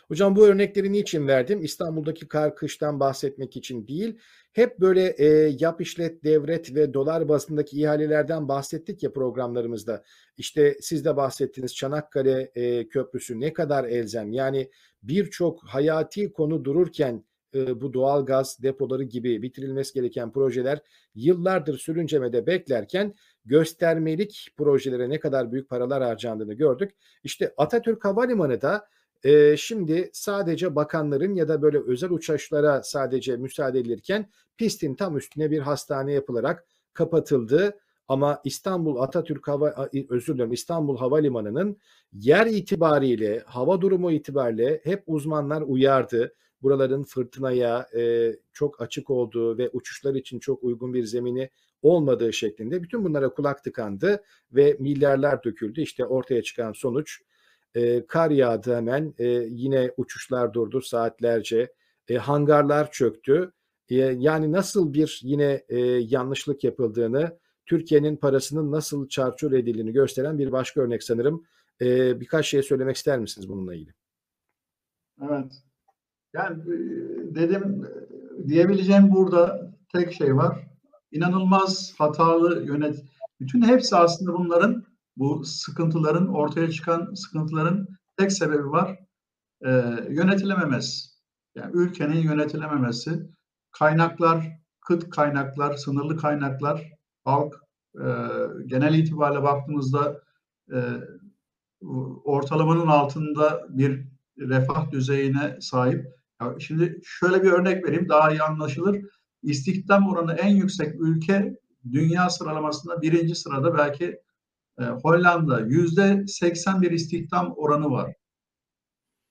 Hocam 0.09 0.37
bu 0.37 0.47
örnekleri 0.47 0.93
niçin 0.93 1.29
verdim? 1.29 1.62
İstanbul'daki 1.62 2.29
kar 2.29 2.57
kıştan 2.57 3.01
bahsetmek 3.01 3.57
için 3.57 3.87
değil. 3.89 4.18
Hep 4.53 4.81
böyle 4.81 5.14
e, 5.18 5.26
yap 5.59 5.81
işlet 5.81 6.24
devret 6.24 6.74
ve 6.74 6.95
dolar 6.95 7.29
bazındaki 7.29 7.81
ihalelerden 7.81 8.49
bahsettik 8.49 9.03
ya 9.03 9.12
programlarımızda. 9.12 10.05
İşte 10.37 10.76
siz 10.81 11.05
de 11.05 11.16
bahsettiniz 11.16 11.74
Çanakkale 11.74 12.51
e, 12.55 12.89
Köprüsü 12.89 13.41
ne 13.41 13.53
kadar 13.53 13.85
elzem. 13.85 14.33
Yani 14.33 14.70
birçok 15.03 15.64
hayati 15.64 16.33
konu 16.33 16.64
dururken 16.64 17.24
e, 17.55 17.81
bu 17.81 17.93
doğal 17.93 18.26
gaz 18.26 18.62
depoları 18.62 19.05
gibi 19.05 19.43
bitirilmesi 19.43 19.95
gereken 19.95 20.33
projeler 20.33 20.79
yıllardır 21.14 21.79
sürüncemede 21.79 22.47
beklerken 22.47 23.14
göstermelik 23.49 24.49
projelere 24.57 25.11
ne 25.11 25.20
kadar 25.20 25.53
büyük 25.53 25.68
paralar 25.68 26.03
harcandığını 26.03 26.55
gördük. 26.55 26.90
İşte 27.24 27.55
Atatürk 27.57 28.05
Havalimanı 28.05 28.61
da 28.61 28.88
e, 29.22 29.57
şimdi 29.57 30.11
sadece 30.12 30.76
bakanların 30.76 31.34
ya 31.34 31.49
da 31.49 31.62
böyle 31.62 31.78
özel 31.86 32.11
uçuşlara 32.11 32.82
sadece 32.82 33.36
müsaade 33.36 33.78
edilirken 33.78 34.30
pistin 34.57 34.94
tam 34.94 35.16
üstüne 35.16 35.51
bir 35.51 35.59
hastane 35.59 36.12
yapılarak 36.12 36.66
kapatıldı. 36.92 37.78
Ama 38.09 38.40
İstanbul 38.44 38.96
Atatürk 38.96 39.49
Hava 39.49 39.88
özür 40.09 40.34
dilerim 40.34 40.53
İstanbul 40.53 40.96
Havalimanı'nın 40.96 41.76
yer 42.12 42.46
itibariyle 42.46 43.42
hava 43.46 43.80
durumu 43.80 44.12
itibariyle 44.12 44.80
hep 44.84 45.03
uzmanlar 45.07 45.62
uyardı. 45.62 46.34
Buraların 46.62 47.05
fırtınaya 47.05 47.88
e, 47.96 48.32
çok 48.53 48.82
açık 48.82 49.11
olduğu 49.11 49.59
ve 49.59 49.70
uçuşlar 49.72 50.14
için 50.14 50.38
çok 50.38 50.64
uygun 50.64 50.94
bir 50.94 51.05
zemini 51.05 51.51
olmadığı 51.83 52.33
şeklinde 52.33 52.83
bütün 52.83 53.05
bunlara 53.05 53.29
kulak 53.29 53.64
tıkandı 53.64 54.22
ve 54.53 54.76
milyarlar 54.79 55.45
döküldü. 55.45 55.81
İşte 55.81 56.05
ortaya 56.05 56.43
çıkan 56.43 56.72
sonuç 56.72 57.20
e, 57.74 58.07
kar 58.07 58.31
yağdı 58.31 58.76
hemen 58.76 59.14
e, 59.18 59.26
yine 59.49 59.91
uçuşlar 59.97 60.55
durdu 60.55 60.81
saatlerce 60.81 61.72
e, 62.09 62.16
hangarlar 62.16 62.91
çöktü. 62.91 63.53
E, 63.89 63.95
yani 63.97 64.53
nasıl 64.53 64.93
bir 64.93 65.20
yine 65.22 65.64
e, 65.68 65.79
yanlışlık 65.87 66.64
yapıldığını 66.64 67.39
Türkiye'nin 67.66 68.16
parasının 68.16 68.72
nasıl 68.72 69.09
çarçur 69.09 69.53
edildiğini 69.53 69.93
gösteren 69.93 70.39
bir 70.39 70.53
başka 70.53 70.81
örnek 70.81 71.03
sanırım. 71.03 71.45
E, 71.81 72.20
birkaç 72.20 72.47
şey 72.47 72.62
söylemek 72.62 72.97
ister 72.97 73.18
misiniz 73.18 73.49
bununla 73.49 73.74
ilgili? 73.74 73.95
Evet. 75.22 75.53
Yani 76.35 76.62
e, 76.62 76.76
dedim 77.35 77.87
diyebileceğim 78.49 79.11
burada 79.11 79.70
tek 79.93 80.12
şey 80.12 80.37
var 80.37 80.68
inanılmaz 81.13 81.95
hatalı 81.99 82.65
yönet 82.67 83.05
bütün 83.41 83.63
hepsi 83.63 83.97
aslında 83.97 84.33
bunların 84.33 84.85
bu 85.17 85.45
sıkıntıların 85.45 86.29
ortaya 86.29 86.71
çıkan 86.71 87.15
sıkıntıların 87.15 87.89
tek 88.17 88.33
sebebi 88.33 88.71
var. 88.71 88.99
E, 89.65 89.71
yönetilememesi. 90.11 91.09
Yani 91.55 91.71
ülkenin 91.75 92.21
yönetilememesi. 92.21 93.31
Kaynaklar 93.71 94.59
kıt 94.81 95.11
kaynaklar, 95.11 95.77
sınırlı 95.77 96.17
kaynaklar, 96.17 96.93
halk 97.25 97.55
e, 97.95 98.07
genel 98.67 98.95
itibariyle 98.95 99.43
baktığımızda 99.43 100.21
e, 100.73 100.77
ortalamanın 102.25 102.87
altında 102.87 103.67
bir 103.69 104.05
refah 104.39 104.91
düzeyine 104.91 105.57
sahip. 105.61 106.07
Ya 106.41 106.55
şimdi 106.59 107.01
şöyle 107.05 107.43
bir 107.43 107.53
örnek 107.53 107.85
vereyim 107.85 108.09
daha 108.09 108.31
iyi 108.31 108.43
anlaşılır. 108.43 108.97
İstihdam 109.43 110.09
oranı 110.09 110.32
en 110.32 110.49
yüksek 110.49 110.95
ülke 111.01 111.57
dünya 111.93 112.30
sıralamasında 112.30 113.03
birinci 113.03 113.34
sırada 113.34 113.78
belki 113.78 114.20
e, 114.78 114.84
Hollanda. 114.84 115.61
Yüzde 115.61 116.24
81 116.26 116.91
istihdam 116.91 117.53
oranı 117.57 117.91
var. 117.91 118.14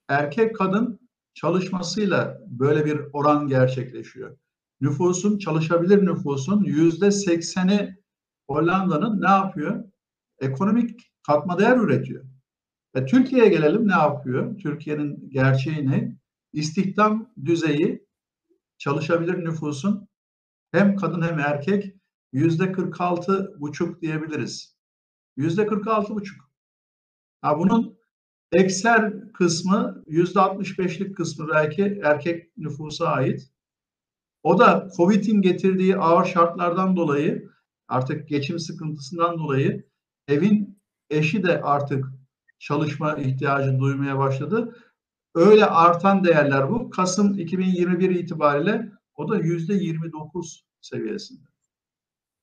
Erkek 0.09 0.55
kadın 0.55 0.99
çalışmasıyla 1.33 2.41
böyle 2.47 2.85
bir 2.85 3.01
oran 3.13 3.47
gerçekleşiyor. 3.47 4.37
Nüfusun, 4.81 5.37
çalışabilir 5.37 6.05
nüfusun 6.05 6.63
yüzde 6.63 7.11
sekseni 7.11 7.97
Hollanda'nın 8.47 9.21
ne 9.21 9.29
yapıyor? 9.29 9.83
Ekonomik 10.39 11.11
katma 11.27 11.59
değer 11.59 11.77
üretiyor. 11.77 12.25
Ve 12.95 13.05
Türkiye'ye 13.05 13.49
gelelim 13.49 13.87
ne 13.87 13.93
yapıyor? 13.93 14.57
Türkiye'nin 14.57 15.29
gerçeği 15.29 15.89
ne? 15.89 16.17
İstihdam 16.53 17.33
düzeyi 17.45 18.06
çalışabilir 18.77 19.45
nüfusun 19.45 20.07
hem 20.71 20.95
kadın 20.95 21.21
hem 21.21 21.39
erkek 21.39 21.95
yüzde 22.31 22.71
46 22.71 23.55
buçuk 23.59 24.01
diyebiliriz. 24.01 24.77
Yüzde 25.37 25.67
46 25.67 26.15
buçuk. 26.15 26.51
Ha 27.41 27.59
bunun 27.59 27.97
ekser 28.51 29.31
kısmı 29.33 30.03
yüzde 30.07 30.39
65'lik 30.39 31.15
kısmı 31.17 31.47
belki 31.53 31.99
erkek 32.03 32.57
nüfusa 32.57 33.07
ait. 33.07 33.51
O 34.43 34.59
da 34.59 34.89
Covid'in 34.97 35.41
getirdiği 35.41 35.97
ağır 35.97 36.25
şartlardan 36.25 36.95
dolayı 36.95 37.49
artık 37.87 38.27
geçim 38.27 38.59
sıkıntısından 38.59 39.37
dolayı 39.37 39.87
evin 40.27 40.79
eşi 41.09 41.43
de 41.43 41.61
artık 41.61 42.05
çalışma 42.59 43.15
ihtiyacı 43.17 43.79
duymaya 43.79 44.17
başladı. 44.17 44.75
Öyle 45.37 45.65
artan 45.65 46.23
değerler 46.23 46.69
bu. 46.69 46.89
Kasım 46.89 47.39
2021 47.39 48.09
itibariyle 48.09 48.91
o 49.15 49.29
da 49.29 49.37
yüzde 49.37 49.73
29 49.73 50.65
seviyesinde. 50.81 51.47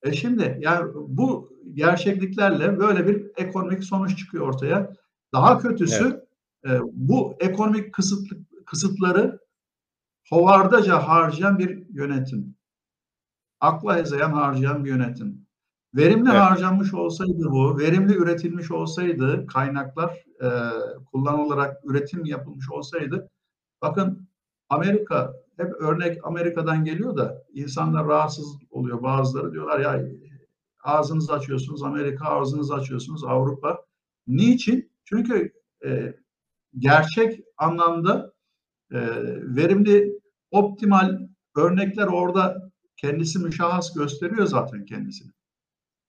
E 0.03 0.13
şimdi 0.13 0.57
yani 0.61 0.91
bu 0.95 1.53
gerçekliklerle 1.73 2.79
böyle 2.79 3.07
bir 3.07 3.31
ekonomik 3.37 3.83
sonuç 3.83 4.17
çıkıyor 4.17 4.47
ortaya. 4.47 4.93
Daha 5.33 5.59
kötüsü 5.59 6.27
evet. 6.63 6.81
e, 6.81 6.83
bu 6.93 7.35
ekonomik 7.39 7.93
kısıtlı, 7.93 8.37
kısıtları 8.65 9.39
hovardaca 10.29 11.07
harcayan 11.07 11.59
bir 11.59 11.89
yönetim. 11.89 12.55
Akla 13.59 13.99
ezeyen 13.99 14.31
harcayan 14.31 14.85
bir 14.85 14.89
yönetim. 14.89 15.44
Verimli 15.95 16.29
evet. 16.29 16.41
harcanmış 16.41 16.93
olsaydı 16.93 17.43
bu, 17.51 17.79
verimli 17.79 18.13
üretilmiş 18.13 18.71
olsaydı, 18.71 19.47
kaynaklar 19.47 20.23
e, 20.41 20.49
kullanılarak 21.11 21.77
üretim 21.85 22.25
yapılmış 22.25 22.71
olsaydı, 22.71 23.29
bakın 23.81 24.29
Amerika, 24.69 25.33
hep 25.57 25.73
örnek 25.79 26.17
Amerika'dan 26.23 26.85
geliyor 26.85 27.17
da 27.17 27.43
insanlar 27.53 28.07
rahatsız 28.07 28.57
oluyor 28.69 29.03
bazıları 29.03 29.51
diyorlar 29.51 29.79
ya 29.79 30.05
ağzınızı 30.83 31.33
açıyorsunuz 31.33 31.83
Amerika, 31.83 32.25
ağzınızı 32.25 32.73
açıyorsunuz 32.73 33.23
Avrupa. 33.23 33.85
Niçin? 34.27 34.91
Çünkü 35.05 35.53
e, 35.85 36.15
gerçek 36.77 37.39
anlamda 37.57 38.33
e, 38.91 38.99
verimli, 39.55 40.19
optimal 40.51 41.19
örnekler 41.57 42.07
orada 42.07 42.71
kendisi 42.97 43.39
müşahhas 43.39 43.93
gösteriyor 43.93 44.45
zaten 44.45 44.85
kendisini. 44.85 45.34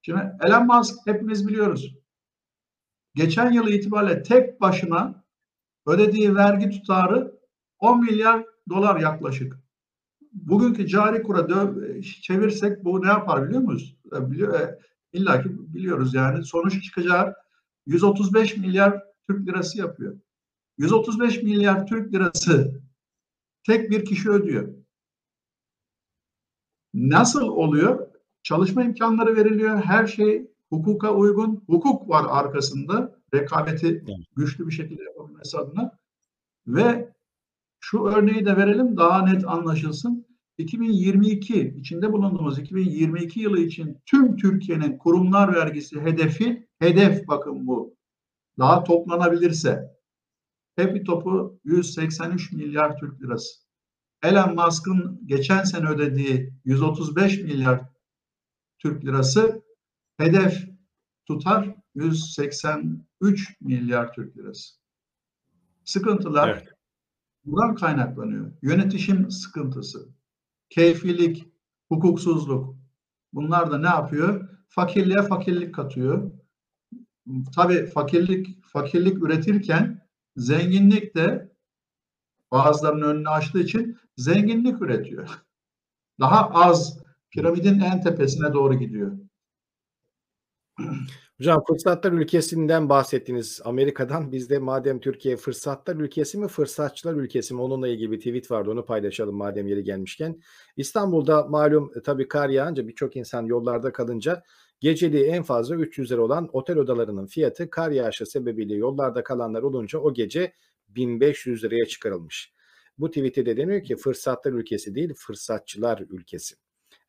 Şimdi 0.07 0.33
Elon 0.41 0.67
Musk 0.67 1.07
hepimiz 1.07 1.49
biliyoruz. 1.49 1.95
Geçen 3.15 3.53
yıl 3.53 3.69
itibariyle 3.69 4.23
tek 4.23 4.61
başına 4.61 5.25
ödediği 5.87 6.35
vergi 6.35 6.71
tutarı 6.71 7.41
10 7.79 8.01
milyar 8.01 8.47
dolar 8.69 9.01
yaklaşık. 9.01 9.59
Bugünkü 10.33 10.87
cari 10.87 11.23
kura 11.23 11.49
çevirsek 12.23 12.85
bu 12.85 13.03
ne 13.03 13.07
yapar 13.07 13.45
biliyor 13.45 13.61
musunuz? 13.61 13.97
E, 14.17 14.31
biliyor, 14.31 14.61
e, 14.61 14.79
İlla 15.13 15.43
ki 15.43 15.49
biliyoruz 15.75 16.15
yani 16.15 16.45
sonuç 16.45 16.85
çıkacağı 16.85 17.35
135 17.87 18.57
milyar 18.57 19.03
Türk 19.29 19.49
lirası 19.49 19.79
yapıyor. 19.79 20.19
135 20.79 21.43
milyar 21.43 21.87
Türk 21.87 22.15
lirası 22.15 22.81
tek 23.65 23.91
bir 23.91 24.05
kişi 24.05 24.31
ödüyor. 24.31 24.75
Nasıl 26.95 27.49
oluyor? 27.49 28.06
Çalışma 28.47 28.85
imkanları 28.85 29.37
veriliyor. 29.37 29.81
Her 29.81 30.07
şey 30.07 30.51
hukuka 30.71 31.15
uygun. 31.15 31.65
Hukuk 31.67 32.09
var 32.09 32.27
arkasında. 32.29 33.19
Rekabeti 33.35 34.05
güçlü 34.37 34.67
bir 34.67 34.73
şekilde 34.73 35.03
yapabilmesi 35.03 35.59
adına. 35.59 35.99
Ve 36.67 37.15
şu 37.81 38.05
örneği 38.05 38.47
de 38.47 38.57
verelim 38.57 38.97
daha 38.97 39.23
net 39.25 39.49
anlaşılsın. 39.49 40.27
2022 40.59 41.75
içinde 41.79 42.13
bulunduğumuz 42.13 42.59
2022 42.59 43.41
yılı 43.41 43.59
için 43.59 43.99
tüm 44.07 44.37
Türkiye'nin 44.37 44.99
kurumlar 44.99 45.55
vergisi 45.55 46.01
hedefi 46.01 46.69
hedef 46.79 47.29
bakın 47.29 47.67
bu. 47.67 47.95
Daha 48.59 48.85
toplanabilirse 48.85 49.97
Happy 50.77 51.03
topu 51.03 51.61
183 51.65 52.53
milyar 52.53 52.99
Türk 52.99 53.23
lirası. 53.23 53.55
Elon 54.23 54.55
Musk'ın 54.55 55.21
geçen 55.27 55.63
sene 55.63 55.89
ödediği 55.89 56.53
135 56.65 57.43
milyar 57.43 57.96
Türk 58.79 59.05
lirası 59.05 59.63
hedef 60.17 60.69
tutar 61.27 61.75
183 61.95 63.61
milyar 63.61 64.13
Türk 64.13 64.37
lirası. 64.37 64.75
Sıkıntılar 65.85 66.49
evet. 66.49 66.69
buradan 67.45 67.75
kaynaklanıyor. 67.75 68.53
Yönetişim 68.63 69.31
sıkıntısı, 69.31 70.09
keyfilik, 70.71 71.49
hukuksuzluk. 71.89 72.77
Bunlar 73.33 73.71
da 73.71 73.79
ne 73.79 73.87
yapıyor? 73.87 74.49
Fakirliğe 74.69 75.23
fakirlik 75.23 75.75
katıyor. 75.75 76.31
Tabii 77.55 77.87
fakirlik 77.87 78.65
fakirlik 78.65 79.23
üretirken 79.23 80.07
zenginlik 80.37 81.17
de 81.17 81.53
bazılarının 82.51 83.09
önünü 83.09 83.29
açtığı 83.29 83.61
için 83.61 83.99
zenginlik 84.17 84.83
üretiyor. 84.83 85.43
Daha 86.21 86.51
az 86.51 87.06
piramidin 87.31 87.81
en 87.81 88.03
tepesine 88.03 88.53
doğru 88.53 88.75
gidiyor. 88.75 89.19
Hocam 91.39 91.65
fırsatlar 91.69 92.13
ülkesinden 92.13 92.89
bahsettiniz 92.89 93.61
Amerika'dan. 93.65 94.33
Biz 94.33 94.51
de 94.51 94.59
madem 94.59 95.01
Türkiye 95.01 95.37
fırsatlar 95.37 95.97
ülkesi 95.97 96.39
mi 96.39 96.49
fırsatçılar 96.49 97.15
ülkesi 97.15 97.55
mi 97.55 97.61
onunla 97.61 97.89
ilgili 97.89 98.11
bir 98.11 98.19
tweet 98.19 98.51
vardı 98.51 98.71
onu 98.71 98.85
paylaşalım 98.85 99.37
madem 99.37 99.67
yeri 99.67 99.85
gelmişken. 99.85 100.41
İstanbul'da 100.77 101.43
malum 101.45 101.93
e, 101.97 102.03
tabii 102.03 102.29
kar 102.29 102.49
yağınca 102.49 102.89
birçok 102.89 103.17
insan 103.17 103.47
yollarda 103.47 103.93
kalınca 103.93 104.43
geceliği 104.81 105.25
en 105.25 105.43
fazla 105.43 105.77
300 105.77 106.13
lira 106.13 106.23
olan 106.23 106.49
otel 106.53 106.79
odalarının 106.79 107.27
fiyatı 107.27 107.71
kar 107.71 107.91
yağışı 107.91 108.27
sebebiyle 108.27 108.75
yollarda 108.75 109.25
kalanlar 109.25 109.63
olunca 109.63 109.99
o 109.99 110.15
gece 110.15 110.53
1500 110.89 111.65
liraya 111.65 111.87
çıkarılmış. 111.87 112.53
Bu 112.99 113.11
tweette 113.11 113.47
de 113.47 113.57
deniyor 113.57 113.83
ki 113.83 113.97
fırsatlar 113.97 114.53
ülkesi 114.53 114.95
değil 114.95 115.15
fırsatçılar 115.17 116.05
ülkesi. 116.11 116.57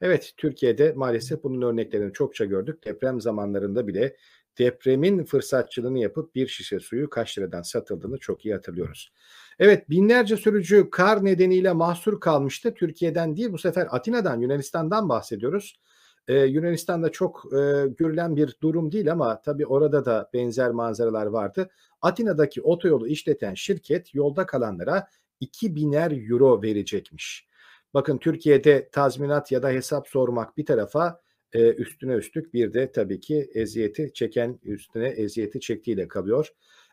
Evet 0.01 0.33
Türkiye'de 0.37 0.93
maalesef 0.95 1.43
bunun 1.43 1.61
örneklerini 1.61 2.13
çokça 2.13 2.45
gördük. 2.45 2.85
Deprem 2.85 3.21
zamanlarında 3.21 3.87
bile 3.87 4.15
depremin 4.57 5.23
fırsatçılığını 5.23 5.99
yapıp 5.99 6.35
bir 6.35 6.47
şişe 6.47 6.79
suyu 6.79 7.09
kaç 7.09 7.37
liradan 7.37 7.61
satıldığını 7.61 8.17
çok 8.17 8.45
iyi 8.45 8.53
hatırlıyoruz. 8.53 9.13
Evet 9.59 9.89
binlerce 9.89 10.37
sürücü 10.37 10.89
kar 10.89 11.25
nedeniyle 11.25 11.73
mahsur 11.73 12.19
kalmıştı. 12.19 12.73
Türkiye'den 12.73 13.37
değil 13.37 13.51
bu 13.51 13.57
sefer 13.57 13.87
Atina'dan 13.91 14.39
Yunanistan'dan 14.39 15.09
bahsediyoruz. 15.09 15.79
Ee, 16.27 16.39
Yunanistan'da 16.39 17.11
çok 17.11 17.45
e, 17.45 17.87
görülen 17.97 18.35
bir 18.35 18.57
durum 18.61 18.91
değil 18.91 19.11
ama 19.11 19.41
tabii 19.41 19.65
orada 19.65 20.05
da 20.05 20.29
benzer 20.33 20.71
manzaralar 20.71 21.25
vardı. 21.25 21.69
Atina'daki 22.01 22.61
otoyolu 22.61 23.07
işleten 23.07 23.53
şirket 23.53 24.15
yolda 24.15 24.45
kalanlara 24.45 25.07
2000'er 25.41 26.31
euro 26.31 26.61
verecekmiş. 26.61 27.47
Bakın 27.93 28.17
Türkiye'de 28.17 28.89
tazminat 28.91 29.51
ya 29.51 29.63
da 29.63 29.69
hesap 29.69 30.07
sormak 30.07 30.57
bir 30.57 30.65
tarafa 30.65 31.21
e, 31.53 31.73
üstüne 31.73 32.13
üstlük 32.13 32.53
bir 32.53 32.73
de 32.73 32.91
tabii 32.91 33.19
ki 33.19 33.49
eziyeti 33.53 34.11
çeken 34.13 34.59
üstüne 34.63 35.07
eziyeti 35.07 35.59
çektiğiyle 35.59 36.07
kalıyor. 36.07 36.47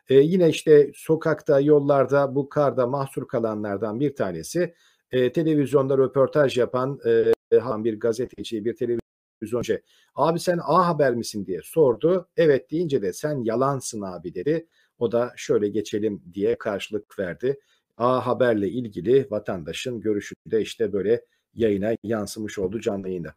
E, 0.09 0.15
yine 0.15 0.49
işte 0.49 0.91
sokakta, 0.95 1.59
yollarda 1.59 2.35
bu 2.35 2.49
karda 2.49 2.87
mahsur 2.87 3.27
kalanlardan 3.27 3.99
bir 3.99 4.15
tanesi 4.15 4.73
e, 5.11 5.31
televizyonda 5.31 5.97
röportaj 5.97 6.57
yapan 6.57 6.99
e, 7.05 7.33
bir 7.83 7.99
gazeteci, 7.99 8.65
bir 8.65 8.75
televizyoncu. 8.75 9.79
Abi 10.15 10.39
sen 10.39 10.59
A 10.63 10.87
Haber 10.87 11.15
misin 11.15 11.45
diye 11.45 11.59
sordu. 11.63 12.29
Evet 12.37 12.71
deyince 12.71 13.01
de 13.01 13.13
sen 13.13 13.43
yalansın 13.43 14.01
abi 14.01 14.33
dedi. 14.33 14.67
O 14.99 15.11
da 15.11 15.33
şöyle 15.35 15.69
geçelim 15.69 16.23
diye 16.33 16.57
karşılık 16.57 17.19
verdi. 17.19 17.59
A 17.97 18.27
Haber'le 18.27 18.67
ilgili 18.67 19.27
vatandaşın 19.31 20.01
görüşü 20.01 20.35
de 20.47 20.61
işte 20.61 20.93
böyle 20.93 21.25
yayına 21.53 21.95
yansımış 22.03 22.59
oldu 22.59 22.79
canlı 22.79 23.07
yayında. 23.07 23.35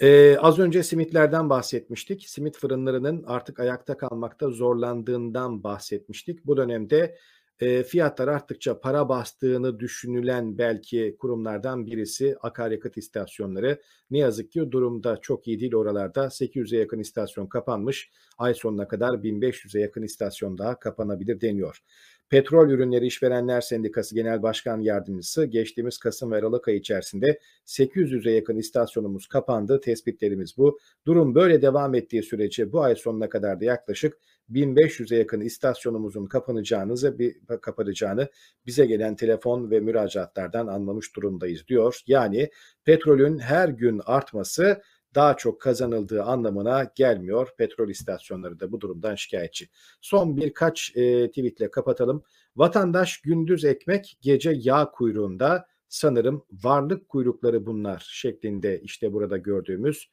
Ee, 0.00 0.36
az 0.36 0.58
önce 0.58 0.82
simitlerden 0.82 1.50
bahsetmiştik. 1.50 2.28
Simit 2.28 2.58
fırınlarının 2.58 3.24
artık 3.26 3.60
ayakta 3.60 3.96
kalmakta 3.96 4.50
zorlandığından 4.50 5.64
bahsetmiştik. 5.64 6.46
Bu 6.46 6.56
dönemde 6.56 7.18
e, 7.60 7.82
fiyatlar 7.82 8.28
arttıkça 8.28 8.80
para 8.80 9.08
bastığını 9.08 9.78
düşünülen 9.80 10.58
belki 10.58 11.16
kurumlardan 11.18 11.86
birisi 11.86 12.36
akaryakıt 12.40 12.96
istasyonları. 12.96 13.80
Ne 14.10 14.18
yazık 14.18 14.52
ki 14.52 14.70
durumda 14.70 15.16
çok 15.22 15.48
iyi 15.48 15.60
değil 15.60 15.74
oralarda. 15.74 16.30
800'e 16.30 16.78
yakın 16.78 16.98
istasyon 16.98 17.46
kapanmış. 17.46 18.10
Ay 18.38 18.54
sonuna 18.54 18.88
kadar 18.88 19.14
1500'e 19.14 19.80
yakın 19.80 20.02
istasyon 20.02 20.58
daha 20.58 20.78
kapanabilir 20.78 21.40
deniyor. 21.40 21.82
Petrol 22.28 22.70
Ürünleri 22.70 23.06
İşverenler 23.06 23.60
Sendikası 23.60 24.14
Genel 24.14 24.42
Başkan 24.42 24.80
Yardımcısı 24.80 25.44
geçtiğimiz 25.44 25.98
Kasım 25.98 26.32
ve 26.32 26.36
Aralık 26.36 26.68
ayı 26.68 26.78
içerisinde 26.78 27.38
800'e 27.66 28.32
yakın 28.32 28.56
istasyonumuz 28.56 29.26
kapandı. 29.26 29.80
Tespitlerimiz 29.80 30.56
bu. 30.58 30.78
Durum 31.06 31.34
böyle 31.34 31.62
devam 31.62 31.94
ettiği 31.94 32.22
sürece 32.22 32.72
bu 32.72 32.82
ay 32.82 32.96
sonuna 32.96 33.28
kadar 33.28 33.60
da 33.60 33.64
yaklaşık 33.64 34.18
1500'e 34.50 35.18
yakın 35.18 35.40
istasyonumuzun 35.40 36.26
kapanacağını, 36.26 37.18
bir 37.18 37.36
kapanacağını 37.60 38.28
bize 38.66 38.86
gelen 38.86 39.16
telefon 39.16 39.70
ve 39.70 39.80
müracaatlardan 39.80 40.66
anlamış 40.66 41.16
durumdayız 41.16 41.68
diyor. 41.68 42.00
Yani 42.06 42.50
petrolün 42.84 43.38
her 43.38 43.68
gün 43.68 44.00
artması 44.04 44.82
daha 45.14 45.36
çok 45.36 45.60
kazanıldığı 45.60 46.22
anlamına 46.22 46.92
gelmiyor. 46.94 47.48
Petrol 47.58 47.88
istasyonları 47.88 48.60
da 48.60 48.72
bu 48.72 48.80
durumdan 48.80 49.14
şikayetçi. 49.14 49.68
Son 50.00 50.36
birkaç 50.36 50.96
e, 50.96 51.28
tweetle 51.28 51.70
kapatalım. 51.70 52.22
Vatandaş 52.56 53.20
gündüz 53.20 53.64
ekmek, 53.64 54.18
gece 54.20 54.52
yağ 54.56 54.90
kuyruğunda 54.90 55.66
sanırım 55.88 56.44
varlık 56.52 57.08
kuyrukları 57.08 57.66
bunlar 57.66 58.06
şeklinde 58.10 58.80
işte 58.80 59.12
burada 59.12 59.36
gördüğümüz 59.36 60.10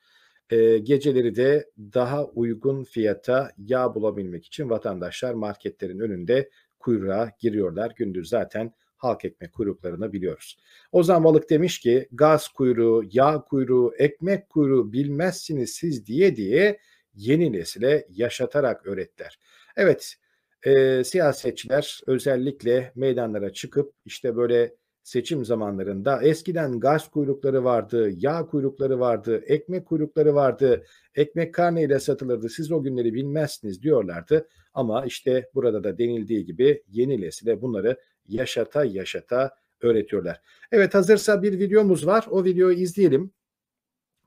e, 0.49 0.77
geceleri 0.77 1.35
de 1.35 1.69
daha 1.77 2.25
uygun 2.25 2.83
fiyata 2.83 3.51
yağ 3.57 3.95
bulabilmek 3.95 4.45
için 4.45 4.69
vatandaşlar 4.69 5.33
marketlerin 5.33 5.99
önünde 5.99 6.49
kuyruğa 6.79 7.31
giriyorlar. 7.39 7.93
Gündüz 7.95 8.29
zaten 8.29 8.73
halk 8.97 9.25
ekmek 9.25 9.53
kuyruklarını 9.53 10.13
biliyoruz. 10.13 10.57
Ozan 10.91 11.23
Balık 11.23 11.49
demiş 11.49 11.79
ki 11.79 12.07
gaz 12.11 12.47
kuyruğu, 12.47 13.03
yağ 13.11 13.41
kuyruğu, 13.41 13.93
ekmek 13.97 14.49
kuyruğu 14.49 14.93
bilmezsiniz 14.93 15.73
siz 15.73 16.05
diye 16.05 16.35
diye 16.35 16.79
yeni 17.15 17.51
nesile 17.51 18.07
yaşatarak 18.09 18.85
öğrettiler. 18.85 19.39
Evet 19.77 20.15
e, 20.63 21.03
siyasetçiler 21.03 22.01
özellikle 22.07 22.91
meydanlara 22.95 23.53
çıkıp 23.53 23.93
işte 24.05 24.35
böyle 24.35 24.75
seçim 25.03 25.45
zamanlarında 25.45 26.23
eskiden 26.23 26.79
gaz 26.79 27.11
kuyrukları 27.11 27.63
vardı, 27.63 28.11
yağ 28.17 28.45
kuyrukları 28.45 28.99
vardı, 28.99 29.43
ekmek 29.47 29.85
kuyrukları 29.85 30.35
vardı, 30.35 30.85
ekmek 31.15 31.53
karneyle 31.53 31.99
satılırdı 31.99 32.49
siz 32.49 32.71
o 32.71 32.83
günleri 32.83 33.13
bilmezsiniz 33.13 33.81
diyorlardı. 33.83 34.47
Ama 34.73 35.05
işte 35.05 35.49
burada 35.53 35.83
da 35.83 35.97
denildiği 35.97 36.45
gibi 36.45 36.83
yeni 36.91 37.21
nesile 37.21 37.61
bunları 37.61 37.97
yaşata 38.27 38.85
yaşata 38.85 39.55
öğretiyorlar. 39.81 40.41
Evet 40.71 40.93
hazırsa 40.93 41.41
bir 41.41 41.59
videomuz 41.59 42.07
var. 42.07 42.25
O 42.29 42.43
videoyu 42.43 42.77
izleyelim. 42.77 43.31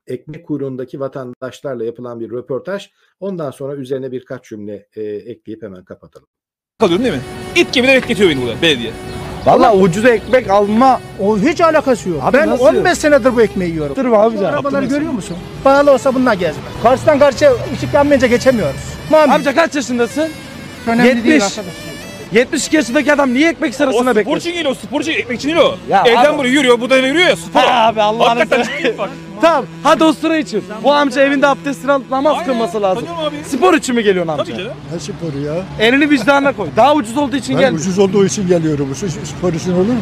Ekmek 0.07 0.45
kuyruğundaki 0.45 0.99
vatandaşlarla 0.99 1.83
yapılan 1.85 2.19
bir 2.19 2.31
röportaj. 2.31 2.89
Ondan 3.19 3.51
sonra 3.51 3.75
üzerine 3.75 4.11
birkaç 4.11 4.49
cümle 4.49 4.87
e, 4.95 5.01
ekleyip 5.03 5.63
hemen 5.63 5.85
kapatalım. 5.85 6.27
kalıyorum 6.79 7.05
değil 7.05 7.15
mi? 7.15 7.21
İt 7.55 7.73
gibi 7.73 7.87
de 7.87 7.93
bekletiyor 7.93 8.29
beni 8.29 8.41
burada 8.41 8.61
belediye. 8.61 9.16
Valla 9.47 9.73
ucuz 9.75 10.05
ekmek 10.05 10.49
alma. 10.49 11.01
O 11.19 11.37
hiç 11.37 11.61
alakası 11.61 12.09
yok. 12.09 12.19
Abi 12.23 12.37
ben 12.37 12.49
nasıl 12.49 12.65
15 12.65 12.97
senedir 12.97 13.35
bu 13.35 13.41
ekmeği 13.41 13.71
yiyorum. 13.71 13.95
Dur 13.95 14.05
abi 14.13 14.37
Şu 14.37 14.47
arabaları 14.47 14.85
görüyor 14.85 15.11
musun? 15.11 15.37
Pahalı 15.63 15.91
olsa 15.91 16.15
bununla 16.15 16.33
gezme. 16.33 16.63
Karşıdan 16.83 17.19
karşıya 17.19 17.51
ışık 17.73 17.93
yanmayınca 17.93 18.27
geçemiyoruz. 18.27 18.81
Tamam. 19.09 19.31
Amca 19.31 19.55
kaç 19.55 19.75
yaşındasın? 19.75 20.29
önemli 20.87 21.07
70. 21.07 21.23
değil 21.25 21.43
arkadaş. 21.43 21.65
72 22.33 22.75
yaşındaki 22.75 23.13
adam 23.13 23.33
niye 23.33 23.49
ekmek 23.49 23.73
O 23.73 23.77
sırasında 23.77 24.01
spor 24.11 24.15
bekliyor? 24.15 24.37
için 24.37 24.53
geliyor, 24.53 24.75
spor 24.75 25.01
için 25.01 25.11
ekmek 25.11 25.37
için 25.39 25.49
değil 25.49 25.59
o. 25.61 25.75
Ya 25.89 26.03
Evden 26.05 26.25
abi- 26.25 26.37
buraya 26.37 26.49
yürüyor, 26.49 26.81
buradan 26.81 26.97
yürüyor 26.97 27.27
ya 27.29 27.35
spor. 27.35 27.59
Ha 27.59 27.87
abi 27.87 28.01
Allah'ını 28.01 28.29
Hakikaten 28.39 28.63
seversen. 28.63 29.09
Bak. 29.37 29.41
Tamam 29.43 29.65
hadi 29.83 30.03
o 30.03 30.13
sıra 30.13 30.37
için. 30.37 30.63
Bu 30.83 30.93
amca 30.93 31.21
evinde 31.21 31.47
abdestini 31.47 31.91
alıp 31.91 32.11
namaz 32.11 32.33
Aynen, 32.33 32.45
kılması 32.45 32.81
lazım. 32.81 33.05
tanıyorum 33.05 33.37
abi. 33.37 33.49
Spor 33.49 33.73
için 33.73 33.95
mi 33.95 34.03
geliyorsun 34.03 34.31
amca? 34.31 34.43
Tabii 34.43 34.57
ki 34.57 34.65
de. 34.65 34.69
Ne 34.93 34.99
sporu 34.99 35.39
ya? 35.45 35.53
Elini 35.79 36.09
vicdanına 36.09 36.53
koy. 36.53 36.67
Daha 36.75 36.93
ucuz 36.93 37.17
olduğu 37.17 37.35
için 37.35 37.55
Ben 37.55 37.61
gel. 37.61 37.73
ucuz 37.73 37.99
olduğu 37.99 38.25
için 38.25 38.47
geliyorum. 38.47 38.87
Bu 38.91 38.95
spor 39.27 39.53
için 39.53 39.71
olur 39.73 39.81
mu? 39.93 39.99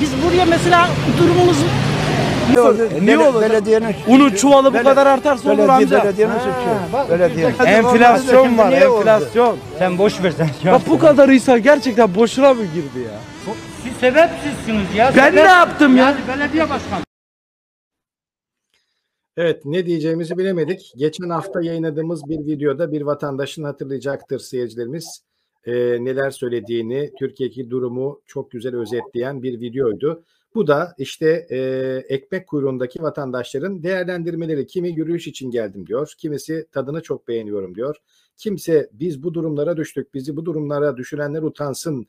Biz 0.00 0.10
buraya 0.24 0.44
mesela 0.44 0.88
durumumuz 1.18 1.56
Ne 2.54 2.60
olur? 2.60 2.78
Niye 3.02 3.18
olur? 3.18 3.40
Belediyenin 3.42 3.94
Unun 4.06 4.30
çuvalı 4.30 4.74
bu 4.74 4.82
kadar 4.82 5.06
artarsa 5.06 5.52
olur 5.52 5.68
amca. 5.68 6.04
belediyenin 6.04 6.34
suçu. 6.34 7.10
Belediye. 7.10 7.46
Enflasyon 7.66 8.58
var 8.58 8.72
enflasyon. 8.72 9.56
Sen 9.78 9.98
boş 9.98 10.22
ver 10.22 10.32
sen 10.36 10.48
ya. 10.64 10.72
Ya 10.72 10.80
bu 10.88 10.98
kadarıysa 10.98 11.58
gerçekten 11.58 12.14
boşuna 12.14 12.54
mı 12.54 12.62
girdi 12.64 12.98
ya? 13.06 13.54
Siz 13.84 13.92
sebepsizsiniz 14.00 14.94
ya. 14.96 15.12
Ben 15.16 15.36
ne 15.36 15.40
yaptım 15.40 15.96
ya? 15.96 16.04
Yani 16.04 16.16
belediye 16.28 16.62
başkanı. 16.62 17.03
Evet 19.36 19.64
ne 19.64 19.86
diyeceğimizi 19.86 20.38
bilemedik. 20.38 20.92
Geçen 20.96 21.28
hafta 21.28 21.62
yayınladığımız 21.62 22.28
bir 22.28 22.38
videoda 22.38 22.92
bir 22.92 23.02
vatandaşın 23.02 23.64
hatırlayacaktır 23.64 24.38
seyircilerimiz. 24.38 25.22
e, 25.66 25.74
neler 26.04 26.30
söylediğini, 26.30 27.12
Türkiye'deki 27.18 27.70
durumu 27.70 28.22
çok 28.26 28.50
güzel 28.50 28.76
özetleyen 28.76 29.42
bir 29.42 29.60
videoydu. 29.60 30.24
Bu 30.54 30.66
da 30.66 30.94
işte 30.98 31.46
e, 31.50 31.58
ekmek 32.14 32.46
kuyruğundaki 32.46 33.02
vatandaşların 33.02 33.82
değerlendirmeleri. 33.82 34.66
Kimi 34.66 34.88
yürüyüş 34.88 35.26
için 35.26 35.50
geldim 35.50 35.86
diyor, 35.86 36.12
kimisi 36.18 36.66
tadını 36.72 37.02
çok 37.02 37.28
beğeniyorum 37.28 37.74
diyor. 37.74 37.96
Kimse 38.36 38.90
biz 38.92 39.22
bu 39.22 39.34
durumlara 39.34 39.76
düştük, 39.76 40.14
bizi 40.14 40.36
bu 40.36 40.44
durumlara 40.44 40.96
düşürenler 40.96 41.42
utansın. 41.42 42.06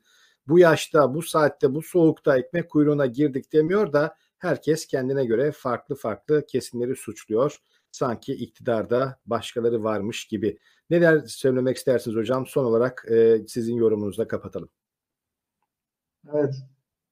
Bu 0.48 0.60
yaşta, 0.60 1.14
bu 1.14 1.22
saatte, 1.22 1.74
bu 1.74 1.82
soğukta 1.82 2.38
ekmek 2.38 2.70
kuyruğuna 2.70 3.06
girdik 3.06 3.54
demiyor 3.54 3.94
da 3.94 4.16
herkes 4.46 4.88
kendine 4.88 5.26
göre 5.26 5.52
farklı 5.52 5.96
farklı 5.96 6.46
kesimleri 6.46 6.96
suçluyor. 6.96 7.58
Sanki 7.92 8.34
iktidarda 8.34 9.20
başkaları 9.26 9.84
varmış 9.84 10.26
gibi. 10.28 10.60
Neler 10.90 11.20
söylemek 11.20 11.78
istersiniz 11.78 12.18
hocam? 12.18 12.46
Son 12.48 12.66
olarak 12.66 13.06
e, 13.12 13.48
sizin 13.48 13.76
yorumunuzla 13.76 14.28
kapatalım. 14.28 14.70
Evet. 16.34 16.56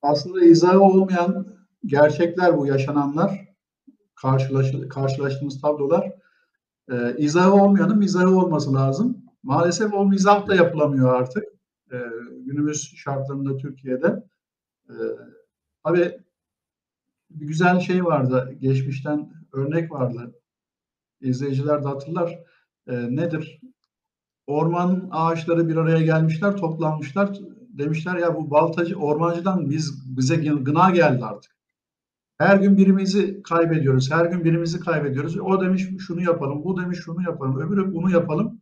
Aslında 0.01 0.45
izahı 0.45 0.79
olmayan 0.79 1.47
gerçekler 1.86 2.57
bu 2.57 2.67
yaşananlar. 2.67 3.53
Karşılaş, 4.15 4.67
karşılaştığımız 4.89 5.61
tablolar. 5.61 6.13
Ee, 6.91 7.15
izahı 7.17 7.53
olmayanın 7.53 7.97
mizahı 7.97 8.38
olması 8.38 8.73
lazım. 8.73 9.17
Maalesef 9.43 9.93
o 9.93 10.05
mizah 10.05 10.47
da 10.47 10.55
yapılamıyor 10.55 11.13
artık. 11.13 11.43
Ee, 11.91 11.97
günümüz 12.45 12.93
şartlarında 12.95 13.57
Türkiye'de. 13.57 14.23
Ee, 14.89 14.93
tabii 15.84 16.22
bir 17.34 17.47
güzel 17.47 17.79
şey 17.79 18.05
vardı. 18.05 18.55
Geçmişten 18.59 19.34
örnek 19.53 19.91
vardı. 19.91 20.36
İzleyiciler 21.21 21.84
de 21.84 21.88
hatırlar. 21.88 22.39
Ee, 22.88 23.15
nedir? 23.15 23.61
Orman 24.47 25.09
ağaçları 25.11 25.67
bir 25.69 25.75
araya 25.75 26.01
gelmişler, 26.01 26.57
toplanmışlar. 26.57 27.39
Demişler 27.69 28.17
ya 28.17 28.36
bu 28.36 28.51
baltacı, 28.51 28.95
ormancıdan 28.95 29.69
biz 29.69 30.17
bize 30.17 30.36
gına 30.36 30.89
geldi 30.89 31.25
artık. 31.25 31.53
Her 32.38 32.57
gün 32.57 32.77
birimizi 32.77 33.43
kaybediyoruz. 33.43 34.11
Her 34.11 34.25
gün 34.25 34.43
birimizi 34.43 34.79
kaybediyoruz. 34.79 35.39
O 35.39 35.61
demiş 35.61 35.88
şunu 35.99 36.21
yapalım, 36.21 36.63
bu 36.63 36.81
demiş 36.81 36.99
şunu 36.99 37.23
yapalım, 37.23 37.59
öbürü 37.59 37.93
bunu 37.93 38.11
yapalım. 38.11 38.61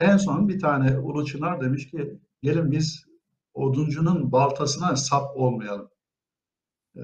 En 0.00 0.16
son 0.16 0.48
bir 0.48 0.60
tane 0.60 0.98
Ulu 0.98 1.26
Çınar 1.26 1.60
demiş 1.60 1.90
ki 1.90 2.20
gelin 2.42 2.70
biz 2.70 3.06
oduncunun 3.54 4.32
baltasına 4.32 4.96
sap 4.96 5.36
olmayalım. 5.36 5.88
Ee, 6.96 7.00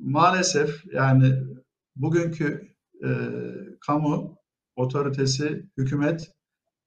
maalesef 0.00 0.84
yani 0.92 1.34
bugünkü 1.96 2.76
e, 3.04 3.08
kamu 3.80 4.38
otoritesi, 4.76 5.66
hükümet 5.76 6.30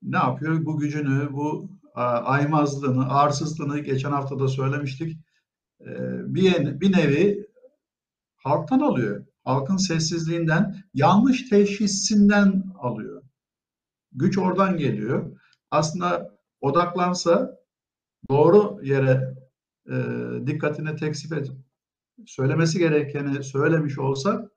ne 0.01 0.17
yapıyor? 0.17 0.65
Bu 0.65 0.77
gücünü, 0.77 1.33
bu 1.33 1.71
a, 1.93 2.03
aymazlığını, 2.03 3.09
arsızlığını 3.09 3.79
geçen 3.79 4.11
hafta 4.11 4.39
da 4.39 4.47
söylemiştik. 4.47 5.17
E, 5.81 5.87
bir, 6.35 6.81
bir 6.81 6.97
nevi 6.97 7.47
halktan 8.37 8.79
alıyor. 8.79 9.25
Halkın 9.43 9.77
sessizliğinden, 9.77 10.83
yanlış 10.93 11.49
teşhisinden 11.49 12.63
alıyor. 12.79 13.23
Güç 14.11 14.37
oradan 14.37 14.77
geliyor. 14.77 15.39
Aslında 15.71 16.37
odaklansa 16.61 17.59
doğru 18.29 18.79
yere 18.83 19.35
e, 19.89 19.95
dikkatini 20.47 20.95
teksif 20.95 21.31
edip 21.31 21.68
söylemesi 22.27 22.79
gerekeni 22.79 23.43
söylemiş 23.43 23.99
olsa 23.99 24.49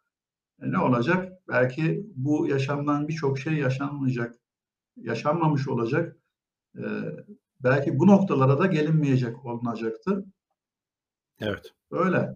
e, 0.62 0.72
ne 0.72 0.78
olacak? 0.78 1.32
Belki 1.48 2.06
bu 2.16 2.48
yaşamdan 2.48 3.08
birçok 3.08 3.38
şey 3.38 3.52
yaşanmayacak, 3.52 4.34
yaşanmamış 4.96 5.68
olacak. 5.68 6.16
E, 6.76 6.82
belki 7.60 7.98
bu 7.98 8.06
noktalara 8.06 8.58
da 8.58 8.66
gelinmeyecek 8.66 9.44
olunacaktı. 9.44 10.24
Evet. 11.40 11.74
Öyle. 11.90 12.34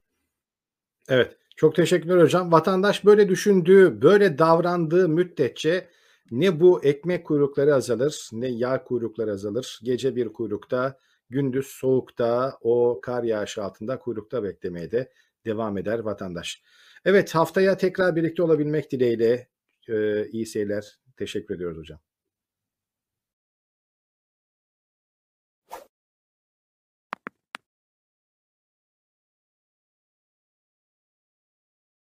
Evet. 1.08 1.36
Çok 1.56 1.74
teşekkürler 1.74 2.22
hocam. 2.22 2.52
Vatandaş 2.52 3.04
böyle 3.04 3.28
düşündüğü, 3.28 4.02
böyle 4.02 4.38
davrandığı 4.38 5.08
müddetçe 5.08 5.88
ne 6.30 6.60
bu 6.60 6.84
ekmek 6.84 7.26
kuyrukları 7.26 7.74
azalır, 7.74 8.28
ne 8.32 8.48
yağ 8.48 8.84
kuyrukları 8.84 9.32
azalır. 9.32 9.80
Gece 9.82 10.16
bir 10.16 10.32
kuyrukta, 10.32 10.98
gündüz 11.30 11.66
soğukta, 11.66 12.58
o 12.60 13.00
kar 13.02 13.22
yağışı 13.24 13.62
altında 13.64 13.98
kuyrukta 13.98 14.42
beklemeye 14.42 14.90
de 14.90 15.12
devam 15.44 15.78
eder 15.78 15.98
vatandaş. 15.98 16.62
Evet 17.04 17.34
haftaya 17.34 17.76
tekrar 17.76 18.16
birlikte 18.16 18.42
olabilmek 18.42 18.90
dileğiyle 18.90 19.48
e, 19.88 20.26
iyi 20.28 20.46
seyirler. 20.46 20.98
Teşekkür 21.16 21.54
ediyoruz 21.54 21.78
hocam. 21.78 22.05